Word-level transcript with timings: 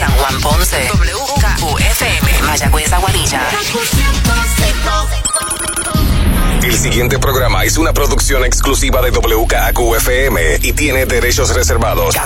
San 0.00 0.10
Juan 0.12 0.40
Ponce. 0.40 0.88
WKQFM. 0.94 2.42
Mayagüez 2.46 2.90
Aguadilla. 2.90 3.46
El 6.62 6.78
siguiente 6.78 7.18
programa 7.18 7.64
es 7.64 7.76
una 7.76 7.92
producción 7.92 8.42
exclusiva 8.46 9.02
de 9.02 9.10
WKQFM 9.10 10.56
y 10.62 10.72
tiene 10.72 11.04
derechos 11.04 11.54
reservados. 11.54 12.16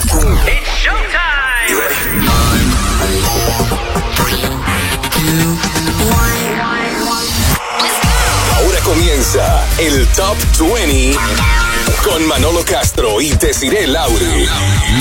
Ahora 8.56 8.78
comienza 8.84 9.66
el 9.78 10.06
Top 10.14 10.36
20 10.60 11.63
con 12.02 12.26
Manolo 12.28 12.64
Castro 12.64 13.20
y 13.20 13.30
Desiree 13.30 13.86
Lauri. 13.86 14.46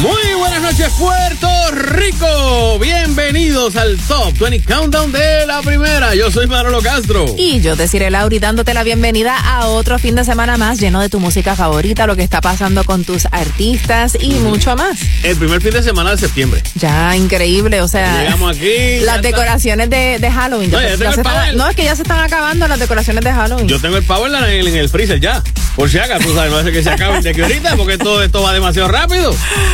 Muy 0.02 0.34
buenas 0.38 0.62
noches, 0.62 0.90
Puerto 0.98 1.48
Rico. 1.72 2.80
Bienvenidos 2.80 3.76
al 3.76 3.98
Top 4.08 4.38
20 4.40 4.62
Countdown 4.66 5.12
de 5.12 5.46
la 5.46 5.62
primera. 5.62 6.16
Yo 6.16 6.32
soy 6.32 6.48
Manolo 6.48 6.82
Castro. 6.82 7.26
Y 7.38 7.62
yo, 7.62 7.76
Desiree 7.76 8.10
Lauri, 8.10 8.40
dándote 8.40 8.74
la 8.74 8.84
bienvenida 8.84 9.38
a 9.38 9.68
otro 9.68 10.00
fin 10.00 10.16
de 10.16 10.24
semana 10.24 10.58
más 10.58 10.80
lleno 10.80 11.02
de 11.02 11.10
tu 11.10 11.20
música 11.20 11.56
favorita, 11.56 12.08
lo 12.08 12.16
que 12.16 12.24
está 12.24 12.42
pasando 12.42 12.84
con 12.84 13.04
tus 13.04 13.26
artistas 13.32 14.18
y 14.20 14.32
mucho 14.36 14.76
más. 14.76 14.98
El 15.24 15.36
primer 15.38 15.62
fin 15.62 15.72
de 15.72 15.84
semana 15.84 16.12
de 16.12 16.18
septiembre. 16.18 16.64
Ya, 16.76 17.16
increíble. 17.16 17.82
O 17.82 17.88
sea, 17.88 18.24
Llegamos 18.24 18.56
aquí. 18.58 19.00
ya 19.00 19.06
las 19.06 19.22
decoraciones 19.22 19.90
de, 19.90 20.20
de 20.20 20.32
Halloween. 20.32 20.72
No, 20.72 20.82
Ya 20.82 20.90
ya 20.96 21.12
se- 21.14 21.22
están- 21.22 21.58
no, 21.58 21.70
es 21.70 21.76
que 21.76 21.84
ya 21.84 21.96
se 21.96 22.02
están 22.04 22.20
acabando 22.20 22.68
las 22.68 22.80
decoraciones 22.80 23.24
de 23.24 23.32
Halloween. 23.32 23.68
Yo 23.68 23.80
tengo 23.80 23.98
el 23.98 24.04
pavo 24.04 24.26
en, 24.26 24.32
la- 24.34 24.52
en 24.52 24.76
el 24.76 24.90
freezer 24.90 25.20
ya. 25.20 25.44
Por 25.76 25.90
si 25.90 25.98
acaso, 25.98 26.28
tú 26.28 26.36
sabes, 26.36 26.52
que 26.74 26.84
se 26.84 26.90
acabe 26.90 27.22
de 27.22 27.34
que 27.34 27.44
ahorita, 27.44 27.78
porque 27.78 27.98
todo 27.98 28.22
esto 28.24 28.42
va 28.42 28.54
demasiado 28.54 28.88
rápido. 28.90 29.32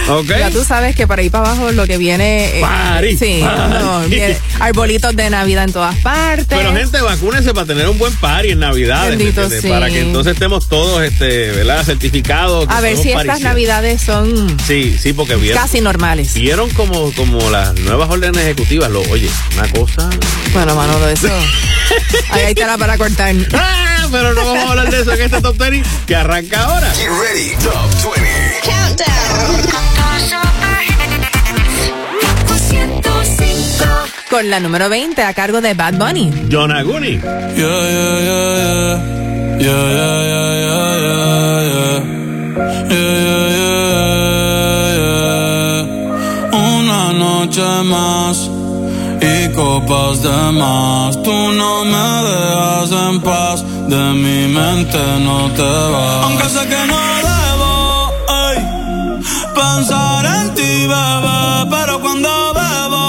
¿Ok? 0.10 0.28
Ya 0.28 0.52
tú 0.52 0.64
sabes 0.64 0.96
que 0.96 1.08
por 1.08 1.20
ahí 1.20 1.30
para 1.30 1.50
abajo 1.50 1.72
lo 1.72 1.88
que 1.88 1.98
viene. 1.98 2.60
eh, 2.60 2.62
Party, 2.62 3.18
sí, 3.18 3.42
no, 3.42 4.02
viene 4.02 4.38
arbolitos 4.60 5.16
de 5.16 5.30
Navidad 5.30 5.64
en 5.64 5.74
todas 5.74 5.96
partes. 5.98 6.46
Pero 6.50 6.74
gente, 6.74 7.02
vacúnense 7.02 7.54
para 7.54 7.66
tener 7.66 7.88
un 7.90 7.98
buen 7.98 8.14
party 8.16 8.50
en 8.50 8.60
Navidad. 8.60 9.12
Sí. 9.18 9.68
Para 9.70 9.90
que 9.90 10.02
entonces 10.02 10.34
estemos 10.34 10.68
todos, 10.68 11.02
este, 11.04 11.52
¿verdad? 11.52 11.84
Certificados. 11.84 12.68
a 12.70 12.82
ver 12.82 12.98
si 12.98 13.12
estas 13.12 13.42
navidades 13.42 14.02
son 14.02 14.58
Sí, 14.68 14.98
sí, 15.02 15.14
porque 15.14 15.36
vieron. 15.36 15.62
casi 15.62 15.82
normales. 15.82 16.34
Vieron 16.34 16.70
como, 16.72 17.12
como 17.14 17.50
las 17.50 17.74
nuevas 17.80 18.10
órdenes 18.10 18.38
ejecutivas. 18.44 18.92
Lo, 18.92 19.02
oye, 19.04 19.30
una 19.56 19.68
cosa. 19.72 20.10
Bueno, 20.54 20.76
Manolo, 20.76 21.08
eso. 21.10 21.28
ahí 22.32 22.42
hay 22.48 22.56
tela 22.56 22.78
para 22.78 22.98
cortar. 22.98 23.34
Pero 24.12 24.34
no 24.34 24.44
vamos 24.44 24.64
a 24.64 24.70
hablar 24.70 24.90
de 24.90 25.02
eso 25.02 25.14
en 25.14 25.22
este 25.22 25.42
top 25.42 25.58
20 25.58 25.88
que 26.08 26.16
arranca 26.16 26.64
ahora. 26.64 26.90
Get 26.96 27.10
ready, 27.10 27.56
Top 27.64 28.14
20. 28.16 28.30
Con 34.30 34.50
la 34.50 34.60
número 34.60 34.90
20 34.90 35.24
a 35.24 35.34
cargo 35.34 35.60
de 35.60 35.74
Bad 35.74 35.96
Bunny. 35.96 36.32
John 36.52 36.72
Aguni. 36.72 37.20
Yeah, 37.20 37.56
yeah, 37.56 38.20
yeah, 38.20 38.56
yeah. 38.60 39.20
Yeah, 39.60 39.68
yeah, 39.68 40.18
yeah, 40.30 40.54
yeah, 40.64 40.94
yeah, 41.02 41.62
yeah. 41.74 41.98
Yeah, 42.90 43.16
yeah, 43.26 43.46
yeah, 43.58 43.80
yeah. 45.00 46.58
Una 46.58 47.14
noche 47.14 47.68
más 47.86 48.50
y 49.20 49.50
copas 49.54 50.22
de 50.22 50.52
más. 50.54 51.22
Tú 51.24 51.34
no 51.52 51.84
me 51.86 52.08
dejas 52.30 52.92
en 52.92 53.20
paz, 53.22 53.64
de 53.90 54.14
mi 54.14 54.48
mente 54.48 55.00
no 55.20 55.50
te 55.54 55.64
vas. 55.64 56.24
Aunque 56.26 56.48
sé 56.50 56.68
que 56.68 56.82
no 56.92 57.00
debo 57.30 58.12
ay, 58.28 58.58
pensar 59.56 60.26
en 60.26 60.54
ti, 60.54 60.72
bebé, 60.94 61.66
pero 61.72 62.00
cuando 62.00 62.30
bebo 62.60 63.06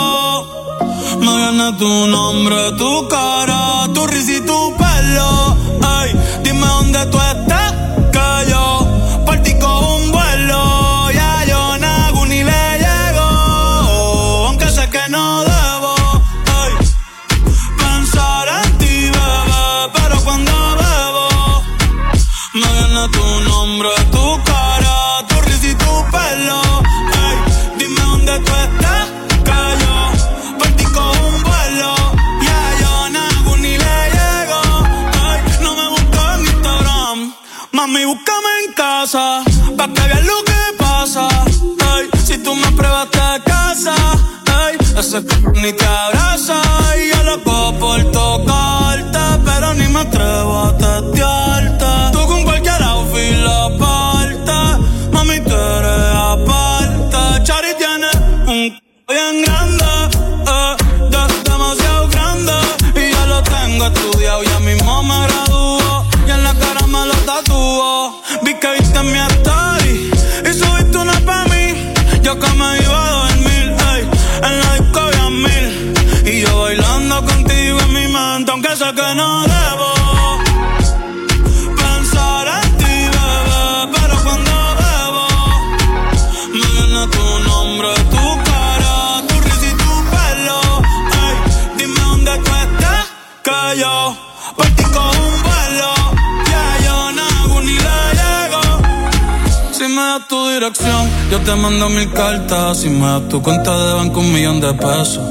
me 1.21 1.37
viene 1.37 1.73
tu 1.79 2.07
nombre, 2.07 2.73
tu 2.79 3.09
cara, 3.09 3.89
tu 3.93 4.07
risa 4.07 4.33
y 4.33 4.41
tu 4.41 4.75
pelo. 4.79 5.50
Ni 45.13 45.73
te 45.73 45.85
abraza. 45.87 46.61
Y 46.97 47.09
yo 47.17 47.23
loco 47.25 47.75
por 47.81 48.01
tocarte, 48.13 49.19
pero 49.45 49.75
ni 49.75 49.89
me 49.89 50.01
atrevo 50.01 50.59
a 50.67 50.77
testearte. 50.77 51.87
Tú 52.13 52.27
con 52.27 52.45
cualquier 52.45 52.81
outfit 52.83 53.37
la 53.39 53.69
parte, 53.79 54.53
mami, 55.13 55.41
tú 55.41 55.55
eres 55.55 56.15
aparte. 56.15 57.43
Chari 57.43 57.75
tiene 57.77 58.09
un 58.47 58.79
bien 59.09 59.43
grande, 59.45 59.85
eh, 60.47 60.77
de- 61.11 61.51
demasiado 61.51 62.09
grande. 62.09 62.53
Y 62.95 63.13
ya 63.13 63.27
lo 63.27 63.43
tengo 63.43 63.87
estudiado, 63.87 64.43
ya 64.45 64.61
mismo 64.61 65.03
me 65.03 65.27
graduó. 65.27 66.07
Y 66.27 66.31
en 66.31 66.45
la 66.45 66.55
cara 66.55 66.87
me 66.87 67.07
lo 67.07 67.15
tatuó. 67.27 68.23
Vi 68.45 68.55
que 68.61 68.71
viste 68.79 69.03
mi 69.03 69.19
story 69.19 69.80
yo 101.31 101.39
te 101.41 101.55
mando 101.55 101.89
mil 101.89 102.13
cartas. 102.13 102.81
Si 102.81 102.91
me 102.91 103.07
das 103.07 103.29
tu 103.31 103.43
cuenta 103.43 103.75
de 103.79 103.95
banco, 103.95 104.21
un 104.21 104.31
millón 104.31 104.61
de 104.61 104.75
pesos. 104.75 105.25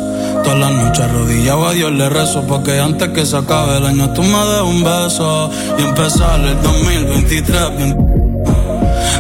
Todas 0.44 0.58
las 0.58 0.72
noches 0.72 1.02
arrodillado 1.02 1.68
a 1.68 1.74
Dios 1.74 1.92
le 1.92 2.10
rezo 2.10 2.46
Porque 2.48 2.80
antes 2.80 3.10
que 3.10 3.26
se 3.26 3.36
acabe 3.38 3.78
el 3.78 3.86
año 3.86 4.12
tú 4.14 4.24
me 4.24 4.38
des 4.38 4.62
un 4.62 4.84
beso 4.84 5.52
Y 5.78 5.82
empezar 5.84 6.40
el 6.40 6.62
2023 6.62 7.78
bien 7.78 7.96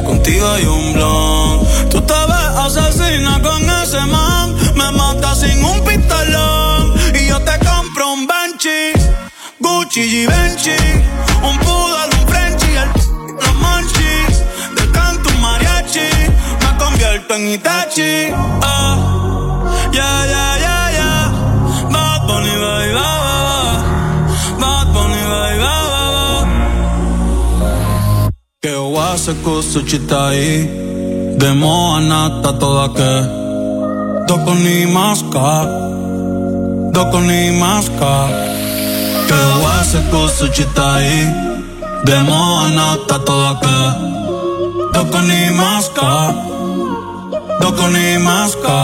Contigo 0.06 0.48
hay 0.48 0.66
un 0.66 0.94
blon 0.94 1.60
Tú 1.90 2.02
te 2.02 2.14
ves 2.14 2.78
asesina 2.78 3.42
con 3.42 3.64
ese 3.82 4.00
man 4.06 4.56
Me 4.76 4.92
mata 4.92 5.36
sin 5.36 5.64
un 5.64 5.84
pistolón 5.84 6.94
Y 7.14 7.28
yo 7.28 7.40
te 7.42 7.58
compro 7.66 8.14
un 8.14 8.28
Benchi 8.28 8.94
Gucci 9.60 10.02
y 10.02 10.26
Benchi 10.26 10.78
Un 11.44 11.58
poodle, 11.60 12.09
convierto 17.10 17.34
en 17.36 17.48
Itachi 17.48 18.32
Ah, 18.62 18.98
Yeah, 19.92 20.26
yeah, 20.26 20.58
yeah, 20.66 20.92
yeah. 20.98 21.92
Bad 21.92 22.22
Bunny, 22.28 22.54
baby, 22.64 22.94
ba, 22.94 23.10
ba, 23.24 23.36
ba. 23.48 23.58
Bad 24.62 24.88
Bunny, 24.94 25.22
baby, 25.32 25.58
ba, 25.64 25.76
ba, 25.92 26.04
ba. 26.14 26.28
Que 28.62 28.74
wase 28.76 29.34
kusuchitai 29.44 30.70
Demo 31.40 31.96
anata 31.96 32.54
toda 32.60 32.88
que. 32.94 33.14
Doko 34.28 34.54
ni 34.54 34.86
maska 34.86 35.66
Doko 36.94 37.20
ni 37.22 37.52
maska 37.60 38.14
Que 39.28 39.40
wase 39.64 40.00
kusuchitai 40.12 41.10
Demo 42.06 42.60
anata 42.66 43.18
toda 43.26 43.54
que. 43.62 43.78
Doko 44.94 45.20
ni 45.22 45.50
maska 45.58 46.49
Doko 47.62 47.86
ni 47.94 48.18
maska 48.26 48.78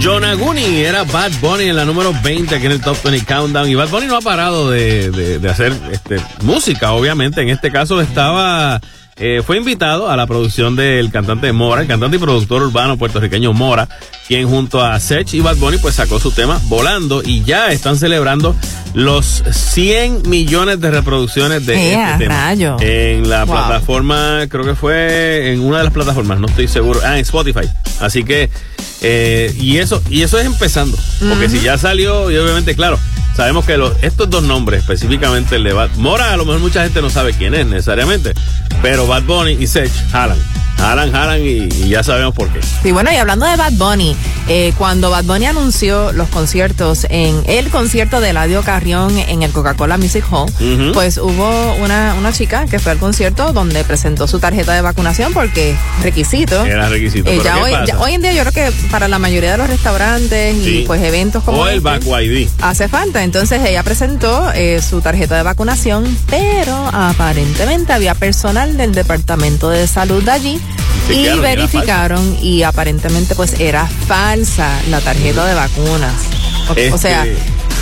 John 0.00 0.22
Aguni 0.22 0.60
Bunny, 0.62 0.80
era 0.84 1.02
Bad 1.04 1.32
Bunny 1.40 1.68
en 1.70 1.76
la 1.76 1.84
número 1.86 2.12
20 2.22 2.54
aquí 2.54 2.66
en 2.66 2.72
el 2.72 2.80
Top 2.82 2.98
20 3.02 3.24
Countdown. 3.24 3.68
Y 3.70 3.74
Bad 3.74 3.88
Bunny 3.88 4.06
no 4.06 4.16
ha 4.16 4.20
parado 4.20 4.70
de, 4.70 5.10
de- 5.10 5.38
de 5.38 5.50
hacer 5.50 5.72
este, 5.92 6.20
música, 6.42 6.92
obviamente. 6.92 7.40
En 7.40 7.48
este 7.48 7.70
caso 7.72 8.00
estaba, 8.02 8.82
eh, 9.16 9.42
fue 9.46 9.56
invitado 9.58 10.10
a 10.10 10.16
la 10.16 10.26
producción 10.26 10.74
del 10.76 11.10
cantante 11.10 11.52
Mora, 11.52 11.82
el 11.82 11.88
cantante 11.88 12.16
y 12.16 12.20
productor 12.20 12.62
urbano 12.62 12.96
puertorriqueño 12.96 13.52
Mora, 13.52 13.88
quien 14.26 14.48
junto 14.48 14.82
a 14.82 14.98
Sech 15.00 15.32
y 15.34 15.40
Bad 15.40 15.56
Bunny 15.56 15.78
pues 15.78 15.94
sacó 15.94 16.18
su 16.18 16.30
tema 16.32 16.60
Volando 16.64 17.22
y 17.24 17.42
ya 17.44 17.70
están 17.70 17.96
celebrando 17.96 18.56
los 18.94 19.42
100 19.50 20.22
millones 20.28 20.80
de 20.80 20.90
reproducciones 20.90 21.64
de 21.66 21.92
¡Ea, 21.92 22.12
este 22.12 22.24
tema. 22.24 22.34
rayo! 22.48 22.76
En 22.80 23.28
la 23.28 23.44
Wow. 23.44 23.54
plataforma, 23.54 24.46
creo 24.48 24.64
que 24.64 24.74
fue 24.74 25.52
en 25.52 25.60
una 25.60 25.78
de 25.78 25.84
las 25.84 25.92
plataformas, 25.92 26.38
no 26.40 26.46
estoy 26.46 26.68
seguro. 26.68 27.00
Ah, 27.04 27.14
en 27.14 27.20
Spotify. 27.22 27.68
Así 28.00 28.24
que, 28.24 28.50
eh, 29.02 29.54
y 29.60 29.78
eso, 29.78 30.02
y 30.10 30.22
eso 30.22 30.38
es 30.38 30.46
empezando. 30.46 30.96
Porque 31.28 31.48
si 31.48 31.60
ya 31.60 31.76
salió, 31.78 32.30
y 32.30 32.36
obviamente, 32.36 32.74
claro, 32.74 32.98
sabemos 33.36 33.64
que 33.64 33.76
los, 33.76 33.92
estos 34.02 34.28
dos 34.30 34.42
nombres, 34.42 34.80
específicamente 34.80 35.56
el 35.56 35.64
de 35.64 35.72
Bad 35.72 35.90
Mora, 35.96 36.32
a 36.32 36.36
lo 36.36 36.44
mejor 36.44 36.60
mucha 36.60 36.82
gente 36.82 37.00
no 37.02 37.10
sabe 37.10 37.32
quién 37.34 37.54
es 37.54 37.66
necesariamente. 37.66 38.32
Pero 38.82 39.06
Bad 39.06 39.22
Bunny 39.22 39.52
y 39.52 39.66
Sech 39.66 39.90
jalan. 40.10 40.38
Jalan, 40.76 41.12
jalan 41.12 41.40
y, 41.40 41.68
y 41.84 41.88
ya 41.88 42.02
sabemos 42.02 42.34
por 42.34 42.48
qué. 42.48 42.60
Sí, 42.82 42.92
bueno, 42.92 43.10
y 43.10 43.16
hablando 43.16 43.46
de 43.46 43.56
Bad 43.56 43.72
Bunny, 43.74 44.14
eh, 44.48 44.74
cuando 44.76 45.08
Bad 45.08 45.24
Bunny 45.24 45.46
anunció 45.46 46.12
los 46.12 46.28
conciertos 46.28 47.06
en 47.08 47.42
el 47.46 47.70
concierto 47.70 48.20
de 48.20 48.30
Eladio 48.30 48.60
Carrión 48.62 49.16
en 49.18 49.42
el 49.42 49.50
Coca-Cola 49.52 49.96
Music 49.96 50.24
Hall, 50.30 50.52
pues 50.92 51.16
hubo 51.16 51.74
una, 51.76 52.14
una 52.18 52.32
chica 52.32 52.66
que 52.66 52.78
fue 52.80 52.92
al 52.92 52.98
concierto 52.98 53.54
donde 53.54 53.82
presentó 53.84 54.26
su 54.26 54.40
tarjeta 54.40 54.74
de 54.74 54.82
vacunación 54.82 55.32
porque 55.32 55.74
requisito. 56.02 56.64
Era 56.66 56.90
requisito. 56.90 57.30
Eh, 57.30 57.40
ya 57.42 57.54
¿qué 57.54 57.62
hoy, 57.62 57.72
ya 57.86 57.98
hoy 58.00 58.12
en 58.14 58.20
día 58.22 58.32
yo 58.34 58.42
creo 58.42 58.52
que 58.52 58.72
para 58.90 59.08
la 59.08 59.18
mayoría 59.18 59.52
de 59.52 59.58
los 59.58 59.68
restaurantes 59.68 60.56
Sí. 60.62 60.80
y 60.80 60.86
pues 60.86 61.00
eventos 61.02 61.42
como 61.44 61.62
o 61.62 61.68
el 61.68 61.82
este, 61.86 62.24
ID. 62.24 62.48
Hace 62.60 62.88
falta. 62.88 63.23
Entonces 63.24 63.62
ella 63.64 63.82
presentó 63.82 64.52
eh, 64.54 64.80
su 64.82 65.00
tarjeta 65.00 65.36
de 65.36 65.42
vacunación, 65.42 66.04
pero 66.28 66.74
aparentemente 66.92 67.92
había 67.94 68.14
personal 68.14 68.76
del 68.76 68.94
Departamento 68.94 69.70
de 69.70 69.86
Salud 69.88 70.22
de 70.22 70.30
allí 70.30 70.60
y 71.10 71.24
verificaron 71.40 72.36
y 72.42 72.62
aparentemente 72.62 73.34
pues 73.34 73.58
era 73.60 73.86
falsa 74.06 74.68
la 74.90 75.00
tarjeta 75.00 75.44
de 75.46 75.54
vacunas. 75.54 76.12
O, 76.68 76.72
o 76.72 76.76
Este- 76.76 76.98
sea, 76.98 77.26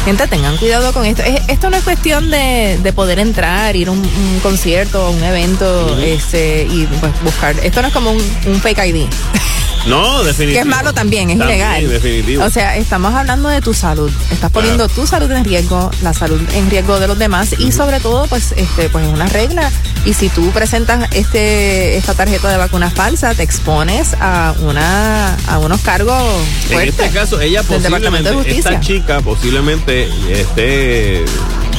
gente 0.05 0.27
tengan 0.29 0.57
cuidado 0.59 0.93
con 0.93 1.05
esto. 1.05 1.23
Es- 1.25 1.43
esto 1.49 1.71
no 1.71 1.77
es 1.77 1.83
cuestión 1.83 2.31
de, 2.31 2.79
de 2.83 2.93
poder 2.93 3.19
entrar, 3.19 3.75
ir 3.75 3.89
a 3.89 3.91
un, 3.91 3.99
un 3.99 4.41
concierto, 4.43 5.11
un 5.11 5.23
evento, 5.25 5.99
este, 5.99 6.69
y 6.71 6.87
pues 7.01 7.13
buscar. 7.25 7.57
Esto 7.65 7.83
no 7.83 7.89
es 7.89 7.95
como 7.95 8.13
un, 8.13 8.23
un 8.47 8.61
fake 8.61 8.79
ID. 8.87 9.07
No, 9.87 10.23
definitivo. 10.23 10.55
Que 10.55 10.61
es 10.61 10.67
malo 10.67 10.93
también, 10.93 11.31
es 11.31 11.39
También, 11.39 11.59
ilegal. 11.59 11.89
definitivo. 11.89 12.45
O 12.45 12.51
sea, 12.51 12.77
estamos 12.77 13.15
hablando 13.15 13.49
de 13.49 13.61
tu 13.61 13.75
salud. 13.75 14.11
Estás 14.31 14.51
poniendo 14.53 14.89
tu 14.89 15.07
salud 15.07 15.31
en 15.33 15.45
riesgo, 15.45 15.91
la 16.03 16.13
salud 16.15 16.41
en 16.55 16.71
riesgo 16.71 17.01
de 17.01 17.09
los 17.09 17.19
demás 17.19 17.55
y 17.59 17.73
sobre 17.73 17.99
todo, 18.01 18.27
pues, 18.29 18.53
este, 18.57 18.89
pues 18.91 19.07
es 19.07 19.13
una 19.13 19.27
regla. 19.27 19.71
Y 20.05 20.15
si 20.15 20.29
tú 20.29 20.51
presentas 20.53 21.09
este, 21.15 21.97
esta 21.97 22.15
tarjeta 22.15 22.49
de 22.51 22.57
vacuna 22.59 22.91
falsa, 22.91 23.35
te 23.35 23.43
expones 23.43 24.15
a 24.21 24.55
una, 24.61 25.35
a 25.49 25.59
unos 25.59 25.81
cargos 25.81 26.23
En 26.65 26.69
fuertes. 26.75 26.99
este 27.01 27.11
caso, 27.11 27.41
ella 27.41 27.63
posiblemente, 27.63 28.31
esta 28.59 28.81
chica 28.81 29.21
posiblemente 29.21 30.09
esté 30.33 31.25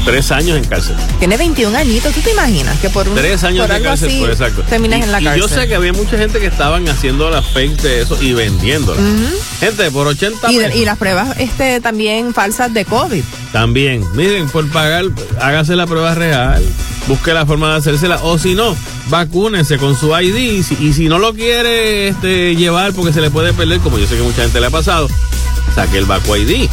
tres 0.05 0.31
años 0.31 0.57
en 0.57 0.65
cárcel. 0.65 0.95
Tiene 1.19 1.38
21 1.38 1.77
añitos, 1.77 2.13
¿tú 2.13 2.21
te 2.21 2.31
imaginas? 2.31 2.77
Que 2.79 2.89
por 2.89 3.07
un 3.07 3.15
Tres 3.15 3.44
años 3.44 3.61
por 3.61 3.69
de 3.69 3.75
algo 3.75 3.89
cárcel, 3.89 4.09
así 4.09 4.19
por 4.19 4.29
exacto. 4.31 4.61
terminas 4.63 5.00
Y- 5.00 5.03
en 5.03 5.11
la 5.11 5.21
y 5.21 5.23
cárcel. 5.23 5.41
yo 5.41 5.47
sé 5.47 5.67
que 5.67 5.75
había 5.75 5.94
mucha 5.94 6.17
gente 6.17 6.39
que 6.39 6.47
estaban 6.47 6.88
haciendo 6.89 7.29
las 7.29 7.45
fake 7.47 7.81
de 7.81 8.01
eso 8.01 8.21
y 8.21 8.33
vendiéndolas. 8.33 9.03
Gente, 9.59 9.91
por 9.91 10.07
80 10.07 10.51
y, 10.51 10.57
pesos. 10.57 10.75
y 10.75 10.85
las 10.85 10.97
pruebas 10.97 11.38
este, 11.39 11.79
también 11.81 12.33
falsas 12.33 12.73
de 12.73 12.85
COVID. 12.85 13.23
También, 13.51 14.03
miren, 14.15 14.50
por 14.50 14.67
pagar, 14.69 15.05
hágase 15.39 15.75
la 15.75 15.85
prueba 15.88 16.15
real, 16.15 16.63
busque 17.07 17.33
la 17.33 17.45
forma 17.45 17.71
de 17.71 17.77
hacérsela, 17.77 18.17
o 18.23 18.38
si 18.39 18.56
no, 18.56 18.75
vacúnense 19.09 19.77
con 19.77 19.95
su 19.97 20.07
ID, 20.19 20.35
y 20.35 20.63
si, 20.63 20.75
y 20.79 20.94
si 20.94 21.07
no 21.07 21.19
lo 21.19 21.33
quiere 21.33 22.07
este, 22.07 22.56
llevar 22.56 22.94
porque 22.94 23.13
se 23.13 23.21
le 23.21 23.29
puede 23.29 23.53
perder, 23.53 23.79
como 23.79 23.99
yo 23.99 24.07
sé 24.07 24.15
que 24.15 24.23
mucha 24.23 24.41
gente 24.41 24.59
le 24.59 24.67
ha 24.67 24.71
pasado, 24.71 25.07
saque 25.73 25.97
el 25.97 26.05
Vacu 26.05 26.35
ID, 26.35 26.69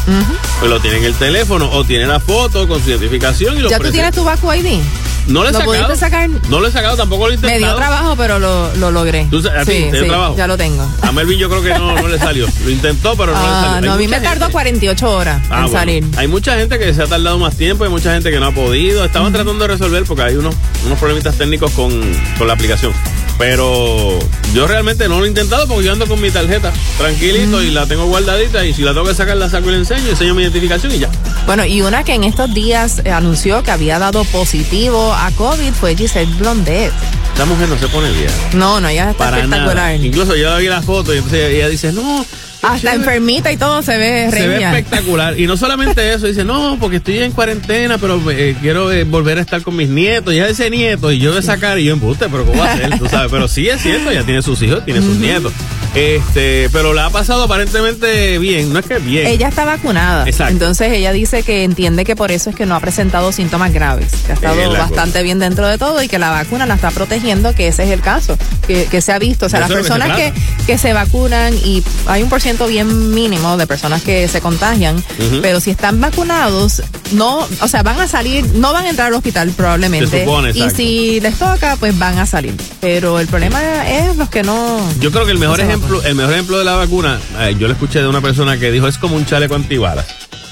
pues 0.61 0.71
lo 0.71 0.81
tiene 0.81 0.99
en 0.99 1.05
el 1.05 1.15
teléfono, 1.15 1.71
o 1.73 1.85
tiene 1.85 2.07
la 2.07 2.21
foto 2.21 2.67
con 2.69 2.83
su 2.83 2.91
identificación 2.91 3.57
y 3.57 3.61
lo 3.61 3.71
¿Ya 3.71 3.77
tú 3.77 3.83
presenta. 3.83 4.11
tienes 4.11 4.15
tu 4.15 4.25
Vacu 4.25 4.53
ID? 4.53 4.81
No 5.27 5.43
lo 5.43 5.51
he 5.51 5.53
¿Lo 5.53 5.59
sacado. 5.61 5.97
sacar? 5.97 6.31
No 6.49 6.61
lo 6.61 6.67
he 6.67 6.73
sacado, 6.73 6.97
tampoco 6.97 7.29
lo 7.29 7.35
he 7.35 7.37
Me 7.37 7.47
intentado. 7.49 7.75
dio 7.75 7.77
trabajo, 7.77 8.17
pero 8.17 8.39
lo, 8.39 8.75
lo 8.77 8.91
logré. 8.91 9.27
¿Tú 9.31 9.39
a 9.39 9.65
ti 9.65 9.73
sí, 9.73 9.83
te 9.85 9.93
dio 9.93 10.03
sí, 10.05 10.09
trabajo? 10.09 10.35
ya 10.37 10.47
lo 10.47 10.57
tengo. 10.57 10.91
A 11.03 11.13
Melvin 11.13 11.39
yo 11.39 11.49
creo 11.49 11.63
que 11.63 11.69
no, 11.79 11.95
no 11.95 12.09
le 12.09 12.19
salió. 12.19 12.47
Lo 12.65 12.71
intentó, 12.71 13.15
pero 13.17 13.33
no 13.33 13.41
le 13.41 13.47
Ah, 13.49 13.71
salió. 13.75 13.91
Hay 13.93 13.97
a 13.97 13.99
mí 13.99 14.09
me 14.09 14.19
tardó 14.21 14.47
gente- 14.47 14.53
48 14.53 15.11
horas 15.11 15.41
Ah, 15.51 15.57
en 15.57 15.63
bueno. 15.65 15.79
salir. 15.79 16.05
Hay 16.17 16.27
mucha 16.27 16.57
gente 16.57 16.79
que 16.79 16.93
se 16.95 17.03
ha 17.03 17.07
tardado 17.07 17.39
más 17.39 17.55
tiempo, 17.55 17.85
hay 17.85 17.91
mucha 17.91 18.13
gente 18.15 18.31
que 18.31 18.41
no 18.41 18.47
ha 18.47 18.53
podido. 18.53 19.05
Estaban 19.05 19.33
tratando 19.33 19.63
de 19.63 19.69
resolver 19.69 20.05
porque 20.05 20.23
hay 20.23 20.35
unos, 20.37 20.55
unos 20.87 20.99
problemitas 20.99 21.37
técnicos 21.37 21.71
con, 21.73 21.93
con 22.39 22.47
la 22.49 22.55
aplicación. 22.55 22.93
Pero 23.41 24.19
yo 24.53 24.67
realmente 24.67 25.09
no 25.09 25.19
lo 25.19 25.25
he 25.25 25.29
intentado 25.29 25.67
porque 25.67 25.85
yo 25.87 25.93
ando 25.93 26.07
con 26.07 26.21
mi 26.21 26.31
tarjeta 26.31 26.75
tranquilito 26.99 27.63
y 27.63 27.71
la 27.71 27.87
tengo 27.87 28.05
guardadita 28.05 28.67
y 28.67 28.75
si 28.75 28.83
la 28.83 28.93
tengo 28.93 29.07
que 29.07 29.15
sacar 29.15 29.39
la 29.39 29.49
saco 29.49 29.71
y 29.71 29.73
la 29.73 29.79
enseño, 29.79 30.11
enseño 30.11 30.35
mi 30.35 30.43
identificación 30.43 30.95
y 30.95 30.99
ya. 30.99 31.09
Bueno, 31.47 31.65
y 31.65 31.81
una 31.81 32.05
que 32.05 32.13
en 32.13 32.25
estos 32.25 32.53
días 32.53 33.01
eh, 33.03 33.11
anunció 33.11 33.63
que 33.63 33.71
había 33.71 33.99
dado 33.99 34.25
positivo 34.25 35.15
a 35.15 35.31
COVID 35.31 35.73
fue 35.73 35.97
Giselle 35.97 36.31
Blondet. 36.35 36.93
Esta 37.33 37.47
mujer 37.47 37.67
no 37.71 37.79
se 37.79 37.89
pone 37.89 38.11
vieja. 38.13 38.35
No, 38.53 38.79
no, 38.79 38.89
ella 38.89 39.13
está 39.13 39.25
Para 39.25 39.39
espectacular. 39.39 39.75
nada. 39.75 39.95
Incluso 39.97 40.37
yo 40.37 40.55
vi 40.59 40.67
la 40.67 40.83
foto 40.83 41.15
y 41.15 41.17
entonces 41.17 41.55
ella 41.55 41.69
dice, 41.71 41.93
no. 41.93 42.27
Hasta 42.63 42.79
chévere". 42.79 42.97
enfermita 42.97 43.53
y 43.53 43.57
todo 43.57 43.83
se 43.83 43.97
ve 43.97 44.29
Se 44.31 44.47
ve 44.47 44.55
reña. 44.57 44.77
espectacular. 44.79 45.39
Y 45.39 45.47
no 45.47 45.57
solamente 45.57 46.13
eso, 46.13 46.27
dice, 46.27 46.45
no, 46.45 46.77
porque 46.81 46.97
estoy 46.97 47.19
en 47.19 47.33
cuarentena, 47.33 47.99
pero 47.99 48.21
eh, 48.31 48.57
quiero 48.61 48.91
eh, 48.93 49.05
volver 49.05 49.39
a 49.39 49.41
estar 49.41 49.63
con 49.63 49.77
mis 49.77 49.89
nietos. 49.89 50.35
Ya 50.35 50.47
ese 50.49 50.71
nieto, 50.71 51.11
y 51.13 51.19
yo 51.19 51.35
de 51.35 51.43
sacar 51.43 51.79
y 51.79 51.85
yo 51.85 51.93
embuste, 51.95 52.27
pero 52.31 52.45
¿cómo 52.45 52.61
va 52.61 52.73
a 52.73 52.77
ser? 52.77 52.99
Tú 52.99 53.07
sabes, 53.09 53.31
pero 53.31 53.49
sí 53.49 53.69
es 53.69 53.81
cierto, 53.81 54.13
ya 54.13 54.25
tiene 54.25 54.43
sus 54.43 54.61
hijos, 54.63 54.85
tiene 54.85 55.01
sus 55.01 55.17
nietos. 55.17 55.53
Este, 55.95 56.69
pero 56.73 56.93
la 56.93 57.07
ha 57.07 57.11
pasado 57.11 57.45
aparentemente 57.45 58.39
bien, 58.39 58.73
no 58.73 58.79
es 58.79 58.87
que 58.87 58.99
bien. 58.99 59.27
Ella 59.27 59.49
está 59.49 59.65
vacunada. 59.65 60.25
Exacto. 60.27 60.53
Entonces 60.53 60.93
ella 60.93 61.13
dice 61.13 61.43
que 61.43 61.65
entiende 61.65 62.05
que 62.05 62.15
por 62.15 62.31
eso 62.31 62.51
es 62.51 62.57
que 62.57 62.67
no 62.67 62.75
ha 62.77 62.81
presentado 62.81 63.33
síntomas 63.33 63.73
graves, 63.73 64.13
que 64.25 64.33
ha 64.33 64.35
estado 64.35 64.61
Es 64.61 64.71
bastante 64.71 65.13
cosa. 65.13 65.23
bien 65.23 65.39
dentro 65.39 65.67
de 65.67 65.79
todo 65.79 66.03
y 66.03 66.09
que 66.09 66.19
la 66.19 66.31
vacuna 66.31 66.67
la 66.67 66.75
está 66.75 66.91
protegiendo, 66.91 67.55
que 67.55 67.69
ese 67.69 67.85
es 67.85 67.91
el 67.91 68.01
caso, 68.01 68.39
que, 68.67 68.85
que 68.87 69.01
se 69.01 69.13
ha 69.13 69.19
visto. 69.19 69.47
O 69.47 69.49
sea, 69.49 69.61
las 69.61 69.71
lo 69.71 69.77
que 69.77 69.83
se 69.83 69.89
personas 69.89 70.33
que, 70.67 70.79
se 70.79 70.93
vacunan 70.93 71.53
y 71.65 71.83
hay 72.07 72.23
un 72.23 72.29
por 72.29 72.41
ciento 72.41 72.67
bien 72.69 73.13
mínimo 73.13 73.57
de 73.57 73.67
personas 73.67 74.03
que 74.03 74.29
se 74.29 74.41
contagian, 74.41 75.03
pero 75.43 75.61
si 75.61 75.71
están 75.71 76.01
vacunados, 76.01 76.83
no, 77.13 77.47
o 77.61 77.69
sea, 77.69 77.83
van 77.83 78.01
a 78.01 78.07
salir, 78.07 78.47
no 78.55 78.73
van 78.73 78.87
a 78.87 78.91
entrar 78.91 79.09
al 79.09 79.15
hospital 79.15 79.51
probablemente. 79.51 80.21
Supone, 80.21 80.51
y 80.51 80.71
si 80.71 81.21
les 81.21 81.37
toca, 81.37 81.77
pues 81.77 81.99
van 81.99 82.19
a 82.19 82.27
salir. 82.27 82.55
Pero 82.81 83.19
el 83.19 83.27
problema 83.27 83.89
es 83.89 84.17
los 84.17 84.29
que 84.31 84.43
no. 84.43 84.81
Yo 85.01 85.11
creo 85.11 85.27
que 85.27 85.33
el 85.33 85.39
mejor 85.39 85.59
No 85.59 85.65
se 85.65 85.73
ejemplo, 85.81 86.03
el 86.09 86.15
mejor 86.15 86.33
ejemplo 86.35 86.59
de 86.59 86.65
la 86.65 86.75
vacuna, 86.75 87.19
eh, 87.41 87.57
yo 87.59 87.67
lo 87.67 87.73
escuché 87.75 88.01
de 88.01 88.09
una 88.09 88.21
persona 88.21 88.59
que 88.59 88.71
dijo 88.71 88.87
es 88.87 88.99
como 88.99 89.17
un 89.17 89.27
chaleco 89.27 89.55
antibalas. 89.55 90.07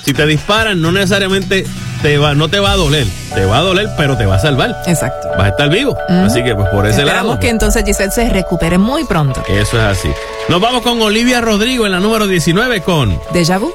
Si 0.04 0.14
te 0.14 0.24
disparan, 0.26 0.80
no 0.80 0.90
necesariamente 0.90 1.66
te 2.02 2.16
va, 2.16 2.34
no 2.34 2.48
te 2.48 2.60
va 2.60 2.72
a 2.72 2.76
doler, 2.76 3.06
te 3.34 3.44
va 3.44 3.58
a 3.58 3.60
doler, 3.60 3.88
pero 3.96 4.16
te 4.16 4.24
va 4.24 4.36
a 4.36 4.38
salvar. 4.38 4.74
Exacto. 4.86 5.28
Vas 5.36 5.46
a 5.46 5.48
estar 5.48 5.68
vivo. 5.68 5.96
Así 6.08 6.42
que 6.42 6.54
pues 6.54 6.68
por 6.70 6.86
ese 6.86 7.00
Esperamos 7.00 7.26
lado. 7.32 7.40
que 7.40 7.48
entonces 7.50 7.84
Giselle 7.84 8.10
se 8.10 8.28
recupere 8.30 8.78
muy 8.78 9.04
pronto. 9.04 9.42
Eso 9.48 9.76
es 9.76 9.84
así. 9.98 10.10
Nos 10.48 10.60
vamos 10.60 10.82
con 10.82 11.00
Olivia 11.02 11.40
Rodrigo 11.42 11.84
en 11.84 11.92
la 11.92 12.00
número 12.00 12.26
19 12.26 12.80
con 12.82 13.18
Deja 13.32 13.58
vu. 13.58 13.72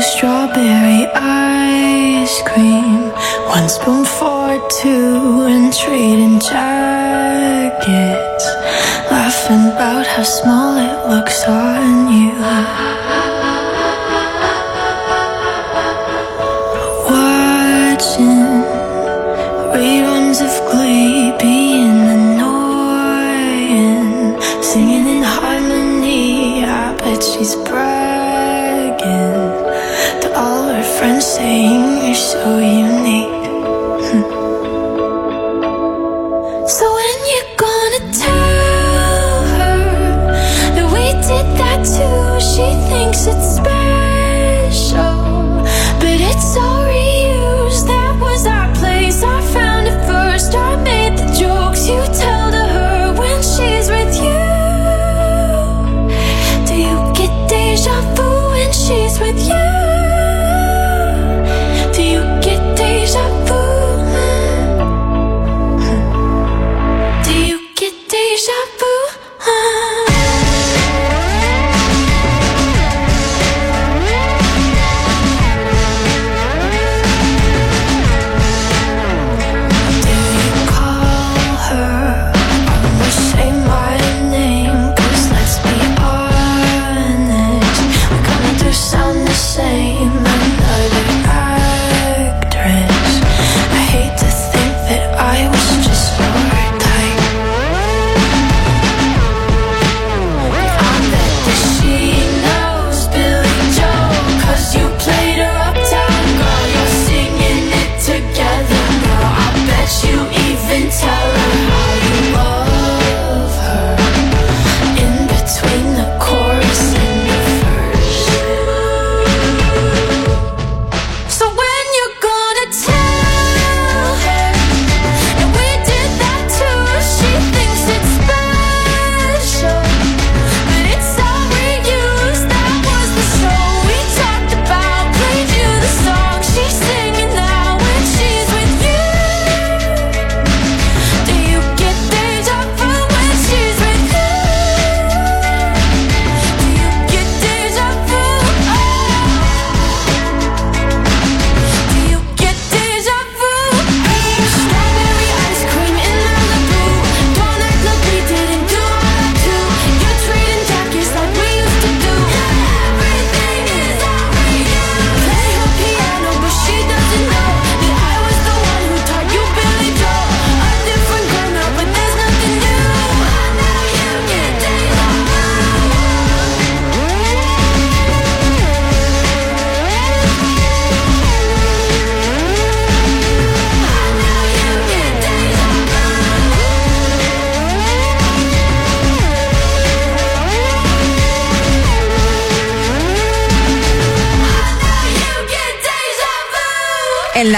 strawberry 0.00 1.06
ice 2.24 2.42
cream, 2.44 3.09
one 3.50 3.68
spoon 3.68 4.04
for 4.04 4.46
two, 4.80 5.42
and 5.42 5.72
trading 5.74 6.38
jackets, 6.38 7.84
laughing 9.10 9.66
about 9.72 10.06
how 10.06 10.22
small 10.22 10.76
it 10.76 11.08
looks 11.10 11.42
on 11.48 12.12
you. 12.12 13.29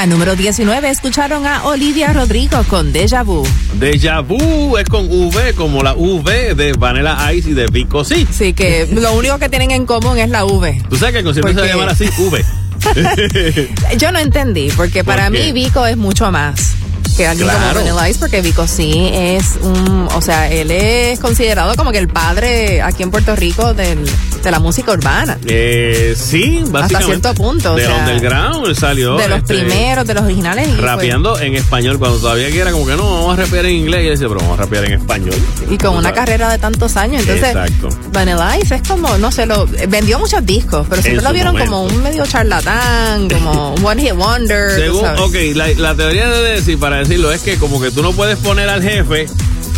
La 0.03 0.07
número 0.07 0.35
19 0.35 0.91
escucharon 0.91 1.47
a 1.47 1.63
Olivia 1.65 2.13
Rodrigo 2.13 2.65
con 2.65 2.93
Deja 2.93 3.23
Vu. 3.23 3.47
Deja 3.75 4.19
Vu 4.19 4.77
es 4.77 4.89
con 4.89 5.07
V, 5.09 5.55
como 5.55 5.85
la 5.85 5.95
V 5.95 6.57
de 6.57 6.73
Vanilla 6.73 7.33
Ice 7.33 7.51
y 7.51 7.55
de 7.55 7.69
Vico 7.69 8.05
Sí. 8.05 8.27
Sí, 8.37 8.53
que 8.53 8.89
lo 8.93 9.13
único 9.13 9.39
que 9.39 9.49
tienen 9.49 9.71
en 9.71 9.87
común 9.87 10.19
es 10.19 10.29
la 10.29 10.45
V. 10.45 10.83
Tú 10.91 10.97
sabes 10.97 11.13
que 11.13 11.19
el 11.21 11.25
concierto 11.25 11.53
se 11.53 11.61
va 11.61 11.65
a 11.67 11.69
llamar 11.69 11.89
así, 11.91 12.07
V. 12.19 12.45
Yo 13.97 14.11
no 14.11 14.19
entendí, 14.19 14.71
porque 14.77 15.05
¿Por 15.05 15.15
para 15.15 15.31
mí 15.31 15.53
Vico 15.53 15.87
es 15.87 15.97
mucho 15.97 16.33
más 16.33 16.73
que 17.17 17.29
alguien 17.29 17.47
Claro. 17.49 17.61
como 17.81 17.95
Vanilla 17.95 18.09
Ice, 18.09 18.19
porque 18.19 18.41
Vico 18.43 18.67
sí 18.67 19.09
es 19.13 19.53
un, 19.63 20.09
o 20.17 20.21
sea, 20.21 20.51
él 20.51 20.73
es 20.73 21.21
considerado 21.21 21.77
como 21.77 21.93
que 21.93 21.99
el 21.99 22.09
padre 22.09 22.83
aquí 22.83 23.05
en 23.05 23.13
Puerto 23.13 23.37
Rico 23.37 23.73
del- 23.73 24.05
de 24.43 24.51
la 24.51 24.59
música 24.59 24.93
urbana. 24.93 25.39
Eh, 25.47 26.15
sí, 26.17 26.63
básicamente. 26.69 27.21
cierto 27.21 27.35
punto, 27.35 27.73
o 27.73 27.77
Del 27.77 27.87
sea, 27.87 27.97
underground 27.97 28.67
él 28.67 28.77
salió. 28.77 29.17
de 29.17 29.29
los 29.29 29.39
este, 29.39 29.55
primeros, 29.55 30.07
de 30.07 30.15
los 30.15 30.25
originales. 30.25 30.69
y, 30.69 30.77
Rapeando 30.77 31.39
en 31.39 31.55
español, 31.55 31.99
cuando 31.99 32.19
todavía 32.19 32.51
que 32.51 32.59
era 32.61 32.73
como 32.73 32.87
que 32.87 32.97
no, 32.97 33.05
vamos 33.05 33.39
a 33.39 33.43
rapear 33.43 33.67
en 33.67 33.77
inglés. 33.77 34.07
Y 34.07 34.11
decía, 34.11 34.29
pero 34.29 34.41
vamos 34.41 34.59
a 34.59 34.63
rapear 34.63 34.85
en 34.85 34.93
español. 34.95 35.35
y 35.71 35.79
con 35.79 35.95
una 35.95 36.11
sabes. 36.11 36.17
carrera 36.17 36.51
de 36.51 36.59
tantos 36.59 36.97
años. 36.97 37.21
Entonces, 37.21 37.49
Exacto. 37.49 37.89
Vanilla 38.13 38.59
Ice 38.59 38.75
es 38.75 38.83
como, 38.89 39.17
no 39.19 39.31
sé, 39.31 39.47
lo, 39.47 39.67
vendió 39.89 40.19
muchos 40.19 40.45
discos, 40.45 40.87
pero 40.89 41.03
siempre 41.03 41.23
lo 41.25 41.33
vieron 41.33 41.57
como 41.57 41.85
un 41.85 42.03
medio 42.03 42.27
charlatán, 42.27 43.29
como 43.29 43.75
un 43.75 43.85
one 43.85 44.03
hit 44.03 44.15
wonder. 44.15 44.71
Según, 44.73 45.07
ok, 45.19 45.35
la, 45.55 45.69
la 45.69 45.95
teoría 45.95 46.29
de 46.29 46.55
decir, 46.55 46.79
para 46.79 46.99
decirlo, 46.99 47.33
es 47.33 47.43
que 47.43 47.57
como 47.57 47.81
que 47.81 47.91
tú 47.91 48.03
no 48.03 48.13
puedes 48.13 48.39
poner 48.39 48.69
al 48.69 48.83
jefe 48.83 49.27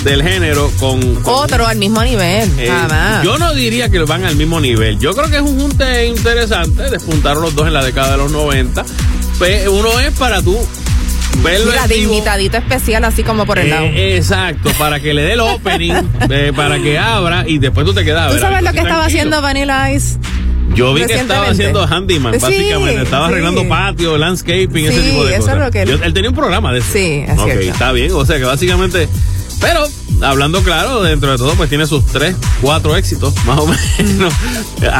del 0.04 0.23
género 0.23 0.70
con. 0.78 1.00
con- 1.16 1.34
Otro 1.34 1.66
al 1.66 1.78
mismo 1.78 2.02
nivel, 2.04 2.50
eh, 2.58 2.68
jamás. 2.68 3.25
yo 3.25 3.38
no 3.38 3.52
diría 3.54 3.88
que 3.88 3.99
van 4.00 4.25
al 4.25 4.37
mismo 4.37 4.61
nivel. 4.61 4.99
Yo 4.99 5.14
creo 5.14 5.28
que 5.30 5.37
es 5.37 5.42
un 5.42 5.58
junte 5.58 6.06
interesante. 6.06 6.90
Despuntaron 6.90 7.42
los 7.42 7.54
dos 7.54 7.66
en 7.66 7.73
la 7.73 7.82
década 7.84 8.12
de 8.12 8.18
los 8.18 8.30
90. 8.30 8.84
Pe- 9.38 9.68
Uno 9.68 9.99
es 10.00 10.12
para 10.12 10.42
tú 10.42 10.56
verlo 11.42 11.73
vivo. 11.73 11.87
dignitadito 11.88 12.56
especial, 12.58 13.04
así 13.04 13.23
como 13.25 13.44
por 13.46 13.58
el 13.58 13.70
lado. 13.70 13.87
Eh, 13.87 14.16
exacto, 14.16 14.70
para 14.78 15.00
que 15.00 15.12
le 15.14 15.23
dé 15.23 15.32
el 15.32 15.40
opening, 15.40 15.94
eh, 16.30 16.52
para 16.54 16.78
que 16.80 16.99
abra 16.99 17.44
y 17.46 17.58
después 17.58 17.84
tú 17.87 17.92
te 17.94 18.04
quedas. 18.04 18.32
¿Tú 18.32 18.38
sabes 18.38 18.62
lo 18.62 18.70
que 18.70 18.78
estaba 18.78 19.00
tranquilo. 19.00 19.02
haciendo 19.06 19.42
Vanilla 19.42 19.90
Ice? 19.92 20.18
Yo 20.75 20.92
vi 20.94 21.04
que 21.06 21.14
estaba 21.14 21.49
haciendo 21.50 21.82
handyman, 21.87 22.34
Sí, 22.34 22.40
básicamente. 22.40 23.02
Estaba 23.02 23.26
sí. 23.26 23.32
arreglando 23.32 23.68
patio, 23.68 24.16
landscaping, 24.18 24.87
ese 24.87 25.00
tipo 25.02 25.25
de 25.25 25.32
eso 25.32 25.40
cosas. 25.42 25.54
es 25.56 25.61
lo 25.64 25.70
que 25.70 25.82
él- 25.82 25.88
Yo- 25.88 26.04
él 26.04 26.12
tenía 26.14 26.30
un 26.30 26.37
programa 26.37 26.73
de 26.73 26.78
eso. 26.80 26.88
Sí, 26.92 27.25
es 27.26 27.38
Ok, 27.38 27.44
cierto. 27.44 27.61
está 27.70 27.92
bien. 27.92 28.12
O 28.12 28.25
sea 28.25 28.38
que 28.38 28.44
básicamente. 28.44 29.08
Pero, 29.64 29.88
hablando 30.21 30.62
claro, 30.62 31.02
dentro 31.02 31.30
de 31.30 31.38
todo, 31.38 31.54
pues 31.54 31.71
tiene 31.71 31.87
sus 31.87 32.04
tres, 32.04 32.37
cuatro 32.61 32.94
éxitos, 32.97 33.33
más 33.47 33.59
o 33.59 33.66
menos. 33.66 34.35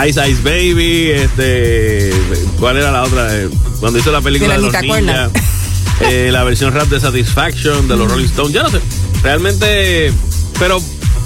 Ice 0.09 0.26
Ice 0.30 0.40
Baby, 0.42 1.11
este. 1.11 2.11
¿Cuál 2.59 2.78
era 2.78 2.90
la 2.90 3.02
otra? 3.02 3.28
Cuando 3.78 3.99
hizo 3.99 4.11
la 4.11 4.23
película 4.23 4.54
de 4.54 4.61
ni 4.61 4.64
los 4.64 4.73
te 4.73 4.83
ninjas. 4.83 5.30
eh, 6.00 6.30
la 6.33 6.44
versión 6.44 6.73
rap 6.73 6.88
de 6.88 6.99
Satisfaction 6.99 7.87
de 7.88 7.97
los 7.97 8.11
Rolling 8.11 8.25
Stones. 8.25 8.54
Ya 8.54 8.62
no 8.62 8.71
sé. 8.71 8.80
Realmente. 9.23 10.12
Pero. 10.59 10.80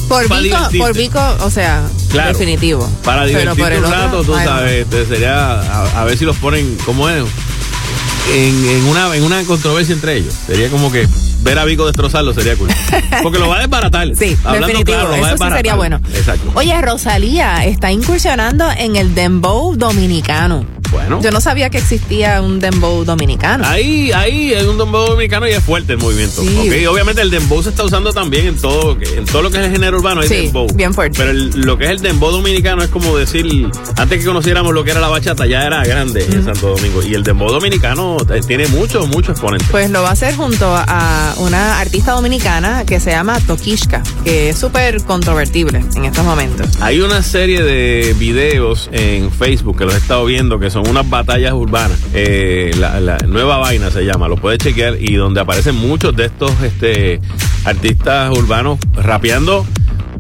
Por 0.09 0.27
Vico, 0.43 0.59
por 0.79 0.97
Vico, 0.97 1.37
o 1.43 1.51
sea, 1.51 1.83
Claro. 2.11 2.31
definitivo. 2.31 2.91
Para 3.05 3.25
divertirte 3.27 3.63
por 3.63 3.73
el 3.73 3.79
un 3.81 3.85
otro, 3.85 3.99
rato, 3.99 4.25
tú 4.25 4.35
ay, 4.35 4.47
no. 4.47 4.51
sabes, 4.53 4.73
este, 4.83 5.07
sería 5.07 5.61
a, 5.61 6.01
a 6.01 6.05
ver 6.05 6.17
si 6.17 6.25
los 6.25 6.37
ponen, 6.39 6.77
¿cómo 6.87 7.09
es? 7.11 7.23
En, 8.35 8.69
en 8.69 8.85
una, 8.87 9.15
en 9.15 9.23
una 9.23 9.45
controversia 9.45 9.95
entre 9.95 10.17
ellos. 10.17 10.33
Sería 10.47 10.71
como 10.71 10.91
que 10.91 11.07
ver 11.41 11.59
a 11.59 11.65
Vico 11.65 11.87
destrozarlo 11.87 12.33
sería 12.35 12.57
cool. 12.57 12.69
Porque 13.23 13.39
lo 13.39 13.49
va 13.49 13.59
a 13.59 13.61
desbaratar. 13.61 14.09
Sí, 14.17 14.37
Hablando 14.45 14.67
definitivo. 14.69 14.99
claro, 14.99 15.17
lo 15.17 15.23
va 15.23 15.29
a 15.29 15.35
Eso 15.35 15.45
sí 15.45 15.51
sería 15.53 15.75
bueno. 15.75 16.01
Exacto. 16.15 16.51
Oye, 16.55 16.81
Rosalía 16.81 17.65
está 17.65 17.91
incursionando 17.93 18.71
en 18.77 18.97
el 18.97 19.15
dembow 19.15 19.77
dominicano. 19.77 20.78
Bueno. 20.91 21.21
Yo 21.23 21.31
no 21.31 21.41
sabía 21.41 21.71
que 21.71 21.79
existía 21.79 22.41
un 22.43 22.61
dembow 22.61 23.05
dominicano. 23.05 23.65
Ahí, 23.67 24.11
ahí 24.13 24.53
es 24.53 24.65
un 24.65 24.79
dembow 24.79 25.07
dominicano 25.09 25.47
y 25.49 25.53
es 25.53 25.63
fuerte 25.63 25.93
el 25.95 25.99
movimiento. 25.99 26.43
Sí. 26.43 26.87
Obviamente 26.87 27.23
el 27.23 27.31
dembow 27.31 27.63
se 27.63 27.71
está 27.71 27.85
usando 27.85 28.13
también 28.13 28.47
en 28.47 28.57
todo, 28.57 28.97
en 29.01 29.25
todo 29.25 29.43
lo 29.43 29.51
que 29.51 29.59
es 29.59 29.65
el 29.67 29.73
género 29.73 29.99
urbano, 29.99 30.21
hay 30.23 30.29
Sí, 30.29 30.35
dembow. 30.47 30.67
bien 30.75 30.95
fuerte. 30.95 31.19
Pero 31.19 31.31
el- 31.31 31.51
lo 31.51 31.77
que 31.79 31.85
es 31.85 31.91
el 31.91 32.01
dembow 32.01 32.31
dominicano 32.31 32.83
es 32.83 32.89
como 32.89 33.17
decir, 33.17 33.47
antes 33.97 34.19
que 34.21 34.25
conociéramos 34.25 34.73
lo 34.75 34.85
que 34.85 34.91
era 34.93 35.01
la 35.01 35.09
bachata, 35.09 35.47
ya 35.47 35.65
era 35.65 35.83
grande 35.85 36.25
en 36.25 36.45
Santo 36.45 36.69
Domingo. 36.75 37.03
Y 37.03 37.15
el 37.15 37.23
dembow 37.23 37.51
dominicano 37.51 38.17
eh, 38.33 38.41
tiene 38.47 38.67
muchos, 38.69 39.09
muchos 39.09 39.31
exponentes. 39.33 39.69
Pues 39.71 39.91
lo 39.91 40.03
va 40.03 40.11
a 40.11 40.13
hacer 40.13 40.35
junto 40.37 40.67
a 40.77 41.35
una 41.39 41.81
artista 41.81 42.13
dominicana 42.13 42.85
que 42.87 43.01
se 43.01 43.11
llama 43.11 43.39
Tokishka, 43.41 44.03
que 44.25 44.51
es 44.51 44.59
súper 44.59 45.03
controvertible 45.05 45.85
en 45.97 46.05
estos 46.05 46.25
momentos. 46.25 46.67
Hay 46.81 47.01
una 47.01 47.23
serie 47.23 47.63
de 47.63 48.15
videos 48.19 48.89
en 48.93 49.31
Facebook 49.31 49.79
que 49.79 49.85
los 49.85 49.95
he 49.95 49.99
estado 49.99 50.25
viendo 50.25 50.59
que 50.59 50.71
son 50.71 50.78
unas 50.87 51.09
batallas 51.09 51.53
urbanas. 51.53 51.99
Eh, 52.15 52.73
la, 52.79 53.01
la 53.01 53.19
nueva 53.19 53.59
vaina 53.59 53.91
se 53.91 54.05
llama, 54.05 54.29
lo 54.29 54.37
puedes 54.37 54.59
chequear 54.59 54.97
y 55.01 55.15
donde 55.15 55.41
aparecen 55.41 55.77
muchos 55.77 56.15
de 56.15 56.27
estos 56.27 56.53
este, 56.63 57.21
artistas 57.65 58.37
urbanos 58.37 58.79
rapeando 58.95 59.67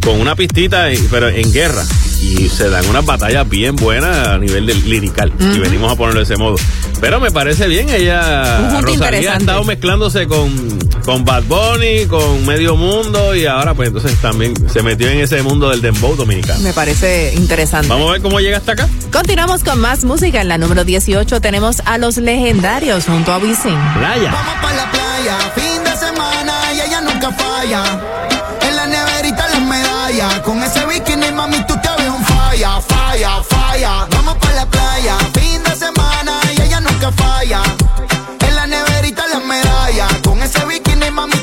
con 0.04 0.20
una 0.20 0.34
pistita, 0.34 0.88
pero 1.10 1.28
en 1.28 1.52
guerra. 1.52 1.82
Y 2.20 2.48
se 2.48 2.68
dan 2.68 2.86
unas 2.86 3.04
batallas 3.06 3.48
bien 3.48 3.76
buenas 3.76 4.28
a 4.28 4.38
nivel 4.38 4.66
de 4.66 4.74
lirical. 4.74 5.32
Y 5.38 5.58
venimos 5.58 5.92
a 5.92 5.96
ponerlo 5.96 6.20
de 6.20 6.24
ese 6.24 6.36
modo. 6.36 6.56
Pero 7.00 7.20
me 7.20 7.30
parece 7.30 7.68
bien, 7.68 7.88
Un 7.88 7.94
ella, 7.94 8.80
Rosalía, 8.80 9.34
ha 9.34 9.36
estado 9.36 9.62
mezclándose 9.64 10.26
con, 10.26 10.78
con 11.04 11.24
Bad 11.24 11.44
Bunny, 11.44 12.06
con 12.06 12.44
Medio 12.44 12.76
Mundo 12.76 13.34
y 13.36 13.46
ahora 13.46 13.74
pues 13.74 13.88
entonces 13.88 14.16
también 14.20 14.54
se 14.68 14.82
metió 14.82 15.08
en 15.08 15.20
ese 15.20 15.42
mundo 15.42 15.70
del 15.70 15.80
dembow 15.80 16.16
dominicano. 16.16 16.58
Me 16.60 16.72
parece 16.72 17.32
interesante. 17.36 17.88
Vamos 17.88 18.08
a 18.08 18.12
ver 18.14 18.22
cómo 18.22 18.40
llega 18.40 18.58
hasta 18.58 18.72
acá. 18.72 18.88
Continuamos 19.12 19.62
con 19.62 19.80
más 19.80 20.04
música. 20.04 20.40
En 20.40 20.48
la 20.48 20.58
número 20.58 20.84
18 20.84 21.40
tenemos 21.40 21.80
a 21.84 21.98
los 21.98 22.16
legendarios 22.16 23.04
junto 23.04 23.32
a 23.32 23.38
Wisin. 23.38 23.78
Playa. 23.96 24.32
Vamos 24.32 24.54
pa' 24.60 24.72
la 24.74 24.90
playa, 24.90 25.38
fin 25.54 25.84
de 25.84 25.96
semana 25.96 26.52
y 26.74 26.80
ella 26.80 27.00
nunca 27.00 27.30
falla. 27.30 27.82
En 28.62 28.76
la 28.76 28.86
neverita 28.86 29.48
las 29.48 29.62
medallas, 29.62 30.40
con 30.40 30.62
ese 30.62 30.84
bikini 30.86 31.30
mami 31.32 31.64
tú 31.66 31.74
te 31.80 31.87
falla, 32.58 32.80
falla, 32.80 33.42
falla. 33.42 34.06
Vamos 34.10 34.36
pa' 34.38 34.52
la 34.52 34.66
playa, 34.66 35.16
fin 35.32 35.62
de 35.62 35.76
semana 35.76 36.40
y 36.56 36.62
ella 36.62 36.80
nunca 36.80 37.12
falla. 37.12 37.62
En 38.40 38.54
la 38.54 38.66
neverita 38.66 39.26
las 39.28 39.44
medallas, 39.44 40.12
con 40.24 40.42
ese 40.42 40.64
bikini 40.66 41.10
mami 41.10 41.36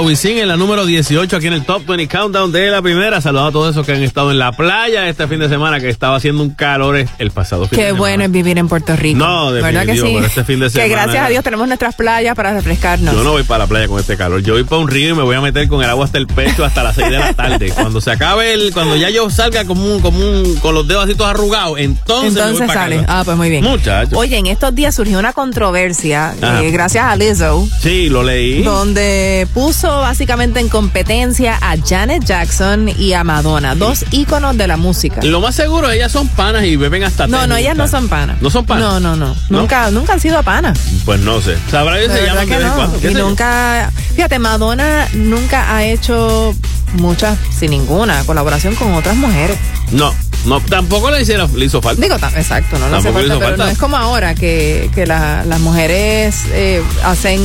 a 0.00 0.02
Wisin 0.02 0.38
en 0.38 0.48
la 0.48 0.56
número 0.56 0.86
18 0.86 1.36
aquí 1.36 1.46
en 1.48 1.52
el 1.52 1.64
Top 1.64 1.84
20 1.86 2.08
Countdown 2.08 2.50
de 2.52 2.70
la 2.70 2.80
primera. 2.80 3.20
Saludos 3.20 3.48
a 3.48 3.52
todos 3.52 3.70
esos 3.72 3.84
que 3.84 3.92
han 3.92 4.02
estado 4.02 4.30
en 4.30 4.38
la 4.38 4.52
playa 4.52 5.06
este 5.08 5.26
fin 5.28 5.38
de 5.40 5.48
semana 5.48 5.78
que 5.78 5.88
estaba 5.90 6.16
haciendo 6.16 6.42
un 6.42 6.50
calor 6.50 7.04
el 7.18 7.30
pasado 7.30 7.66
fin 7.68 7.70
de 7.70 7.76
Qué 7.76 7.82
semana. 7.88 7.98
bueno 7.98 8.24
es 8.24 8.30
vivir 8.30 8.58
en 8.58 8.68
Puerto 8.68 8.96
Rico. 8.96 9.18
No, 9.18 9.50
¿verdad 9.52 9.84
que 9.84 9.96
sí? 9.96 10.02
pero 10.14 10.24
este 10.26 10.44
fin 10.44 10.58
de 10.60 10.66
Que 10.66 10.70
semana- 10.72 11.02
gracias 11.02 11.26
a 11.26 11.28
Dios 11.28 11.44
tenemos 11.44 11.66
nuestras 11.68 11.94
playas 11.96 12.34
para 12.34 12.52
refrescarnos. 12.54 13.14
Yo 13.14 13.22
no 13.24 13.32
voy 13.32 13.42
para 13.42 13.64
la 13.64 13.66
playa 13.66 13.88
con 13.88 14.00
este 14.00 14.16
calor. 14.16 14.42
Yo 14.42 14.54
voy 14.54 14.64
para 14.64 14.80
un 14.80 14.88
río 14.88 15.10
y 15.10 15.14
me 15.14 15.22
voy 15.22 15.36
a 15.36 15.40
meter 15.40 15.68
con 15.68 15.82
el 15.84 15.90
agua 15.90 16.06
hasta 16.06 16.18
el 16.18 16.26
pecho 16.26 16.64
hasta 16.64 16.82
las 16.82 16.94
6 16.96 17.10
de 17.10 17.18
la 17.18 17.32
tarde. 17.34 17.70
Cuando 17.74 18.00
se 18.00 18.10
acabe 18.10 18.54
el, 18.54 18.72
cuando 18.72 18.96
ya 18.96 19.10
yo 19.10 19.28
salga 19.28 19.64
como 19.66 19.84
un, 19.84 20.00
como 20.00 20.18
un, 20.18 20.56
con 20.56 20.74
los 20.74 20.88
dedos 20.88 21.04
así 21.04 21.14
todos 21.14 21.30
arrugados, 21.30 21.78
entonces, 21.78 22.32
me 22.34 22.40
voy 22.40 22.50
Entonces 22.50 22.66
para 22.68 22.80
sale. 22.80 23.04
Ah, 23.06 23.22
pues 23.24 23.36
muy 23.36 23.50
bien. 23.50 23.64
Muchacho. 23.64 24.16
Oye, 24.16 24.38
en 24.38 24.46
estos 24.46 24.74
días 24.74 24.94
surgió 24.94 25.18
una 25.18 25.32
controversia, 25.32 26.34
eh, 26.40 26.70
gracias 26.70 27.04
a 27.04 27.16
Lizzo, 27.16 27.68
Sí, 27.82 28.08
lo 28.08 28.22
leí. 28.22 28.62
donde 28.62 29.46
puso 29.52 29.89
básicamente 29.98 30.60
en 30.60 30.68
competencia 30.68 31.58
a 31.60 31.76
Janet 31.76 32.24
Jackson 32.24 32.88
y 32.88 33.12
a 33.12 33.24
Madonna, 33.24 33.74
dos 33.74 34.04
íconos 34.10 34.56
de 34.56 34.66
la 34.66 34.76
música. 34.76 35.20
Lo 35.22 35.40
más 35.40 35.54
seguro, 35.54 35.90
ellas 35.90 36.12
son 36.12 36.28
panas 36.28 36.64
y 36.64 36.76
beben 36.76 37.02
hasta 37.04 37.26
No, 37.26 37.46
no, 37.46 37.56
ellas 37.56 37.76
no 37.76 37.88
son 37.88 38.08
panas. 38.08 38.40
¿No 38.40 38.50
son 38.50 38.64
panas? 38.64 38.84
No, 38.84 39.00
no, 39.00 39.16
no. 39.16 39.36
¿No? 39.48 39.58
Nunca, 39.60 39.90
nunca 39.90 40.12
han 40.14 40.20
sido 40.20 40.42
panas. 40.42 40.78
Pues 41.04 41.20
no 41.20 41.40
sé. 41.40 41.56
Sabrá 41.70 41.96
De 41.96 42.08
se 42.08 42.26
llaman 42.26 42.46
de 42.48 42.52
que 42.52 42.58
vez 42.58 42.62
en 42.64 42.68
no. 42.70 42.76
cuando. 42.76 43.00
¿Qué 43.00 43.10
Y 43.10 43.14
nunca, 43.14 43.90
fíjate, 44.14 44.38
Madonna 44.38 45.08
nunca 45.14 45.74
ha 45.74 45.84
hecho 45.84 46.54
muchas, 46.94 47.38
sin 47.56 47.70
ninguna, 47.70 48.22
colaboración 48.24 48.74
con 48.74 48.94
otras 48.94 49.16
mujeres. 49.16 49.58
No, 49.92 50.14
no, 50.46 50.60
tampoco 50.60 51.10
le, 51.10 51.22
hiciera, 51.22 51.46
le 51.54 51.64
hizo 51.66 51.80
falta. 51.82 52.00
Digo, 52.02 52.14
exacto, 52.16 52.78
no 52.78 52.88
le 52.88 52.98
hizo 52.98 53.12
pero 53.12 53.40
falta. 53.40 53.64
no 53.64 53.68
es 53.70 53.78
como 53.78 53.96
ahora 53.96 54.34
que, 54.34 54.90
que 54.94 55.06
la- 55.06 55.44
las 55.44 55.60
mujeres 55.60 56.36
eh, 56.52 56.82
hacen 57.04 57.40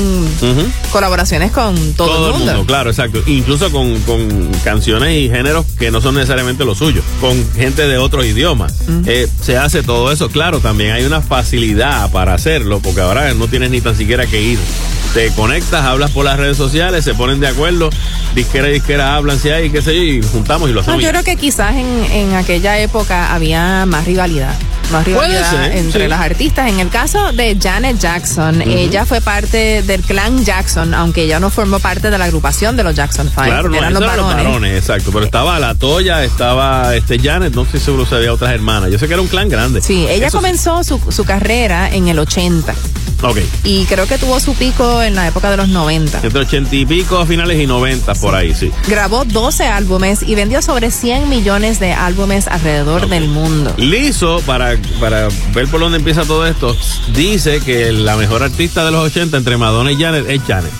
colaboraciones 0.92 1.52
con 1.52 1.94
todo, 1.94 2.30
el 2.34 2.40
mundo. 2.40 2.64
claro, 2.66 2.90
exacto. 2.90 3.22
Incluso 3.28 3.72
con, 3.72 4.00
con 4.02 4.52
canciones 4.64 5.18
y 5.18 5.30
géneros 5.30 5.66
que 5.78 5.92
no 5.92 6.02
son 6.02 6.16
necesariamente 6.16 6.64
los 6.66 6.78
suyos, 6.78 7.04
con 7.22 7.36
gente 7.54 7.88
de 7.88 7.98
otros 7.98 8.26
idiomas. 8.26 8.74
Eh, 9.06 9.28
se 9.42 9.58
hace 9.58 9.84
todo 9.84 10.12
eso, 10.12 10.30
claro, 10.30 10.60
también 10.60 10.92
hay 10.92 11.04
una 11.06 11.22
facilidad 11.22 12.12
para 12.12 12.34
hacerlo, 12.34 12.80
porque 12.80 13.02
ahora 13.02 13.34
no 13.34 13.48
tienes 13.48 13.70
ni 13.72 13.82
tan 13.82 13.96
siquiera 13.96 14.26
que 14.26 14.42
ir. 14.42 14.60
Te 15.15 15.32
conectas, 15.32 15.86
hablas 15.86 16.12
por 16.12 16.25
las 16.25 16.36
redes 16.38 16.58
sociales, 16.58 17.06
se 17.06 17.13
ponen 17.15 17.39
de 17.39 17.47
acuerdo, 17.47 17.89
disquera 18.36 18.67
y 18.67 18.73
disquera 18.73 19.15
hablan 19.15 19.39
si 19.39 19.49
hay, 19.49 19.69
qué 19.69 19.82
sé 19.82 19.95
yo, 19.95 20.04
y 20.04 20.21
juntamos 20.21 20.69
y 20.69 20.73
lo 20.73 20.82
No, 20.82 20.82
hacemos. 20.82 21.01
yo 21.01 21.08
ya. 21.08 21.12
creo 21.12 21.23
que 21.23 21.38
quizás 21.38 21.73
en, 21.73 21.88
en 22.12 22.34
aquella 22.36 22.78
época 22.80 23.34
había 23.34 23.86
más 23.86 24.04
rivalidad. 24.06 24.54
Más 24.91 25.06
rivalidad 25.06 25.49
ser, 25.49 25.78
entre 25.78 26.04
sí. 26.04 26.08
las 26.10 26.19
artistas. 26.19 26.69
En 26.69 26.80
el 26.82 26.89
caso 26.89 27.32
de 27.32 27.58
Janet 27.60 27.97
Jackson, 27.97 28.62
ella 28.62 29.06
fue 29.06 29.21
parte 29.21 29.82
del 29.84 30.01
clan 30.01 30.43
Jackson, 30.43 30.93
aunque 30.93 31.23
ella 31.23 31.39
no 31.39 31.49
formó 31.49 31.80
parte 31.80 32.12
de 32.12 32.17
la 32.17 32.25
agrupación 32.25 32.75
de 32.75 32.84
los 32.84 32.93
Jackson 32.93 33.32
Five. 33.34 33.47
Claro, 33.47 33.69
no, 33.69 33.78
eran 33.78 33.93
los 33.93 34.01
eran 34.04 34.15
varones. 34.17 34.36
los 34.36 34.45
varones, 34.45 34.78
exacto. 34.78 35.12
Pero 35.13 35.23
estaba 35.25 35.58
la 35.60 35.75
Toya, 35.75 36.25
estaba 36.25 36.93
este 36.93 37.17
Janet, 37.19 37.56
no 37.56 37.62
estoy 37.63 37.80
seguro 37.80 38.06
si 38.06 38.13
había 38.15 38.34
otras 38.34 38.51
hermanas. 38.51 38.91
Yo 38.91 38.99
sé 38.99 39.08
que 39.08 39.13
era 39.13 39.21
un 39.21 39.30
clan 39.30 39.47
grande. 39.47 39.82
Sí, 39.82 40.06
ella 40.10 40.28
Eso 40.28 40.38
comenzó 40.38 40.84
su, 40.84 40.99
su 41.10 41.23
carrera 41.23 41.89
en 41.89 42.10
el 42.10 42.19
80 42.19 42.75
Ok. 43.28 43.40
y 43.64 43.86
creo 43.86 44.08
que 44.08 44.18
tuvo 44.18 44.40
su 44.40 44.54
pico 44.56 45.02
en 45.02 45.16
la 45.16 45.28
época 45.28 45.50
de 45.50 45.58
los 45.58 45.70
90. 45.70 46.22
Entre 46.24 46.40
ochenta 46.40 46.76
y 46.76 46.86
pico 46.86 47.18
a 47.20 47.26
finales 47.26 47.60
y 47.60 47.68
noventa, 47.68 48.14
por 48.16 48.36
ahí, 48.36 48.54
sí. 48.54 48.72
Grabó 48.88 49.26
12 49.26 49.66
álbumes 49.66 50.24
y 50.24 50.36
vendió 50.36 50.62
sobre 50.62 50.92
100 50.92 51.30
millones 51.30 51.80
de 51.80 51.94
álbumes 51.94 52.48
alrededor 52.48 53.08
del 53.08 53.28
mundo. 53.28 53.74
Lizo, 53.78 54.42
para, 54.46 54.78
para 55.00 55.28
ver 55.54 55.68
por 55.68 55.80
dónde 55.80 55.98
empieza 55.98 56.24
todo 56.24 56.46
esto, 56.46 56.76
dice 57.14 57.60
que 57.62 57.92
la 57.92 58.16
mejor 58.16 58.44
artista 58.44 58.86
de 58.86 58.92
los 58.92 59.04
80 59.06 59.38
entre 59.38 59.58
Madonna 59.58 59.92
y 59.92 59.98
Janet 59.98 60.30
es 60.30 60.42
Janet. 60.48 60.72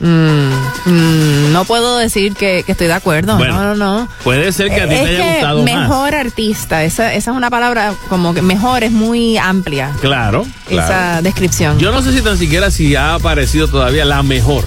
Mm, 0.00 1.52
no 1.52 1.64
puedo 1.66 1.98
decir 1.98 2.34
que, 2.34 2.62
que 2.64 2.72
estoy 2.72 2.86
de 2.86 2.94
acuerdo. 2.94 3.36
Bueno, 3.36 3.54
no, 3.54 3.74
no, 3.74 4.00
no. 4.00 4.08
Puede 4.24 4.50
ser 4.52 4.68
que 4.70 4.80
a 4.80 4.88
ti 4.88 4.94
es 4.94 5.02
te 5.02 5.08
haya 5.08 5.32
gustado 5.32 5.62
mejor 5.62 6.12
más. 6.12 6.20
artista, 6.26 6.84
esa, 6.84 7.12
esa 7.12 7.30
es 7.30 7.36
una 7.36 7.50
palabra 7.50 7.94
como 8.08 8.32
que 8.32 8.42
mejor 8.42 8.82
es 8.82 8.92
muy 8.92 9.36
amplia. 9.36 9.92
Claro, 10.00 10.46
claro. 10.66 10.84
Esa 10.84 11.22
descripción. 11.22 11.78
Yo 11.78 11.92
no 11.92 12.02
sé 12.02 12.12
si 12.12 12.22
tan 12.22 12.38
siquiera 12.38 12.70
si 12.70 12.96
ha 12.96 13.14
aparecido 13.14 13.68
todavía 13.68 14.04
la 14.04 14.22
mejor, 14.22 14.64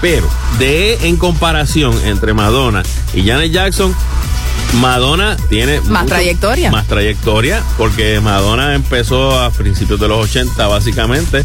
pero 0.00 0.28
de 0.58 0.94
en 1.06 1.16
comparación 1.16 1.94
entre 2.04 2.32
Madonna 2.32 2.82
y 3.12 3.26
Janet 3.26 3.52
Jackson, 3.52 3.94
Madonna 4.74 5.36
tiene 5.48 5.80
Más 5.82 6.06
trayectoria. 6.06 6.70
Más 6.70 6.86
trayectoria, 6.86 7.62
porque 7.76 8.20
Madonna 8.20 8.74
empezó 8.74 9.38
a 9.40 9.50
principios 9.50 9.98
de 10.00 10.08
los 10.08 10.24
80 10.24 10.66
básicamente, 10.68 11.44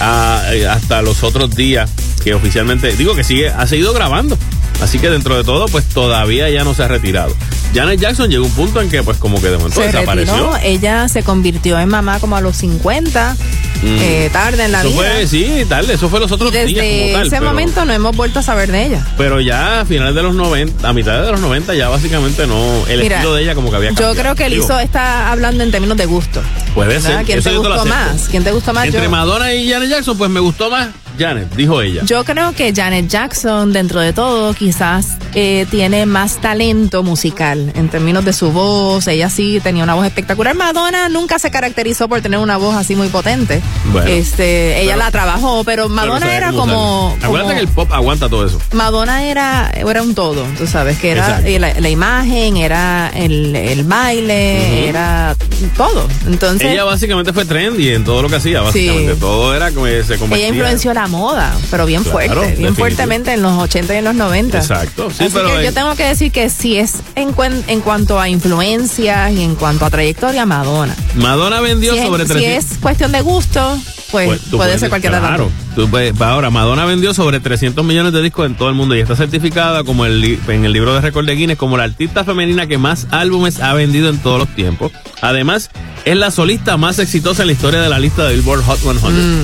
a- 0.00 0.42
eh, 0.52 0.66
hasta 0.66 1.02
los 1.02 1.22
otros 1.22 1.50
días 1.54 1.90
que 2.22 2.34
oficialmente, 2.34 2.94
digo 2.96 3.14
que 3.14 3.24
sigue, 3.24 3.48
ha 3.48 3.66
seguido 3.66 3.92
grabando. 3.94 4.36
Así 4.80 4.98
que 4.98 5.08
dentro 5.10 5.36
de 5.36 5.42
todo, 5.44 5.66
pues 5.66 5.84
todavía 5.86 6.48
ya 6.50 6.62
no 6.64 6.74
se 6.74 6.82
ha 6.82 6.88
retirado. 6.88 7.34
Janet 7.74 7.98
Jackson 8.00 8.30
llegó 8.30 8.44
a 8.44 8.48
un 8.48 8.54
punto 8.54 8.80
en 8.80 8.88
que 8.90 9.02
pues 9.02 9.16
como 9.18 9.40
que 9.40 9.48
de 9.48 9.56
momento 9.56 9.80
se 9.80 9.86
desapareció. 9.86 10.34
retiró, 10.34 10.56
ella 10.62 11.08
se 11.08 11.22
convirtió 11.22 11.78
en 11.80 11.88
mamá 11.88 12.20
como 12.20 12.36
a 12.36 12.40
los 12.40 12.56
50, 12.56 13.36
eh, 13.82 14.30
tarde 14.32 14.64
en 14.64 14.72
la 14.72 14.82
Mm. 14.82 14.86
Eso 14.86 14.98
vida. 15.00 15.10
fue, 15.12 15.26
sí, 15.26 15.64
tal, 15.68 15.90
eso 15.90 16.08
fue 16.08 16.20
los 16.20 16.30
y 16.30 16.34
otros 16.34 16.52
días 16.52 16.66
como 16.68 16.76
desde 16.80 17.12
tal. 17.12 17.26
ese 17.26 17.36
pero- 17.36 17.46
momento 17.50 17.84
no 17.84 17.92
hemos 17.92 18.16
vuelto 18.16 18.38
a 18.38 18.42
saber 18.42 18.70
de 18.70 18.86
ella. 18.86 19.06
Pero 19.18 19.40
ya 19.40 19.80
a 19.80 19.84
finales 19.84 20.14
de 20.14 20.22
los 20.22 20.34
90, 20.34 20.88
a 20.88 20.92
mitad 20.92 21.22
de 21.22 21.32
los 21.32 21.40
90 21.40 21.74
ya 21.74 21.88
básicamente 21.88 22.46
no, 22.46 22.86
el 22.86 23.00
Mira, 23.00 23.16
estilo 23.16 23.34
de 23.34 23.42
ella 23.42 23.54
como 23.54 23.70
que 23.70 23.76
había 23.76 23.90
Yo 23.90 23.94
cambiado. 23.96 24.14
creo 24.14 24.34
que 24.34 24.48
Digo, 24.48 24.62
Lizzo 24.62 24.78
está 24.78 25.30
hablando 25.32 25.62
en 25.64 25.70
términos 25.70 25.96
de 25.96 26.06
gusto. 26.06 26.40
Puede 26.74 26.88
¿verdad? 26.94 27.16
ser. 27.18 27.24
¿Quién 27.26 27.42
te 27.42 27.50
yo 27.52 27.58
gustó 27.62 27.84
más? 27.86 28.28
¿Quién 28.30 28.44
te 28.44 28.52
gustó 28.52 28.72
más? 28.72 28.86
Entre 28.86 29.02
Yo- 29.02 29.10
Madonna 29.10 29.52
y 29.54 29.68
Janet 29.70 29.88
Jackson, 29.90 30.16
pues 30.16 30.30
me 30.30 30.40
gustó 30.40 30.70
más 30.70 30.88
Janet, 31.18 31.54
dijo 31.54 31.80
ella. 31.82 32.02
Yo 32.04 32.24
creo 32.24 32.52
que 32.52 32.72
Janet 32.74 33.08
Jackson, 33.08 33.72
dentro 33.72 34.00
de 34.00 34.12
todo, 34.12 34.54
quizás 34.54 35.16
eh, 35.34 35.66
tiene 35.70 36.06
más 36.06 36.36
talento 36.40 37.02
musical 37.02 37.72
en 37.74 37.88
términos 37.88 38.24
de 38.24 38.32
su 38.32 38.52
voz. 38.52 39.06
Ella 39.06 39.30
sí 39.30 39.60
tenía 39.62 39.84
una 39.84 39.94
voz 39.94 40.06
espectacular. 40.06 40.54
Madonna 40.54 41.08
nunca 41.08 41.38
se 41.38 41.50
caracterizó 41.50 42.08
por 42.08 42.20
tener 42.20 42.38
una 42.40 42.56
voz 42.56 42.76
así 42.76 42.94
muy 42.96 43.08
potente. 43.08 43.60
Bueno, 43.92 44.08
este, 44.08 44.80
ella 44.82 44.92
pero- 44.94 45.04
la 45.04 45.10
trabajó, 45.10 45.64
pero 45.64 45.88
Madonna 45.88 46.36
era 46.36 46.52
como, 46.52 47.10
sale. 47.14 47.24
Acuérdate 47.26 47.42
como- 47.42 47.54
que 47.54 47.60
el 47.60 47.68
pop 47.68 47.92
aguanta 47.92 48.28
todo 48.28 48.46
eso. 48.46 48.60
Madonna 48.72 49.24
era, 49.24 49.70
era 49.74 50.02
un 50.02 50.14
todo, 50.14 50.44
tú 50.58 50.66
sabes, 50.66 50.98
que 50.98 51.10
era 51.12 51.40
eh, 51.46 51.58
la, 51.58 51.72
la 51.80 51.88
imagen, 51.88 52.56
era 52.56 53.10
el, 53.14 53.54
el 53.56 53.84
baile, 53.84 54.88
era 54.88 55.34
todo. 55.76 56.06
Entonces, 56.26 56.70
ella 56.72 56.84
básicamente 56.84 57.32
fue 57.32 57.44
trendy 57.44 57.90
en 57.90 58.04
todo 58.04 58.22
lo 58.22 58.28
que 58.28 58.36
hacía, 58.36 58.60
básicamente. 58.60 59.14
Sí. 59.14 59.20
Todo 59.20 59.54
era 59.54 59.70
como 59.72 59.86
se 59.86 60.18
convertía. 60.18 60.48
ella 60.48 60.48
influenció 60.48 60.94
la 60.94 61.05
moda, 61.08 61.56
pero 61.70 61.86
bien 61.86 62.04
fuerte, 62.04 62.56
bien 62.56 62.74
fuertemente 62.74 63.32
en 63.32 63.42
los 63.42 63.52
80 63.52 63.94
y 63.94 63.96
en 63.98 64.04
los 64.04 64.14
90. 64.14 64.58
Exacto. 64.58 65.08
Así 65.08 65.28
que 65.28 65.64
yo 65.64 65.72
tengo 65.72 65.94
que 65.94 66.04
decir 66.04 66.32
que 66.32 66.48
si 66.50 66.76
es 66.76 66.94
en, 67.14 67.32
cuen, 67.32 67.64
en 67.66 67.80
cuanto 67.80 68.20
a 68.20 68.28
influencias 68.28 69.32
y 69.32 69.42
en 69.42 69.54
cuanto 69.54 69.84
a 69.84 69.90
trayectoria, 69.90 70.46
Madonna. 70.46 70.94
Madonna 71.14 71.60
vendió 71.60 71.94
sobre 71.94 72.24
300. 72.24 72.36
Si 72.36 72.44
es 72.44 72.78
cuestión 72.78 73.12
de 73.12 73.20
gusto, 73.20 73.78
pues, 74.10 74.28
pues 74.28 74.40
puede 74.50 74.78
ser 74.78 74.88
cualquier 74.88 75.12
claro. 75.12 75.50
Tú, 75.74 75.88
pues, 75.88 76.18
ahora, 76.20 76.50
Madonna 76.50 76.84
vendió 76.84 77.12
sobre 77.12 77.40
300 77.40 77.84
millones 77.84 78.12
de 78.12 78.22
discos 78.22 78.46
en 78.46 78.56
todo 78.56 78.68
el 78.68 78.74
mundo 78.74 78.94
y 78.94 79.00
está 79.00 79.16
certificada 79.16 79.84
como 79.84 80.06
el, 80.06 80.38
en 80.48 80.64
el 80.64 80.72
libro 80.72 80.94
de 80.94 81.00
récord 81.00 81.26
de 81.26 81.34
Guinness 81.34 81.58
como 81.58 81.76
la 81.76 81.84
artista 81.84 82.24
femenina 82.24 82.66
que 82.66 82.78
más 82.78 83.06
álbumes 83.10 83.60
ha 83.60 83.74
vendido 83.74 84.08
en 84.08 84.18
todos 84.18 84.38
los 84.38 84.48
tiempos. 84.54 84.92
Además, 85.20 85.70
es 86.04 86.16
la 86.16 86.30
solista 86.30 86.76
más 86.76 86.98
exitosa 86.98 87.42
en 87.42 87.48
la 87.48 87.52
historia 87.52 87.80
de 87.80 87.88
la 87.88 87.98
lista 87.98 88.24
de 88.24 88.36
Billboard 88.36 88.62
Hot 88.62 88.78
100. 88.78 88.94
Mm. 88.96 89.42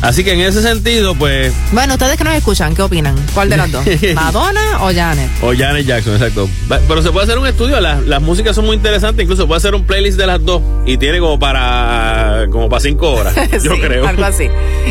Así 0.00 0.22
que 0.24 0.32
en 0.32 0.40
ese 0.40 0.62
sentido, 0.62 1.14
pues. 1.14 1.52
Bueno, 1.72 1.94
ustedes 1.94 2.16
que 2.16 2.24
nos 2.24 2.34
escuchan, 2.34 2.74
¿qué 2.74 2.82
opinan? 2.82 3.16
¿Cuál 3.34 3.50
de 3.50 3.56
las 3.56 3.70
dos? 3.70 3.84
¿Madonna 4.14 4.82
o 4.82 4.92
Janet? 4.92 5.30
O 5.42 5.52
Janet 5.54 5.86
Jackson, 5.86 6.14
exacto. 6.14 6.48
Pero 6.68 7.02
se 7.02 7.10
puede 7.10 7.24
hacer 7.24 7.38
un 7.38 7.46
estudio, 7.46 7.80
las, 7.80 8.02
las 8.04 8.22
músicas 8.22 8.54
son 8.54 8.66
muy 8.66 8.76
interesantes, 8.76 9.22
incluso 9.22 9.42
se 9.42 9.46
puede 9.46 9.58
hacer 9.58 9.74
un 9.74 9.84
playlist 9.84 10.18
de 10.18 10.26
las 10.26 10.44
dos 10.44 10.62
y 10.86 10.96
tiene 10.98 11.18
como 11.18 11.38
para 11.38 12.46
como 12.50 12.68
para 12.68 12.80
cinco 12.80 13.12
horas, 13.12 13.34
sí, 13.50 13.58
yo 13.62 13.78
creo. 13.80 14.06
Algo 14.06 14.24
así. 14.24 14.48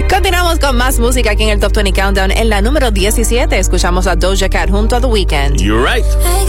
Continuamos 0.09 0.59
con 0.59 0.75
más 0.77 0.99
música 0.99 1.31
aquí 1.31 1.43
en 1.43 1.49
el 1.49 1.59
Top 1.59 1.73
20 1.73 1.93
Countdown. 1.93 2.31
En 2.31 2.49
la 2.49 2.61
número 2.61 2.91
17 2.91 3.57
escuchamos 3.57 4.07
a 4.07 4.15
Doja 4.15 4.49
Cat 4.49 4.69
junto 4.69 4.95
a 4.95 5.01
The 5.01 5.07
Weeknd. 5.07 5.57
You're 5.57 5.83
right. 5.83 6.05
I 6.05 6.47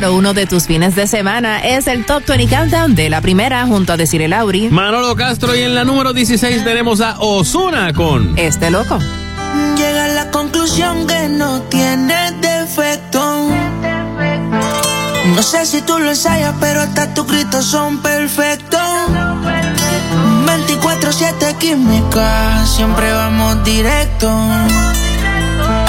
número 0.00 0.16
uno 0.16 0.32
de 0.32 0.46
tus 0.46 0.68
fines 0.68 0.94
de 0.94 1.08
semana 1.08 1.58
es 1.58 1.88
el 1.88 2.06
Top 2.06 2.22
20 2.24 2.54
Countdown 2.54 2.94
de 2.94 3.10
la 3.10 3.20
primera 3.20 3.66
junto 3.66 3.92
a 3.92 3.96
Desiree 3.96 4.28
Lauri. 4.28 4.68
Manolo 4.68 5.16
Castro 5.16 5.56
y 5.56 5.62
en 5.62 5.74
la 5.74 5.82
número 5.82 6.12
16 6.12 6.62
tenemos 6.62 7.00
a 7.00 7.18
Osuna 7.18 7.92
con 7.92 8.38
Este 8.38 8.70
Loco. 8.70 8.96
Llega 9.76 10.04
a 10.04 10.08
la 10.08 10.30
conclusión 10.30 11.04
que 11.08 11.28
no 11.28 11.62
tiene 11.62 12.30
defecto. 12.40 13.48
No 15.34 15.42
sé 15.42 15.66
si 15.66 15.82
tú 15.82 15.98
lo 15.98 16.10
ensayas, 16.10 16.54
pero 16.60 16.80
hasta 16.80 17.12
tus 17.12 17.26
gritos 17.26 17.64
son 17.64 18.00
perfectos. 18.00 18.80
24-7 20.46 21.58
química, 21.58 22.64
siempre 22.66 23.12
vamos 23.12 23.64
directo. 23.64 24.30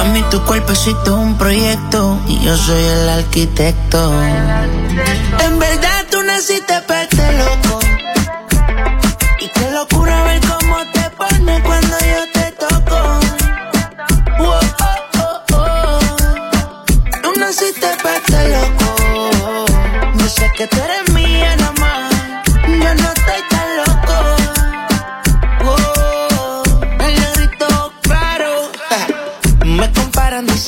Mami, 0.09 0.23
tu 0.31 0.43
cuerpecito 0.43 1.03
es 1.03 1.23
un 1.27 1.37
proyecto 1.37 2.19
y 2.27 2.39
yo 2.43 2.57
soy. 2.57 2.83
El 2.83 3.09
arquitecto. 3.09 4.11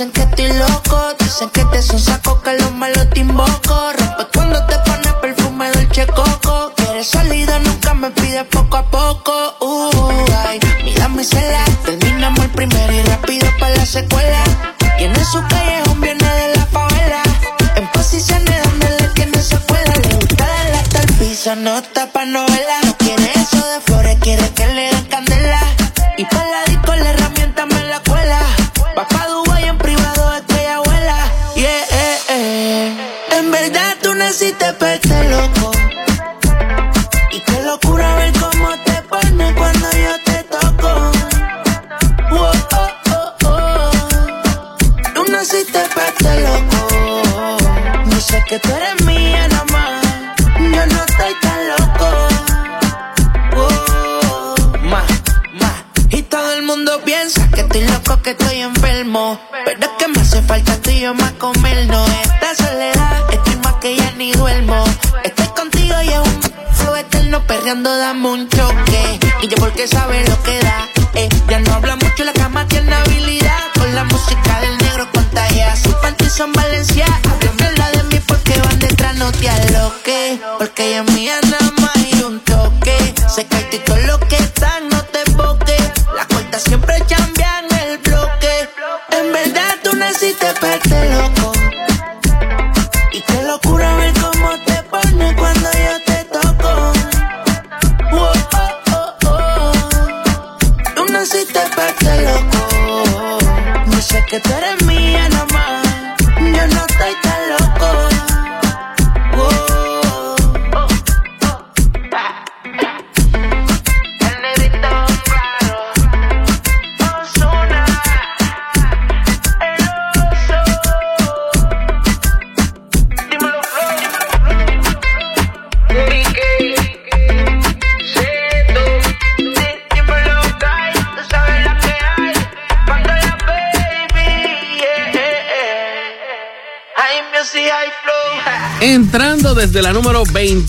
Dicen 0.02 0.14
que 0.14 0.22
estoy 0.22 0.58
loco, 0.58 1.14
dicen 1.20 1.50
que 1.52 1.64
te 1.66 1.80
son 1.84 2.11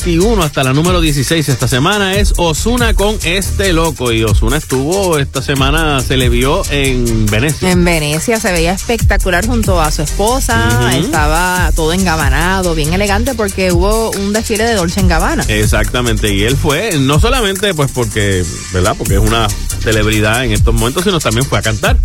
21 0.04 0.42
hasta 0.42 0.64
la 0.64 0.72
número 0.72 1.00
16 1.00 1.48
esta 1.48 1.68
semana 1.68 2.14
es 2.14 2.34
Osuna 2.36 2.92
con 2.94 3.16
Este 3.22 3.72
Loco. 3.72 4.10
Y 4.10 4.24
Osuna 4.24 4.56
estuvo, 4.56 5.16
esta 5.16 5.42
semana 5.42 6.00
se 6.00 6.16
le 6.16 6.28
vio 6.28 6.62
en 6.70 7.26
Venecia. 7.26 7.70
En 7.70 7.84
Venecia 7.84 8.40
se 8.40 8.50
veía 8.50 8.72
espectacular 8.72 9.46
junto 9.46 9.80
a 9.80 9.92
su 9.92 10.02
esposa. 10.02 10.90
Estaba 10.96 11.70
todo 11.76 11.92
engabanado, 11.92 12.74
bien 12.74 12.92
elegante, 12.92 13.34
porque 13.34 13.70
hubo 13.70 14.10
un 14.10 14.32
desfile 14.32 14.64
de 14.64 14.74
Dolce 14.74 14.98
en 14.98 15.06
Gabbana. 15.06 15.44
Exactamente, 15.46 16.34
y 16.34 16.42
él 16.42 16.56
fue, 16.56 16.98
no 16.98 17.20
solamente 17.20 17.72
pues 17.72 17.92
porque, 17.92 18.44
¿verdad? 18.72 18.96
Porque 18.98 19.14
es 19.14 19.20
una 19.20 19.46
celebridad 19.82 20.44
en 20.44 20.52
estos 20.52 20.74
momentos, 20.74 21.04
sino 21.04 21.20
también 21.20 21.46
fue 21.46 21.58
a 21.60 21.62
cantar. 21.62 21.96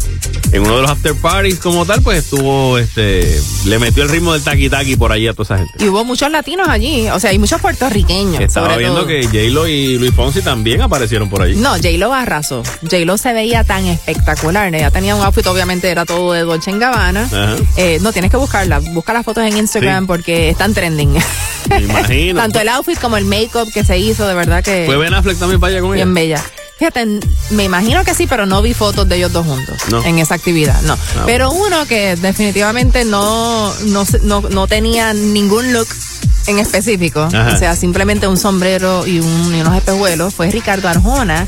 En 0.52 0.62
uno 0.62 0.78
de 0.78 0.82
los 0.84 0.92
after 0.92 1.14
parties 1.16 1.60
como 1.60 1.86
tal, 1.86 2.02
pues 2.02 2.20
estuvo, 2.20 2.78
este, 2.78 3.40
le 3.66 3.80
metió 3.80 4.04
el 4.04 4.10
ritmo 4.10 4.32
del 4.34 4.42
taqui 4.44 4.70
taqui 4.70 4.96
por 4.96 5.12
allí 5.12 5.28
a 5.28 5.34
toda 5.34 5.44
esa 5.44 5.58
gente. 5.58 5.84
Y 5.84 5.90
hubo 5.90 6.06
muchos 6.06 6.32
latinos 6.32 6.68
allí, 6.70 7.10
o 7.10 7.20
sea, 7.20 7.32
hay 7.32 7.40
muchos 7.40 7.60
puertorriqueños. 7.60 8.40
Estaba 8.40 8.68
sobre 8.68 8.80
viendo 8.80 9.00
todo. 9.02 9.08
que 9.08 9.24
J-Lo 9.26 9.68
y 9.68 9.98
Luis 9.98 10.14
Fonsi 10.14 10.42
también 10.42 10.82
aparecieron 10.82 11.30
por 11.30 11.42
allí. 11.42 11.56
No, 11.58 11.72
J-Lo 11.72 12.14
arrasó. 12.14 12.64
J-Lo 12.82 13.18
se 13.18 13.34
veía 13.34 13.64
tan 13.66 13.86
espectacular. 13.88 14.74
Ella 14.74 14.90
tenía 14.90 15.16
un 15.16 15.22
outfit, 15.24 15.46
obviamente 15.48 15.90
era 15.90 16.06
todo 16.06 16.32
de 16.32 16.42
Dolce 16.42 16.72
Gabbana. 16.78 17.24
Ajá. 17.24 17.56
Eh, 17.76 18.00
no, 18.02 18.14
tienes 18.14 18.32
que 18.32 18.38
buscarla. 18.38 18.80
Busca 18.80 19.12
las 19.14 19.26
fotos 19.26 19.44
en 19.46 19.58
Instagram 19.58 20.04
Sí. 20.04 20.08
porque 20.08 20.50
están 20.50 20.74
trending. 20.74 21.14
Me 21.70 21.82
imagino. 21.82 22.40
Tanto 22.42 22.60
el 22.62 22.70
outfit 22.70 22.98
como 23.00 23.18
el 23.18 23.26
make-up 23.26 23.70
que 23.74 23.84
se 23.84 23.98
hizo, 23.98 24.26
de 24.28 24.34
verdad 24.34 24.64
que 24.64 24.84
Fue 24.86 24.96
Ben 24.98 25.14
Affleck 25.14 25.38
también 25.38 25.60
para 25.60 25.72
allá 25.74 25.82
con 25.82 25.90
ella. 25.96 26.06
bien 26.06 26.14
bella. 26.14 26.44
Fíjate, 26.78 27.06
me 27.52 27.64
imagino 27.64 28.04
que 28.04 28.14
sí, 28.14 28.28
pero 28.28 28.46
no 28.46 28.62
vi 28.62 28.74
fotos 28.74 29.08
de 29.10 29.18
ellos 29.18 29.34
dos 29.34 29.46
juntos 29.46 29.78
No. 29.90 30.04
en 30.04 30.20
esa 30.20 30.36
actividad, 30.36 30.80
no. 30.84 30.94
Ah, 30.94 31.24
pero 31.26 31.50
uno 31.52 31.86
que 31.88 32.16
definitivamente 32.16 33.04
no, 33.04 33.74
no, 33.88 34.06
no, 34.24 34.42
no 34.42 34.68
tenía 34.68 35.14
ningún 35.14 35.74
look 35.74 35.88
en 36.46 36.60
específico, 36.60 37.24
Ajá. 37.34 37.52
o 37.56 37.58
sea, 37.58 37.76
simplemente 37.76 38.26
un 38.28 38.38
sombrero 38.38 39.06
y, 39.06 39.20
un- 39.20 39.54
y 39.56 39.60
unos 39.60 39.76
espejuelos, 39.76 40.34
fue 40.34 40.50
Ricardo 40.50 40.88
Arjona, 40.88 41.46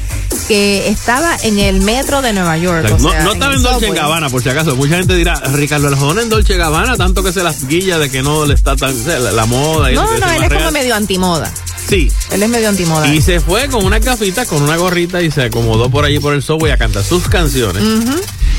que 0.49 0.89
estaba 0.89 1.37
en 1.43 1.57
el 1.59 1.79
metro 1.79 2.21
de 2.21 2.33
Nueva 2.33 2.57
York. 2.57 2.85
o 2.91 2.97
no, 3.01 3.11
sea, 3.11 3.21
no 3.23 3.31
estaba 3.33 3.53
en 3.53 3.61
Dolce 3.63 3.85
subway. 3.85 3.97
Gabbana, 4.01 4.29
por 4.29 4.43
si 4.43 4.49
acaso. 4.49 4.75
Mucha 4.75 4.97
gente 4.97 5.15
dirá, 5.15 5.35
Ricardo 5.53 5.87
Arjona 5.87 6.21
en 6.23 6.29
Dolce 6.29 6.57
Gabbana, 6.57 6.97
tanto 6.97 7.23
que 7.23 7.31
se 7.31 7.43
las 7.43 7.65
guilla 7.65 7.97
de 7.97 8.09
que 8.09 8.21
no 8.23 8.45
le 8.45 8.55
está 8.55 8.75
tan, 8.75 8.99
o 8.99 9.03
sea, 9.03 9.19
la, 9.19 9.31
la 9.31 9.45
moda. 9.45 9.89
y 9.91 9.95
No, 9.95 10.01
no, 10.05 10.31
él 10.31 10.43
es 10.43 10.49
como 10.53 10.71
medio 10.71 10.95
antimoda. 10.95 11.49
Sí. 11.89 12.11
Él 12.31 12.43
es 12.43 12.49
medio 12.49 12.69
antimoda. 12.69 13.07
Y 13.07 13.21
se 13.21 13.39
fue 13.39 13.67
con 13.67 13.83
una 13.83 13.97
gafita, 13.99 14.45
con 14.45 14.61
una 14.61 14.77
gorrita 14.77 15.21
y 15.21 15.31
se 15.31 15.43
acomodó 15.43 15.89
por 15.89 16.05
allí 16.05 16.19
por 16.19 16.33
el 16.33 16.43
subway 16.43 16.71
a 16.71 16.77
cantar 16.77 17.03
sus 17.03 17.27
canciones. 17.27 17.83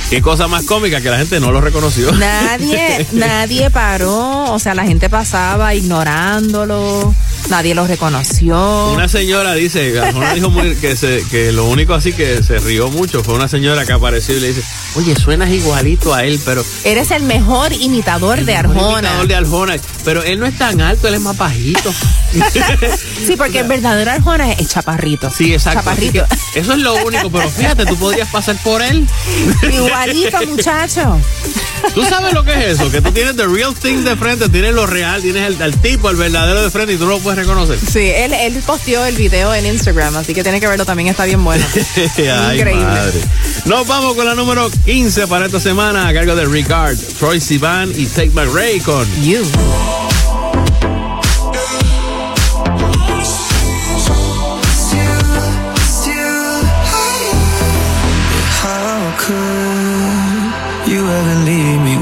Qué 0.09 0.21
cosa 0.21 0.49
más 0.49 0.65
cómica 0.65 1.01
que 1.01 1.09
la 1.11 1.19
gente 1.19 1.39
no 1.39 1.53
lo 1.53 1.61
reconoció. 1.61 2.11
Nadie, 2.13 3.07
nadie 3.13 3.71
paró, 3.71 4.53
o 4.53 4.59
sea, 4.59 4.75
la 4.75 4.85
gente 4.85 5.09
pasaba 5.09 5.73
ignorándolo, 5.75 7.15
nadie 7.49 7.75
lo 7.75 7.87
reconoció. 7.87 8.91
Una 8.93 9.09
señora 9.09 9.55
dice, 9.55 9.99
Arjona 10.03 10.35
dijo 10.35 10.51
muy- 10.51 10.75
que, 10.77 10.97
se, 10.97 11.25
que 11.31 11.53
lo 11.53 11.67
único 11.67 11.95
así 11.95 12.13
que 12.13 12.43
se 12.43 12.59
rió 12.59 12.89
mucho 12.91 13.23
fue 13.23 13.35
una 13.35 13.47
señora 13.49 13.87
que 13.87 13.93
apareció 13.93 14.37
y 14.37 14.41
le 14.41 14.49
dice, 14.49 14.63
oye, 14.95 15.15
suenas 15.17 15.51
igualito 15.51 16.15
a 16.15 16.25
él, 16.25 16.41
pero... 16.45 16.65
Eres 16.85 17.11
el 17.11 17.23
mejor 17.23 17.73
imitador 17.73 18.45
de 18.45 18.57
Arjona. 18.57 18.99
imitador 18.99 19.27
de 19.27 19.35
Arjona, 19.35 19.77
pero 20.05 20.23
él 20.23 20.39
no 20.41 20.47
es 20.47 20.57
tan 20.57 20.81
alto, 20.81 21.09
él 21.09 21.15
es 21.15 21.21
más 21.21 21.37
bajito. 21.37 21.93
Sí, 23.27 23.37
porque 23.37 23.61
el 23.61 23.69
verdadero 23.69 24.11
Arjona 24.11 24.53
es 24.53 24.69
chaparrito. 24.69 25.31
Sí, 25.31 25.53
exacto. 25.53 25.81
Chaparrito. 25.81 26.25
eso 26.55 26.73
es 26.73 26.79
lo 26.79 26.95
único, 27.05 27.31
pero 27.31 27.49
fíjate, 27.49 27.85
tú 27.85 27.97
podrías 27.97 28.29
pasar 28.29 28.57
por 28.63 28.83
él. 28.83 29.07
Igualito, 29.73 30.39
muchacho. 30.47 31.21
Tú 31.95 32.05
sabes 32.05 32.33
lo 32.33 32.45
que 32.45 32.53
es 32.53 32.79
eso, 32.81 32.91
que 32.91 33.01
tú 33.01 33.11
tienes 33.13 33.37
the 33.37 33.47
real 33.47 33.75
thing 33.75 33.99
de 34.05 34.17
frente, 34.17 34.49
tienes 34.49 34.75
lo 34.75 34.87
real, 34.87 35.21
tienes 35.23 35.47
el, 35.47 35.61
el 35.61 35.77
tipo, 35.81 36.09
el 36.11 36.17
verdadero 36.17 36.63
de 36.63 36.71
frente 36.71 36.93
y 36.95 36.97
tú 36.97 37.05
no 37.05 37.13
lo 37.13 37.19
puedes 37.19 37.39
reconocer. 37.39 37.79
Sí, 37.79 38.11
él, 38.15 38.33
él 38.33 38.63
posteó 38.67 39.05
el 39.07 39.17
video 39.17 39.53
en 39.55 39.67
Instagram, 39.67 40.17
así 40.17 40.35
que 40.35 40.43
tiene 40.43 40.61
que 40.61 40.67
verlo 40.69 40.85
también, 40.85 41.09
está 41.09 41.25
bien 41.25 41.43
bueno. 41.43 41.65
Ay, 42.17 42.59
Increíble. 42.59 42.85
madre. 42.85 43.21
Nos 43.65 43.87
vamos 43.87 44.15
con 44.15 44.27
la 44.27 44.35
número 44.35 44.71
15 44.85 45.27
para 45.27 45.47
esta 45.47 45.61
semana 45.61 46.09
a 46.09 46.15
cargo 46.15 46.35
de 46.37 46.45
Ricard, 46.47 46.97
Troy 47.19 47.41
Sivan 47.41 47.93
y 47.97 48.07
Tate 48.07 48.31
McRae 48.31 48.81
con 48.81 49.07
You. 49.23 49.43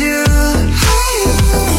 you. 0.00 1.69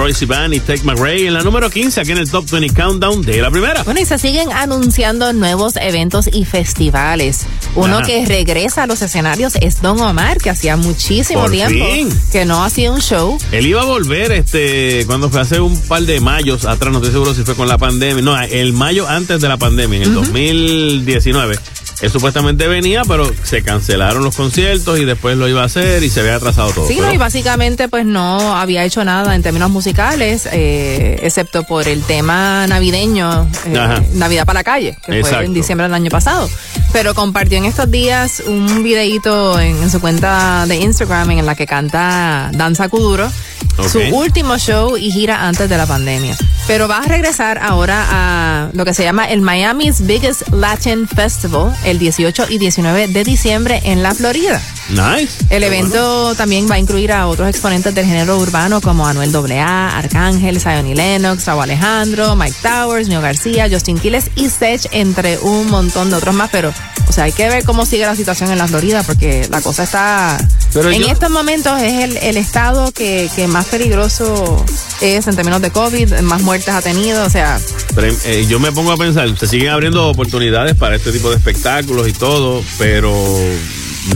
Troy 0.00 0.14
Sivan 0.14 0.54
y 0.54 0.60
Tech 0.60 0.82
McRae 0.82 1.26
en 1.26 1.34
la 1.34 1.42
número 1.42 1.68
15 1.68 2.00
aquí 2.00 2.12
en 2.12 2.16
el 2.16 2.30
Top 2.30 2.48
20 2.50 2.72
Countdown 2.74 3.20
de 3.20 3.42
la 3.42 3.50
primera. 3.50 3.82
Bueno, 3.82 4.00
y 4.00 4.06
se 4.06 4.16
siguen 4.18 4.50
anunciando 4.50 5.30
nuevos 5.34 5.76
eventos 5.76 6.26
y 6.32 6.46
festivales. 6.46 7.44
Uno 7.74 7.96
Ajá. 7.98 8.06
que 8.06 8.24
regresa 8.24 8.84
a 8.84 8.86
los 8.86 9.02
escenarios 9.02 9.56
es 9.60 9.82
Don 9.82 10.00
Omar, 10.00 10.38
que 10.38 10.48
hacía 10.48 10.78
muchísimo 10.78 11.42
Por 11.42 11.50
tiempo 11.50 11.84
fin. 11.84 12.08
que 12.32 12.46
no 12.46 12.64
hacía 12.64 12.90
un 12.90 13.02
show. 13.02 13.36
Él 13.52 13.66
iba 13.66 13.82
a 13.82 13.84
volver 13.84 14.32
este 14.32 15.04
cuando 15.06 15.28
fue 15.28 15.42
hace 15.42 15.60
un 15.60 15.78
par 15.82 16.00
de 16.00 16.18
mayos 16.18 16.64
atrás, 16.64 16.90
no 16.90 16.96
estoy 17.00 17.12
seguro 17.12 17.34
si 17.34 17.42
fue 17.42 17.54
con 17.54 17.68
la 17.68 17.76
pandemia. 17.76 18.22
No, 18.22 18.40
el 18.40 18.72
mayo 18.72 19.06
antes 19.06 19.42
de 19.42 19.48
la 19.48 19.58
pandemia, 19.58 19.98
en 19.98 20.02
el 20.04 20.14
2019. 20.14 21.58
Él 22.02 22.10
supuestamente 22.10 22.66
venía, 22.66 23.02
pero 23.06 23.30
se 23.44 23.62
cancelaron 23.62 24.22
los 24.24 24.34
conciertos 24.34 24.98
y 24.98 25.04
después 25.04 25.36
lo 25.36 25.48
iba 25.48 25.62
a 25.62 25.66
hacer 25.66 26.02
y 26.02 26.08
se 26.10 26.20
había 26.20 26.36
atrasado 26.36 26.70
todo. 26.72 26.86
Sí, 26.86 26.94
Pero- 26.96 27.08
no, 27.08 27.12
y 27.14 27.18
básicamente 27.18 27.88
pues 27.88 28.06
no 28.06 28.56
había 28.56 28.84
hecho 28.84 29.04
nada 29.04 29.34
en 29.34 29.42
términos 29.42 29.70
musicales, 29.70 30.48
eh, 30.52 31.18
excepto 31.22 31.62
por 31.64 31.86
el 31.88 32.02
tema 32.02 32.66
navideño, 32.66 33.48
eh. 33.66 33.78
Navidad 34.14 34.46
para 34.46 34.60
la 34.60 34.64
calle, 34.64 34.96
que 35.04 35.20
fue 35.22 35.44
en 35.44 35.52
diciembre 35.54 35.84
del 35.86 35.94
año 35.94 36.10
pasado. 36.10 36.48
Pero 36.92 37.14
compartió 37.14 37.58
en 37.58 37.66
estos 37.66 37.90
días 37.90 38.42
un 38.46 38.82
videíto 38.82 39.58
en, 39.60 39.76
en 39.82 39.90
su 39.90 40.00
cuenta 40.00 40.64
de 40.66 40.76
Instagram 40.76 41.30
en 41.32 41.46
la 41.46 41.54
que 41.54 41.66
canta 41.66 42.50
Danza 42.52 42.88
Kuduro, 42.88 43.30
Ok. 43.78 43.88
su 43.88 43.98
último 44.14 44.58
show 44.58 44.96
y 44.96 45.10
gira 45.10 45.46
antes 45.46 45.68
de 45.68 45.76
la 45.76 45.86
pandemia. 45.86 46.36
Pero 46.66 46.86
va 46.88 46.98
a 46.98 47.02
regresar 47.06 47.58
ahora 47.58 48.06
a 48.10 48.68
lo 48.72 48.84
que 48.84 48.94
se 48.94 49.02
llama 49.02 49.24
el 49.26 49.40
Miami's 49.40 50.06
Biggest 50.06 50.48
Latin 50.52 51.08
Festival 51.08 51.74
el 51.84 51.98
18 51.98 52.46
y 52.50 52.58
19 52.58 53.08
de 53.08 53.24
diciembre 53.24 53.80
en 53.84 54.02
la 54.02 54.14
Florida. 54.14 54.60
Nice. 54.90 55.44
El 55.50 55.62
evento 55.62 56.34
también 56.34 56.68
va 56.70 56.74
a 56.74 56.78
incluir 56.78 57.12
a 57.12 57.26
otros 57.28 57.48
exponentes 57.48 57.94
del 57.94 58.04
género 58.06 58.38
urbano 58.38 58.80
como 58.80 59.06
Anuel 59.06 59.34
AA, 59.34 59.96
Arcángel, 59.96 60.60
Zion 60.60 60.86
y 60.86 60.94
Lennox, 60.94 61.46
Raúl 61.46 61.62
Alejandro, 61.62 62.34
Mike 62.36 62.56
Towers, 62.62 63.08
Mio 63.08 63.20
García, 63.20 63.68
Justin 63.70 63.98
Quiles 63.98 64.30
y 64.36 64.48
Sech, 64.50 64.88
entre 64.92 65.38
un 65.38 65.68
montón 65.70 66.10
de 66.10 66.16
otros 66.16 66.34
más. 66.34 66.50
Pero, 66.50 66.72
o 67.08 67.12
sea, 67.12 67.24
hay 67.24 67.32
que 67.32 67.48
ver 67.48 67.64
cómo 67.64 67.86
sigue 67.86 68.04
la 68.04 68.16
situación 68.16 68.50
en 68.50 68.58
la 68.58 68.66
Florida 68.66 69.02
porque 69.04 69.46
la 69.50 69.60
cosa 69.60 69.84
está... 69.84 70.36
Pero 70.72 70.90
en 70.90 71.02
yo- 71.02 71.08
estos 71.08 71.30
momentos 71.30 71.80
es 71.80 72.04
el, 72.04 72.16
el 72.18 72.36
estado 72.36 72.90
que, 72.92 73.28
que 73.34 73.46
más 73.50 73.66
peligroso 73.66 74.64
es 75.00 75.26
en 75.26 75.36
términos 75.36 75.60
de 75.60 75.70
COVID, 75.70 76.20
más 76.20 76.42
muertes 76.42 76.74
ha 76.74 76.82
tenido, 76.82 77.24
o 77.24 77.30
sea... 77.30 77.60
Eh, 78.24 78.46
yo 78.48 78.58
me 78.60 78.72
pongo 78.72 78.92
a 78.92 78.96
pensar, 78.96 79.36
se 79.38 79.46
siguen 79.46 79.68
abriendo 79.68 80.08
oportunidades 80.08 80.74
para 80.76 80.96
este 80.96 81.12
tipo 81.12 81.30
de 81.30 81.36
espectáculos 81.36 82.08
y 82.08 82.12
todo, 82.12 82.62
pero 82.78 83.12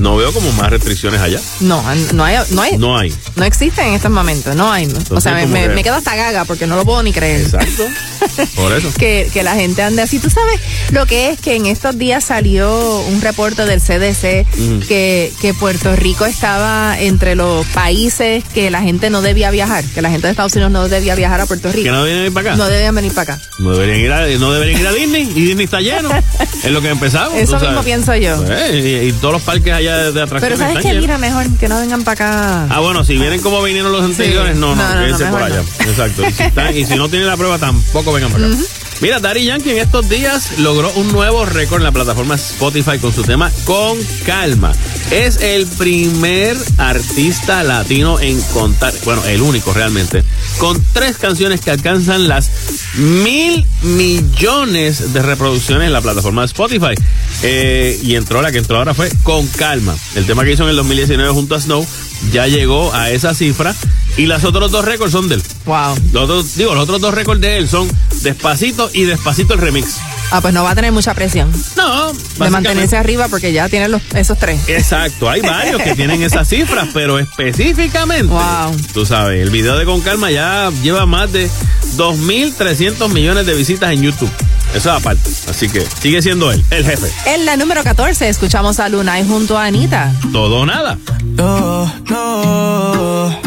no 0.00 0.16
veo 0.16 0.32
como 0.32 0.50
más 0.52 0.70
restricciones 0.70 1.20
allá. 1.20 1.40
No, 1.60 1.82
no 2.12 2.24
hay, 2.24 2.38
no 2.50 2.62
hay, 2.62 2.78
No 2.78 2.98
hay. 2.98 3.14
no 3.36 3.44
existe 3.44 3.82
en 3.82 3.94
estos 3.94 4.10
momentos, 4.10 4.54
no 4.56 4.70
hay. 4.72 4.88
o 5.10 5.20
sea, 5.20 5.32
me, 5.34 5.46
me- 5.46 5.62
que- 5.62 5.68
me 5.70 5.82
quedo 5.82 5.94
hasta 5.96 6.14
gaga 6.16 6.44
porque 6.44 6.66
no 6.66 6.76
lo 6.76 6.84
puedo 6.84 7.02
ni 7.02 7.12
creer. 7.12 7.42
Exacto. 7.42 7.84
Por 8.56 8.72
eso. 8.72 8.90
que, 8.98 9.28
que 9.32 9.42
la 9.42 9.54
gente 9.54 9.82
ande 9.82 10.02
así. 10.02 10.18
Tú 10.18 10.30
sabes 10.30 10.60
lo 10.90 11.06
que 11.06 11.30
es 11.30 11.40
que 11.40 11.56
en 11.56 11.66
estos 11.66 11.96
días 11.98 12.24
salió 12.24 13.00
un 13.02 13.20
reporte 13.20 13.66
del 13.66 13.80
CDC 13.80 14.46
que, 14.88 15.32
que 15.40 15.54
Puerto 15.58 15.94
Rico 15.96 16.24
estaba 16.26 16.98
entre 16.98 17.34
los 17.34 17.66
países 17.68 18.42
que 18.54 18.70
la 18.70 18.82
gente 18.82 19.10
no 19.10 19.22
debía 19.22 19.50
viajar, 19.50 19.84
que 19.84 20.02
la 20.02 20.10
gente 20.10 20.26
de 20.26 20.30
Estados 20.32 20.52
Unidos 20.54 20.72
no 20.72 20.88
debía 20.88 21.14
viajar 21.14 21.40
a 21.40 21.46
Puerto 21.46 21.70
Rico. 21.70 21.84
Que 21.84 21.90
no 21.90 22.04
vienen 22.04 22.32
para 22.32 22.50
acá. 22.52 22.56
No 22.56 22.66
debían 22.66 22.94
venir 22.94 23.12
para 23.12 23.34
acá. 23.34 23.42
No 23.58 23.72
deberían 23.72 24.00
ir 24.00 24.12
a, 24.12 24.26
no 24.38 24.52
deberían 24.52 24.80
ir 24.80 24.86
a 24.86 24.92
Disney 24.92 25.22
y 25.34 25.40
Disney 25.46 25.64
está 25.64 25.80
lleno. 25.80 26.10
es 26.64 26.70
lo 26.70 26.80
que 26.80 26.88
empezamos. 26.88 27.34
Eso 27.38 27.52
mismo 27.56 27.68
sabes. 27.68 27.84
pienso 27.84 28.14
yo. 28.16 28.42
Eh, 28.48 29.00
y, 29.04 29.08
y 29.08 29.12
todos 29.12 29.34
los 29.34 29.42
parques 29.42 29.72
allá 29.72 29.83
de, 29.92 30.04
de 30.06 30.12
Pero 30.12 30.24
atracciones 30.24 30.58
sabes 30.58 30.84
que 30.84 30.94
mira 30.94 31.18
mejor 31.18 31.46
que 31.58 31.68
no 31.68 31.78
vengan 31.80 32.02
para 32.04 32.12
acá. 32.12 32.66
Ah, 32.70 32.80
bueno, 32.80 33.04
si 33.04 33.16
vienen 33.18 33.40
como 33.40 33.62
vinieron 33.62 33.92
los 33.92 34.02
anteriores, 34.04 34.56
no, 34.56 34.74
no, 34.74 34.76
No, 34.76 34.88
no, 34.88 34.94
no, 34.94 35.00
quédense 35.02 35.24
por 35.26 35.40
mejor 35.42 35.52
allá. 35.52 35.60
Exacto. 35.80 36.22
Y 36.28 36.32
si, 36.32 36.42
están- 36.42 36.76
y 36.76 36.84
si 36.84 36.96
no 36.96 37.08
tienen 37.08 37.28
la 37.28 37.36
prueba, 37.36 37.58
tampoco 37.58 38.12
vengan 38.12 38.30
para 38.32 38.46
acá. 38.46 38.56
Mira, 39.00 39.18
Daddy 39.18 39.44
Yankee 39.44 39.70
en 39.72 39.78
estos 39.78 40.08
días 40.08 40.58
logró 40.58 40.90
un 40.92 41.10
nuevo 41.12 41.44
récord 41.44 41.78
en 41.80 41.84
la 41.84 41.92
plataforma 41.92 42.36
Spotify 42.36 42.98
con 42.98 43.12
su 43.12 43.22
tema 43.22 43.50
Con 43.64 43.98
Calma. 44.24 44.72
Es 45.10 45.36
el 45.40 45.66
primer 45.66 46.56
artista 46.78 47.62
latino 47.62 48.18
en 48.18 48.40
contar, 48.52 48.92
bueno, 49.04 49.24
el 49.26 49.42
único 49.42 49.72
realmente, 49.72 50.24
con 50.58 50.82
tres 50.92 51.18
canciones 51.18 51.60
que 51.60 51.70
alcanzan 51.70 52.26
las 52.26 52.50
mil 52.94 53.66
millones 53.82 55.12
de 55.12 55.22
reproducciones 55.22 55.86
en 55.86 55.92
la 55.92 56.00
plataforma 56.00 56.44
Spotify. 56.44 56.94
Eh, 57.42 57.98
y 58.02 58.14
entró 58.14 58.42
la 58.42 58.50
que 58.50 58.58
entró 58.58 58.78
ahora 58.78 58.94
fue 58.94 59.10
Con 59.22 59.46
Calma. 59.48 59.94
El 60.14 60.26
tema 60.26 60.44
que 60.44 60.52
hizo 60.52 60.64
en 60.64 60.70
el 60.70 60.76
2019 60.76 61.30
junto 61.32 61.54
a 61.54 61.60
Snow 61.60 61.86
ya 62.32 62.46
llegó 62.46 62.92
a 62.94 63.10
esa 63.10 63.34
cifra. 63.34 63.74
Y 64.16 64.26
los 64.26 64.44
otros 64.44 64.70
dos 64.70 64.84
récords 64.84 65.12
son 65.12 65.28
de 65.28 65.36
él. 65.36 65.42
Wow. 65.64 65.96
Los 66.12 66.24
otros, 66.24 66.54
digo, 66.56 66.74
los 66.74 66.84
otros 66.84 67.00
dos 67.00 67.12
récords 67.12 67.40
de 67.40 67.56
él 67.56 67.68
son 67.68 67.88
Despacito 68.22 68.90
y 68.92 69.04
Despacito 69.04 69.54
el 69.54 69.60
remix. 69.60 69.96
Ah, 70.36 70.40
pues 70.40 70.52
no 70.52 70.64
va 70.64 70.72
a 70.72 70.74
tener 70.74 70.90
mucha 70.90 71.14
presión 71.14 71.52
No, 71.76 72.12
de 72.12 72.50
mantenerse 72.50 72.96
arriba 72.96 73.28
porque 73.28 73.52
ya 73.52 73.68
tiene 73.68 73.88
los, 73.88 74.02
esos 74.16 74.36
tres. 74.36 74.68
Exacto, 74.68 75.30
hay 75.30 75.40
varios 75.42 75.80
que 75.80 75.94
tienen 75.94 76.22
esas 76.24 76.48
cifras, 76.48 76.88
pero 76.92 77.20
específicamente, 77.20 78.24
Wow. 78.32 78.76
tú 78.92 79.06
sabes, 79.06 79.40
el 79.40 79.50
video 79.50 79.76
de 79.78 79.84
Con 79.84 80.00
Calma 80.00 80.32
ya 80.32 80.72
lleva 80.82 81.06
más 81.06 81.30
de 81.32 81.48
2.300 81.96 83.08
millones 83.10 83.46
de 83.46 83.54
visitas 83.54 83.92
en 83.92 84.02
YouTube. 84.02 84.30
Eso 84.74 84.90
es 84.90 84.96
aparte. 85.00 85.30
Así 85.48 85.68
que 85.68 85.86
sigue 86.02 86.20
siendo 86.20 86.50
él, 86.50 86.64
el 86.70 86.84
jefe. 86.84 87.06
En 87.26 87.44
la 87.46 87.56
número 87.56 87.84
14 87.84 88.28
escuchamos 88.28 88.80
a 88.80 88.88
Lunay 88.88 89.24
junto 89.24 89.56
a 89.56 89.66
Anita. 89.66 90.12
Todo 90.32 90.62
o 90.62 90.66
nada. 90.66 90.98
No, 91.22 91.94
no, 92.10 93.40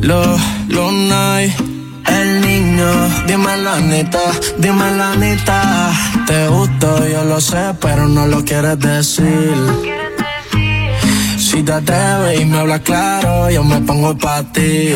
lo, 0.00 0.38
lo. 0.68 0.90
El 2.06 2.40
niño, 2.40 2.90
dime 3.26 3.56
la 3.58 3.80
neta, 3.80 4.20
dime 4.58 4.90
la. 4.96 5.10
Te 6.26 6.48
gusto, 6.48 7.08
yo 7.08 7.24
lo 7.24 7.40
sé, 7.40 7.74
pero 7.80 8.06
no 8.08 8.26
lo 8.26 8.44
quieres 8.44 8.78
decir. 8.78 9.54
Si 11.38 11.62
te 11.62 11.72
atreves 11.72 12.40
y 12.40 12.44
me 12.44 12.58
hablas 12.58 12.80
claro, 12.80 13.50
yo 13.50 13.64
me 13.64 13.80
pongo 13.80 14.16
pa' 14.16 14.44
ti. 14.52 14.94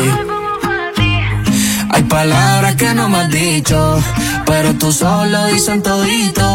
Hay 1.89 2.03
palabras 2.03 2.75
que 2.75 2.93
no 2.93 3.09
me 3.09 3.17
has 3.19 3.31
dicho, 3.31 4.01
pero 4.45 4.73
tú 4.75 4.91
solo 4.91 5.47
dicen 5.47 5.81
todito. 5.81 6.47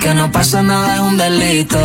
Que 0.00 0.14
no 0.14 0.32
pasa 0.32 0.62
nada 0.62 0.94
es 0.94 1.00
un 1.00 1.18
delito. 1.18 1.78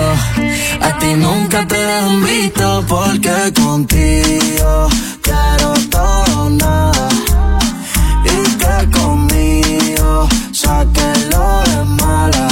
A 0.82 0.98
ti 1.00 1.14
nunca 1.16 1.68
te 1.68 1.78
dejo 1.78 2.08
un 2.08 2.24
visto, 2.24 2.86
porque 2.88 3.54
contigo 3.54 4.88
quiero 5.22 5.74
todo 5.90 6.50
nada. 6.50 7.10
Que 8.86 8.92
conmigo 8.92 10.28
saque 10.52 11.08
lo 11.32 11.64
de 11.64 11.86
mala. 12.02 12.48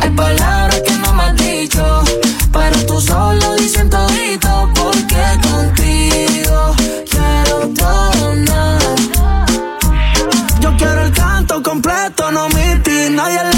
Hay 0.00 0.10
palabras 0.10 0.82
que 0.82 0.92
no 0.98 1.12
me 1.14 1.22
has 1.24 1.36
dicho, 1.36 2.04
pero 2.52 2.76
tú 2.86 3.00
solo 3.00 3.56
dicen 3.56 3.90
todito, 3.90 4.70
porque 4.74 5.22
contigo 5.42 6.74
quiero 7.10 7.68
todo 7.74 8.34
nada. 8.36 8.94
Yo 10.60 10.76
quiero 10.76 11.02
el 11.02 11.12
canto 11.12 11.62
completo, 11.62 12.30
no 12.30 12.48
miti. 12.50 13.10
Nadie 13.10 13.40
le 13.44 13.53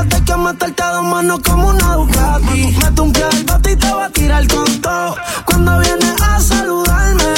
Es 0.00 0.06
que 0.06 0.16
te 0.16 0.24
quiero 0.24 0.38
meterte 0.38 0.82
a 0.82 0.92
dos 0.92 1.04
manos 1.04 1.40
como 1.40 1.68
una 1.68 1.94
Ducati. 1.94 2.74
Mete 2.82 3.00
un 3.02 3.12
pie 3.12 3.22
al 3.22 3.44
bate 3.44 3.72
y 3.72 3.76
te 3.76 3.92
va 3.92 4.04
a 4.06 4.10
tirar 4.10 4.48
con 4.48 4.80
todo. 4.80 5.16
Cuando 5.44 5.78
vienes 5.78 6.14
a 6.22 6.40
saludarme, 6.40 7.34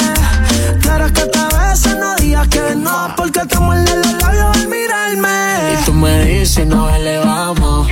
quieres 0.81 1.11
que 1.11 1.25
te 1.25 1.39
bese, 1.39 1.95
no 1.95 2.15
digas 2.15 2.47
que 2.47 2.75
no. 2.75 3.13
Porque 3.17 3.41
te 3.41 3.59
muerde 3.59 3.95
los 3.97 4.13
labios 4.13 4.57
al 4.57 4.67
mirarme. 4.69 5.73
Y 5.73 5.85
tú 5.85 5.93
me 5.93 6.23
dices, 6.25 6.65
nos 6.65 6.93
elevamos. 6.93 7.87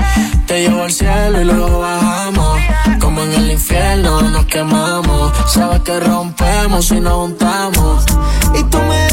Te 0.47 0.61
llevo 0.61 0.84
al 0.84 0.91
cielo 0.91 1.41
y 1.41 1.45
luego 1.45 1.80
bajamos. 1.80 2.59
Como 3.01 3.24
en 3.24 3.34
el 3.34 3.51
infierno 3.51 4.22
nos 4.22 4.45
quemamos. 4.45 5.34
Sabes 5.47 5.82
que 5.82 5.99
rompemos 5.99 6.91
y 6.91 6.99
nos 7.01 7.13
juntamos. 7.15 8.05
Y 8.57 8.63
tú 8.63 8.78
me 8.78 9.11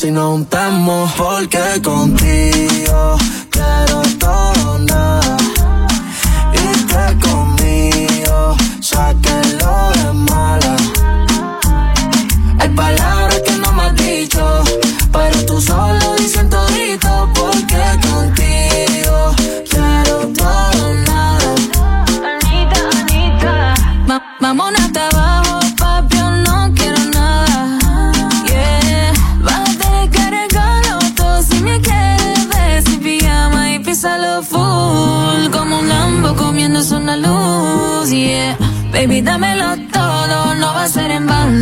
y 0.00 0.10
nos 0.10 0.30
juntamos. 0.32 1.12
Porque 1.12 1.82
contigo 1.82 3.18
quiero 3.50 4.02
todo 4.18 4.78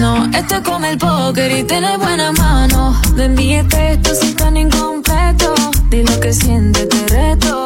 vano. 0.01 0.31
Esto 0.37 0.57
es 0.57 0.61
como 0.63 0.87
el 0.87 0.99
póker 0.99 1.51
y 1.53 1.65
tienes 1.65 1.99
buena 1.99 2.33
mano. 2.33 3.01
No 3.15 3.23
envíes 3.23 3.67
texto 3.69 4.15
si 4.15 4.35
tan 4.35 4.57
incompleto. 4.57 5.55
Di 5.89 6.03
lo 6.03 6.21
que 6.21 6.33
sientes, 6.33 6.89
te 6.89 7.07
reto. 7.09 7.60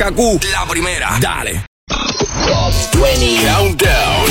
Kaku. 0.00 0.40
La 0.50 0.66
primera. 0.66 1.18
Dale. 1.20 1.66
Top 1.86 2.72
20 3.02 3.46
Countdown. 3.46 4.24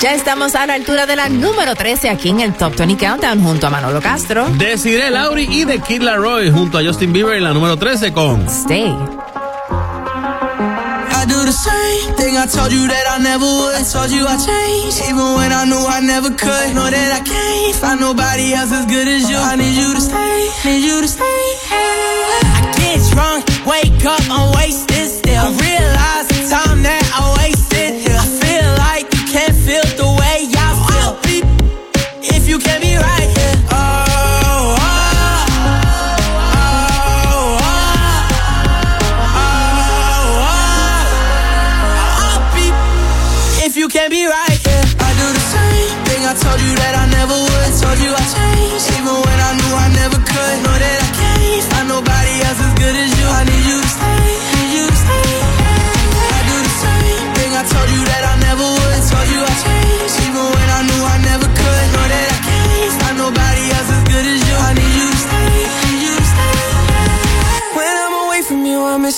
Ya 0.00 0.14
estamos 0.14 0.54
a 0.54 0.66
la 0.66 0.72
altura 0.72 1.04
de 1.04 1.14
la 1.14 1.28
número 1.28 1.74
13 1.74 2.08
aquí 2.08 2.30
en 2.30 2.40
el 2.40 2.54
Top 2.54 2.74
20 2.74 2.96
Countdown 2.96 3.44
junto 3.44 3.66
a 3.66 3.70
Manolo 3.70 4.00
Castro. 4.00 4.48
Desiree 4.56 5.10
Lauri 5.10 5.46
y 5.50 5.66
The 5.66 5.80
Kid 5.80 6.00
Laroi 6.00 6.50
junto 6.50 6.78
a 6.78 6.82
Justin 6.82 7.12
Bieber 7.12 7.36
en 7.36 7.44
la 7.44 7.52
número 7.52 7.76
13 7.76 8.14
con 8.14 8.48
Stay. 8.48 8.86
I 8.86 11.26
do 11.28 11.44
the 11.44 11.52
same 11.52 12.14
thing 12.16 12.38
I 12.38 12.46
told 12.46 12.72
you 12.72 12.88
that 12.88 13.18
I 13.18 13.22
never 13.22 13.44
would. 13.44 13.74
I 13.74 13.82
told 13.84 14.10
you 14.10 14.24
I 14.26 14.38
changed, 14.38 15.02
even 15.06 15.34
when 15.36 15.52
I 15.52 15.66
knew 15.66 15.86
I 15.86 16.00
never 16.00 16.30
could. 16.30 16.72
Know 16.72 16.88
that 16.88 17.12
I 17.12 17.20
can't 17.20 17.74
find 17.76 18.00
nobody 18.00 18.54
else 18.54 18.72
as 18.72 18.86
good 18.86 19.06
as 19.06 19.28
you. 19.28 19.36
I 19.36 19.54
need 19.56 19.76
you 19.76 19.92
to 19.92 20.00
stay, 20.00 20.48
need 20.64 20.82
you 20.82 21.02
to 21.02 21.08
stay. 21.08 21.58
I 21.68 22.72
get 22.78 23.02
drunk, 23.12 23.44
wake 23.66 24.04
up, 24.04 24.20
I'm 24.30 24.54
wasted 24.54 24.95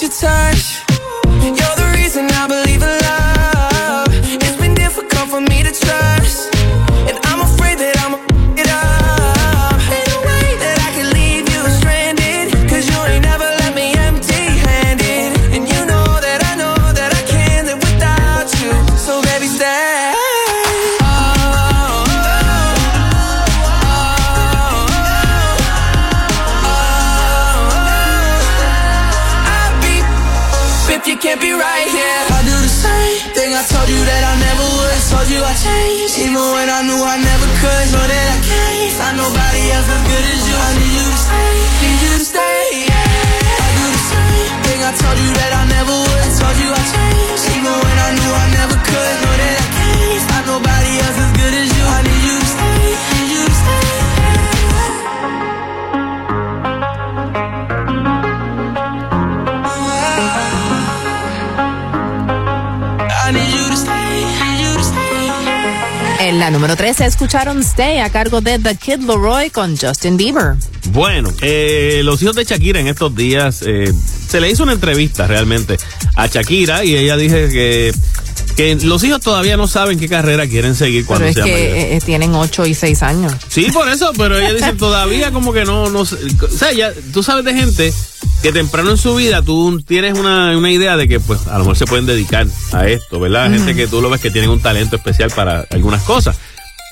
your 0.02 0.10
touch. 0.10 0.77
Told 45.08 45.20
you 45.24 45.32
that 45.40 45.52
I 45.60 45.64
never 45.76 45.94
would. 46.04 46.28
Told 46.40 46.56
you 46.60 46.68
I 46.68 46.82
changed, 46.92 47.44
even 47.56 47.74
when 47.84 47.96
I 48.06 48.10
knew 48.18 48.32
I 48.44 48.46
never 48.60 48.76
could. 48.88 49.14
Know 49.22 49.34
that 49.40 49.56
I 49.64 49.68
can't 49.78 50.22
find 50.28 50.46
nobody 50.52 50.92
else 51.04 51.18
as 51.24 51.30
good 51.40 51.54
as 51.62 51.68
you. 51.76 51.84
I 51.96 52.00
need 52.08 52.22
you 52.28 52.36
to 52.44 52.48
stay, 52.54 52.80
need 53.12 53.28
you 53.32 53.42
to 53.48 53.54
stay. 53.62 53.86
I 63.24 63.28
need 63.32 63.50
you 63.56 63.64
to 63.72 63.78
stay, 63.84 64.12
need 64.40 64.60
you 64.64 64.72
to 64.76 64.84
stay. 64.84 66.28
En 66.28 66.38
la 66.38 66.50
número 66.50 66.76
13 66.76 67.06
escucharon 67.06 67.60
Stay 67.62 68.00
a 68.00 68.10
cargo 68.10 68.40
de 68.40 68.58
The 68.58 68.76
Kid 68.76 69.00
Leroy 69.00 69.50
con 69.50 69.76
Justin 69.76 70.16
Bieber. 70.16 70.56
Bueno, 70.92 71.30
eh, 71.42 72.00
los 72.04 72.22
hijos 72.22 72.36
de 72.36 72.44
Shakira 72.44 72.80
en 72.80 72.88
estos 72.88 73.14
días, 73.14 73.62
eh, 73.66 73.92
se 74.28 74.40
le 74.40 74.50
hizo 74.50 74.62
una 74.62 74.72
entrevista 74.72 75.26
realmente 75.26 75.78
a 76.14 76.26
Shakira 76.26 76.84
y 76.84 76.96
ella 76.96 77.16
dice 77.16 77.48
que, 77.48 77.94
que 78.56 78.76
los 78.76 79.02
hijos 79.04 79.20
todavía 79.20 79.56
no 79.56 79.66
saben 79.66 79.98
qué 79.98 80.08
carrera 80.08 80.46
quieren 80.46 80.74
seguir 80.74 81.06
cuando 81.06 81.26
Pero 81.26 81.30
es 81.30 81.34
sean 81.34 81.46
que 81.46 81.96
eh, 81.96 82.00
tienen 82.04 82.34
8 82.34 82.66
y 82.66 82.74
6 82.74 83.02
años. 83.02 83.32
Sí, 83.48 83.68
por 83.72 83.88
eso, 83.88 84.12
pero 84.16 84.38
ella 84.38 84.52
dice 84.52 84.72
todavía 84.78 85.32
como 85.32 85.52
que 85.52 85.64
no, 85.64 85.88
no. 85.88 86.00
O 86.00 86.06
sea, 86.06 86.72
ya, 86.72 86.92
tú 87.12 87.22
sabes 87.22 87.44
de 87.44 87.54
gente 87.54 87.92
que 88.42 88.52
temprano 88.52 88.90
en 88.90 88.98
su 88.98 89.14
vida 89.14 89.42
tú 89.42 89.80
tienes 89.82 90.16
una, 90.18 90.56
una 90.56 90.70
idea 90.70 90.96
de 90.96 91.08
que 91.08 91.18
pues 91.20 91.46
a 91.46 91.54
lo 91.54 91.60
mejor 91.60 91.76
se 91.76 91.86
pueden 91.86 92.06
dedicar 92.06 92.46
a 92.72 92.86
esto, 92.86 93.18
¿verdad? 93.18 93.50
Gente 93.50 93.74
que 93.74 93.86
tú 93.86 94.02
lo 94.02 94.10
ves 94.10 94.20
que 94.20 94.30
tienen 94.30 94.50
un 94.50 94.60
talento 94.60 94.96
especial 94.96 95.30
para 95.30 95.66
algunas 95.70 96.02
cosas. 96.02 96.36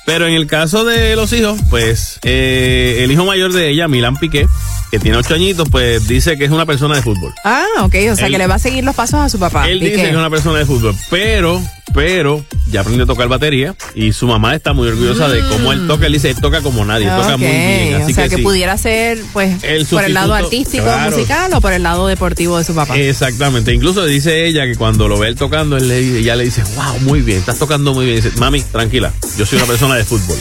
Pero 0.06 0.26
en 0.28 0.34
el 0.34 0.46
caso 0.46 0.84
de 0.84 1.16
los 1.16 1.32
hijos, 1.32 1.58
pues 1.68 2.18
eh, 2.22 3.00
el 3.02 3.10
hijo 3.10 3.24
mayor 3.26 3.52
de 3.52 3.68
ella, 3.70 3.88
Milán 3.88 4.16
Piqué, 4.16 4.46
que 4.90 5.00
tiene 5.00 5.16
ocho 5.18 5.34
añitos, 5.34 5.68
pues 5.68 6.06
dice 6.06 6.38
que 6.38 6.44
es 6.44 6.50
una 6.52 6.64
persona 6.64 6.94
de 6.96 7.02
fútbol. 7.02 7.34
Ah, 7.44 7.64
ok, 7.82 7.94
o 8.12 8.16
sea 8.16 8.26
Él- 8.26 8.32
que 8.32 8.38
le 8.38 8.46
va 8.46 8.54
a 8.54 8.58
seguir 8.60 8.84
los 8.84 8.94
pasos 8.94 9.18
a 9.20 9.28
su 9.28 9.38
papá. 9.40 9.68
Él 9.68 9.80
Piqué. 9.80 9.90
dice 9.90 10.02
que 10.04 10.10
es 10.10 10.16
una 10.16 10.30
persona 10.30 10.58
de 10.60 10.64
fútbol, 10.64 10.94
pero, 11.10 11.60
pero 11.92 12.44
ya 12.70 12.80
aprendió 12.82 13.02
a 13.02 13.06
tocar 13.08 13.26
batería 13.26 13.74
y 13.96 14.12
su 14.12 14.28
mamá 14.28 14.54
está 14.54 14.72
muy 14.72 14.86
orgullosa 14.88 15.28
de 15.28 15.40
cómo 15.48 15.72
él 15.72 15.88
toca. 15.88 16.06
Él 16.06 16.12
dice, 16.12 16.30
él 16.30 16.36
toca 16.40 16.60
como 16.60 16.84
nadie, 16.84 17.08
toca 17.08 17.36
muy 17.36 17.48
bien. 17.48 17.94
Así 18.02 18.12
o 18.12 18.14
sea 18.14 18.28
que, 18.28 18.36
sí. 18.36 18.42
pudiera 18.42 18.76
ser 18.78 19.18
pues 19.32 19.62
El 19.64 19.86
por 19.86 20.04
el 20.04 20.14
lado 20.14 20.34
artístico 20.34 20.84
claro. 20.84 21.10
musical 21.10 21.52
o 21.54 21.60
por 21.60 21.72
el 21.72 21.82
lado 21.82 22.06
deportivo 22.06 22.58
de 22.58 22.64
su 22.64 22.74
papá. 22.76 22.96
Exactamente. 22.96 23.72
Incluso 23.74 24.04
dice 24.04 24.46
ella 24.46 24.66
que 24.66 24.76
cuando 24.76 25.08
lo 25.08 25.18
ve 25.18 25.28
él 25.28 25.36
tocando, 25.36 25.76
él 25.76 25.88
le, 25.88 25.98
ella 26.20 26.36
le 26.36 26.44
dice, 26.44 26.62
wow, 26.76 27.00
muy 27.00 27.22
bien, 27.22 27.38
estás 27.38 27.58
tocando 27.58 27.92
muy 27.92 28.06
bien. 28.06 28.16
dice, 28.22 28.30
mami, 28.38 28.62
tranquila, 28.62 29.12
yo 29.36 29.44
soy 29.44 29.58
una 29.58 29.66
persona 29.66 29.95
de 29.96 30.04
fútbol. 30.04 30.36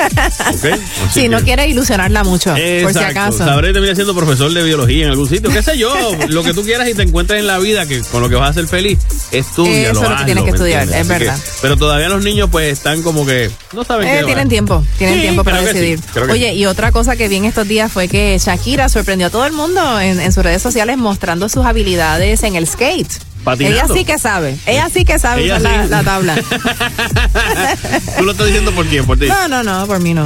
Si 1.11 1.27
no 1.29 1.37
que- 1.39 1.43
quiere 1.45 1.67
ilusionarla 1.67 2.23
mucho, 2.23 2.49
por 2.51 2.57
si 2.59 2.63
Exacto. 2.63 3.19
acaso. 3.19 3.37
Sabré 3.39 3.73
terminar 3.73 3.95
siendo 3.95 4.15
profesor 4.15 4.51
de 4.53 4.63
biología 4.63 5.05
en 5.05 5.11
algún 5.11 5.27
sitio, 5.29 5.49
qué 5.51 5.61
sé 5.63 5.77
yo, 5.77 5.93
lo 6.29 6.43
que 6.43 6.53
tú 6.53 6.63
quieras 6.63 6.87
y 6.89 6.93
te 6.93 7.03
encuentres 7.03 7.39
en 7.39 7.47
la 7.47 7.57
vida 7.59 7.85
que 7.85 8.01
con 8.01 8.21
lo 8.21 8.29
que 8.29 8.35
vas 8.35 8.51
a 8.51 8.53
ser 8.53 8.67
feliz, 8.67 8.99
estudia, 9.31 9.91
Eso 9.91 10.03
es 10.03 10.09
lo 10.09 10.17
que 10.17 10.25
tienes 10.25 10.43
que 10.43 10.49
estudiar, 10.51 10.87
es 10.91 11.07
verdad. 11.07 11.37
pero 11.61 11.77
todavía 11.77 12.09
los 12.09 12.23
niños 12.23 12.49
pues 12.51 12.71
están 12.73 13.01
como 13.01 13.25
que 13.25 13.49
no 13.73 13.83
saben 13.83 14.07
Eh, 14.07 14.17
qué 14.19 14.25
tienen 14.25 14.45
va. 14.45 14.49
tiempo, 14.49 14.83
tienen 14.97 15.15
Sí, 15.17 15.21
tiempo 15.21 15.43
para 15.43 15.59
que 15.59 15.67
sí, 15.67 15.73
decidir. 15.73 15.99
que 16.13 16.19
Oye, 16.31 16.53
y 16.53 16.65
otra 16.65 16.91
cosa 16.91 17.15
que 17.15 17.27
vi 17.27 17.37
en 17.37 17.45
estos 17.45 17.67
días 17.67 17.91
fue 17.91 18.07
que 18.07 18.37
Shakira 18.43 18.89
sorprendió 18.89 19.27
a 19.27 19.29
todo 19.29 19.45
el 19.45 19.53
mundo 19.53 19.99
en, 19.99 20.19
en 20.19 20.31
sus 20.31 20.43
redes 20.43 20.61
sociales 20.61 20.97
mostrando 20.97 21.49
sus 21.49 21.65
habilidades 21.65 22.43
en 22.43 22.55
el 22.55 22.67
skate. 22.67 23.11
Patinando. 23.45 23.77
Ella 23.79 23.93
sí 23.93 24.03
que 24.03 24.17
sabe, 24.19 24.57
ella 24.65 24.89
sí 24.91 25.05
que 25.05 25.19
sabe 25.19 25.45
usar 25.45 25.61
la, 25.87 26.03
tabla. 26.03 26.35
Tú 28.17 28.23
lo 28.23 28.31
estás 28.31 28.47
diciendo 28.47 28.71
por 28.73 28.85
quién, 28.87 29.05
por 29.05 29.17
ti. 29.19 29.27
No, 29.27 29.47
no, 29.47 29.63
no, 29.63 29.85
por 29.87 29.99
mí 29.99 30.13
no. 30.13 30.25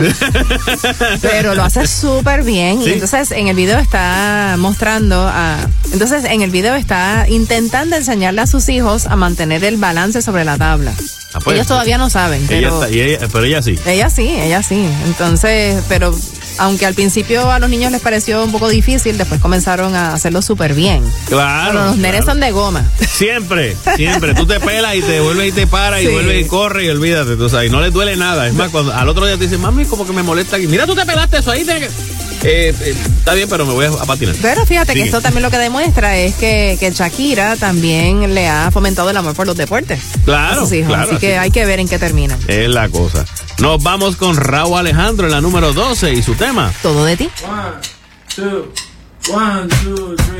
Pero 1.21 1.53
lo 1.53 1.63
hace 1.63 1.85
súper 1.85 2.43
bien. 2.43 2.81
Sí. 2.83 2.89
Y 2.89 2.93
entonces 2.93 3.31
en 3.31 3.47
el 3.49 3.55
video 3.55 3.77
está 3.77 4.55
mostrando 4.57 5.27
a. 5.27 5.57
Entonces 5.91 6.23
en 6.25 6.41
el 6.41 6.49
video 6.49 6.75
está 6.75 7.25
intentando 7.27 7.95
enseñarle 7.95 8.41
a 8.41 8.47
sus 8.47 8.69
hijos 8.69 9.05
a 9.05 9.15
mantener 9.15 9.63
el 9.65 9.77
balance 9.77 10.21
sobre 10.21 10.45
la 10.45 10.57
tabla. 10.57 10.93
Ah, 11.33 11.39
pues, 11.43 11.55
Ellos 11.57 11.67
todavía 11.67 11.97
no 11.97 12.09
saben, 12.09 12.41
Ella 12.43 12.47
pero. 12.49 12.83
está- 12.83 12.89
y 12.95 13.01
ella- 13.01 13.27
pero 13.31 13.43
ella 13.45 13.61
sí. 13.61 13.77
Ella 13.85 14.09
sí, 14.09 14.27
ella 14.27 14.63
sí. 14.63 14.89
Entonces, 15.05 15.83
pero 15.87 16.15
aunque 16.59 16.85
al 16.85 16.93
principio 16.93 17.49
a 17.51 17.59
los 17.59 17.69
niños 17.69 17.91
les 17.91 18.01
pareció 18.01 18.43
un 18.43 18.51
poco 18.51 18.69
difícil, 18.69 19.17
después 19.17 19.41
comenzaron 19.41 19.95
a 19.95 20.13
hacerlo 20.13 20.41
súper 20.41 20.73
bien. 20.73 21.03
Claro. 21.27 21.71
Pero 21.71 21.85
los 21.85 21.97
nenes 21.97 22.21
claro. 22.21 22.25
son 22.25 22.39
de 22.39 22.51
goma. 22.51 22.83
Siempre, 23.09 23.75
siempre. 23.97 24.33
Tú 24.33 24.45
te 24.45 24.61
pelas 24.61 24.95
y 24.95 25.01
te 25.01 25.19
vuelves 25.19 25.49
y 25.49 25.51
te 25.51 25.67
paras 25.67 26.01
y 26.01 26.07
vuelves 26.07 26.45
y 26.45 26.47
corres 26.47 26.85
y 26.85 26.89
olvídate. 26.89 27.35
Tú 27.35 27.49
sabes, 27.49 27.69
y 27.69 27.71
no 27.71 27.81
les 27.81 27.91
duele 27.91 28.15
nada. 28.15 28.47
Es 28.47 28.53
más, 28.53 28.69
cuando 28.69 28.93
al 28.93 29.09
otro 29.09 29.25
día 29.25 29.35
te 29.35 29.43
dicen, 29.43 29.59
mami, 29.59 29.83
como 29.85 30.05
que 30.05 30.13
me 30.13 30.23
molesta 30.23 30.55
aquí. 30.55 30.67
Mira, 30.67 30.85
tú 30.85 30.95
te 30.95 31.05
pelaste 31.05 31.39
eso 31.39 31.51
ahí. 31.51 31.65
que-". 31.65 31.89
Eh, 32.43 32.73
eh, 32.79 32.95
está 33.17 33.33
bien, 33.33 33.49
pero 33.49 33.65
me 33.65 33.73
voy 33.73 33.85
a, 33.85 33.89
a 33.89 34.05
patinar. 34.05 34.35
Pero 34.41 34.65
fíjate 34.65 34.93
que 34.93 35.01
esto 35.03 35.21
también 35.21 35.43
lo 35.43 35.51
que 35.51 35.57
demuestra 35.57 36.17
es 36.17 36.35
que, 36.35 36.77
que 36.79 36.91
Shakira 36.91 37.55
también 37.57 38.33
le 38.33 38.47
ha 38.47 38.71
fomentado 38.71 39.09
el 39.09 39.17
amor 39.17 39.35
por 39.35 39.45
los 39.45 39.57
deportes. 39.57 39.99
Claro, 40.25 40.61
a 40.61 40.63
sus 40.63 40.71
hijos. 40.73 40.87
claro, 40.93 41.11
Así 41.11 41.17
que 41.19 41.37
hay 41.37 41.51
que 41.51 41.65
ver 41.65 41.79
en 41.79 41.87
qué 41.89 41.99
terminan. 41.99 42.39
Es 42.47 42.69
la 42.69 42.87
cosa. 42.89 43.25
Nos 43.59 43.83
vamos 43.83 44.15
con 44.15 44.37
Raúl 44.37 44.79
Alejandro 44.79 45.25
en 45.25 45.33
la 45.33 45.41
número 45.41 45.73
12 45.73 46.13
y 46.13 46.21
su 46.21 46.35
tema. 46.35 46.71
Todo 46.81 47.03
de 47.03 47.17
ti. 47.17 47.29
One, 47.43 47.71
two, 48.33 48.71
one, 49.33 49.67
two, 49.83 50.15
three. 50.15 50.39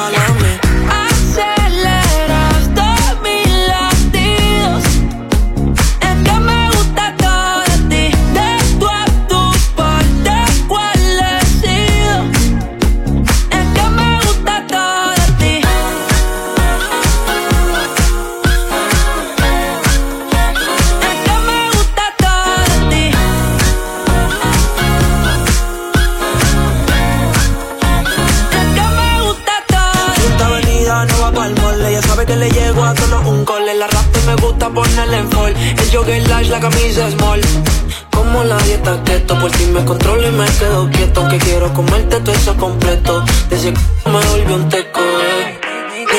comerte 41.73 42.19
todo 42.19 42.33
eso 42.33 42.55
completo 42.57 43.23
Desde 43.49 43.73
que 43.73 44.09
me 44.09 44.19
volvió 44.19 44.55
un 44.55 44.69
teco 44.69 44.99
eh. 44.99 45.59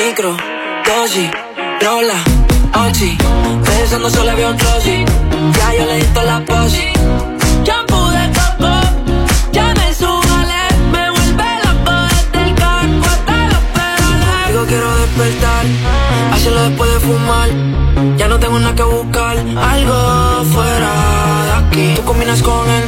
Micro, 0.07 0.35
dosis, 0.85 1.29
rola, 1.81 2.19
oxi 2.87 3.17
Pensando 3.65 4.09
solo 4.09 4.35
veo 4.35 4.51
un 4.51 4.57
glossy 4.57 5.05
Ya 5.57 5.75
yo 5.77 5.85
le 5.85 5.95
di 5.97 6.05
toda 6.13 6.25
la 6.25 6.45
posi 6.45 6.93
Shampoo 7.63 8.09
de 8.09 8.29
coco, 8.37 8.71
ya 9.51 9.73
me 9.73 9.93
subale, 9.93 10.63
me 10.91 11.09
vuelve 11.11 11.49
loco 11.63 11.93
desde 12.09 12.49
el 12.49 12.55
carro 12.55 13.05
hasta 13.05 13.47
los 13.47 13.63
pedales. 13.73 14.27
Contigo 14.43 14.65
quiero 14.67 14.97
despertar, 14.97 15.65
hacerlo 16.33 16.61
después 16.63 16.93
de 16.93 16.99
fumar. 16.99 17.49
Ya 18.17 18.27
no 18.27 18.37
tengo 18.37 18.59
nada 18.59 18.75
que 18.75 18.83
buscar, 18.83 19.37
aquí. 21.57 21.93
Tú 21.95 22.03
combinas 22.03 22.41
con 22.41 22.69
el 22.69 22.87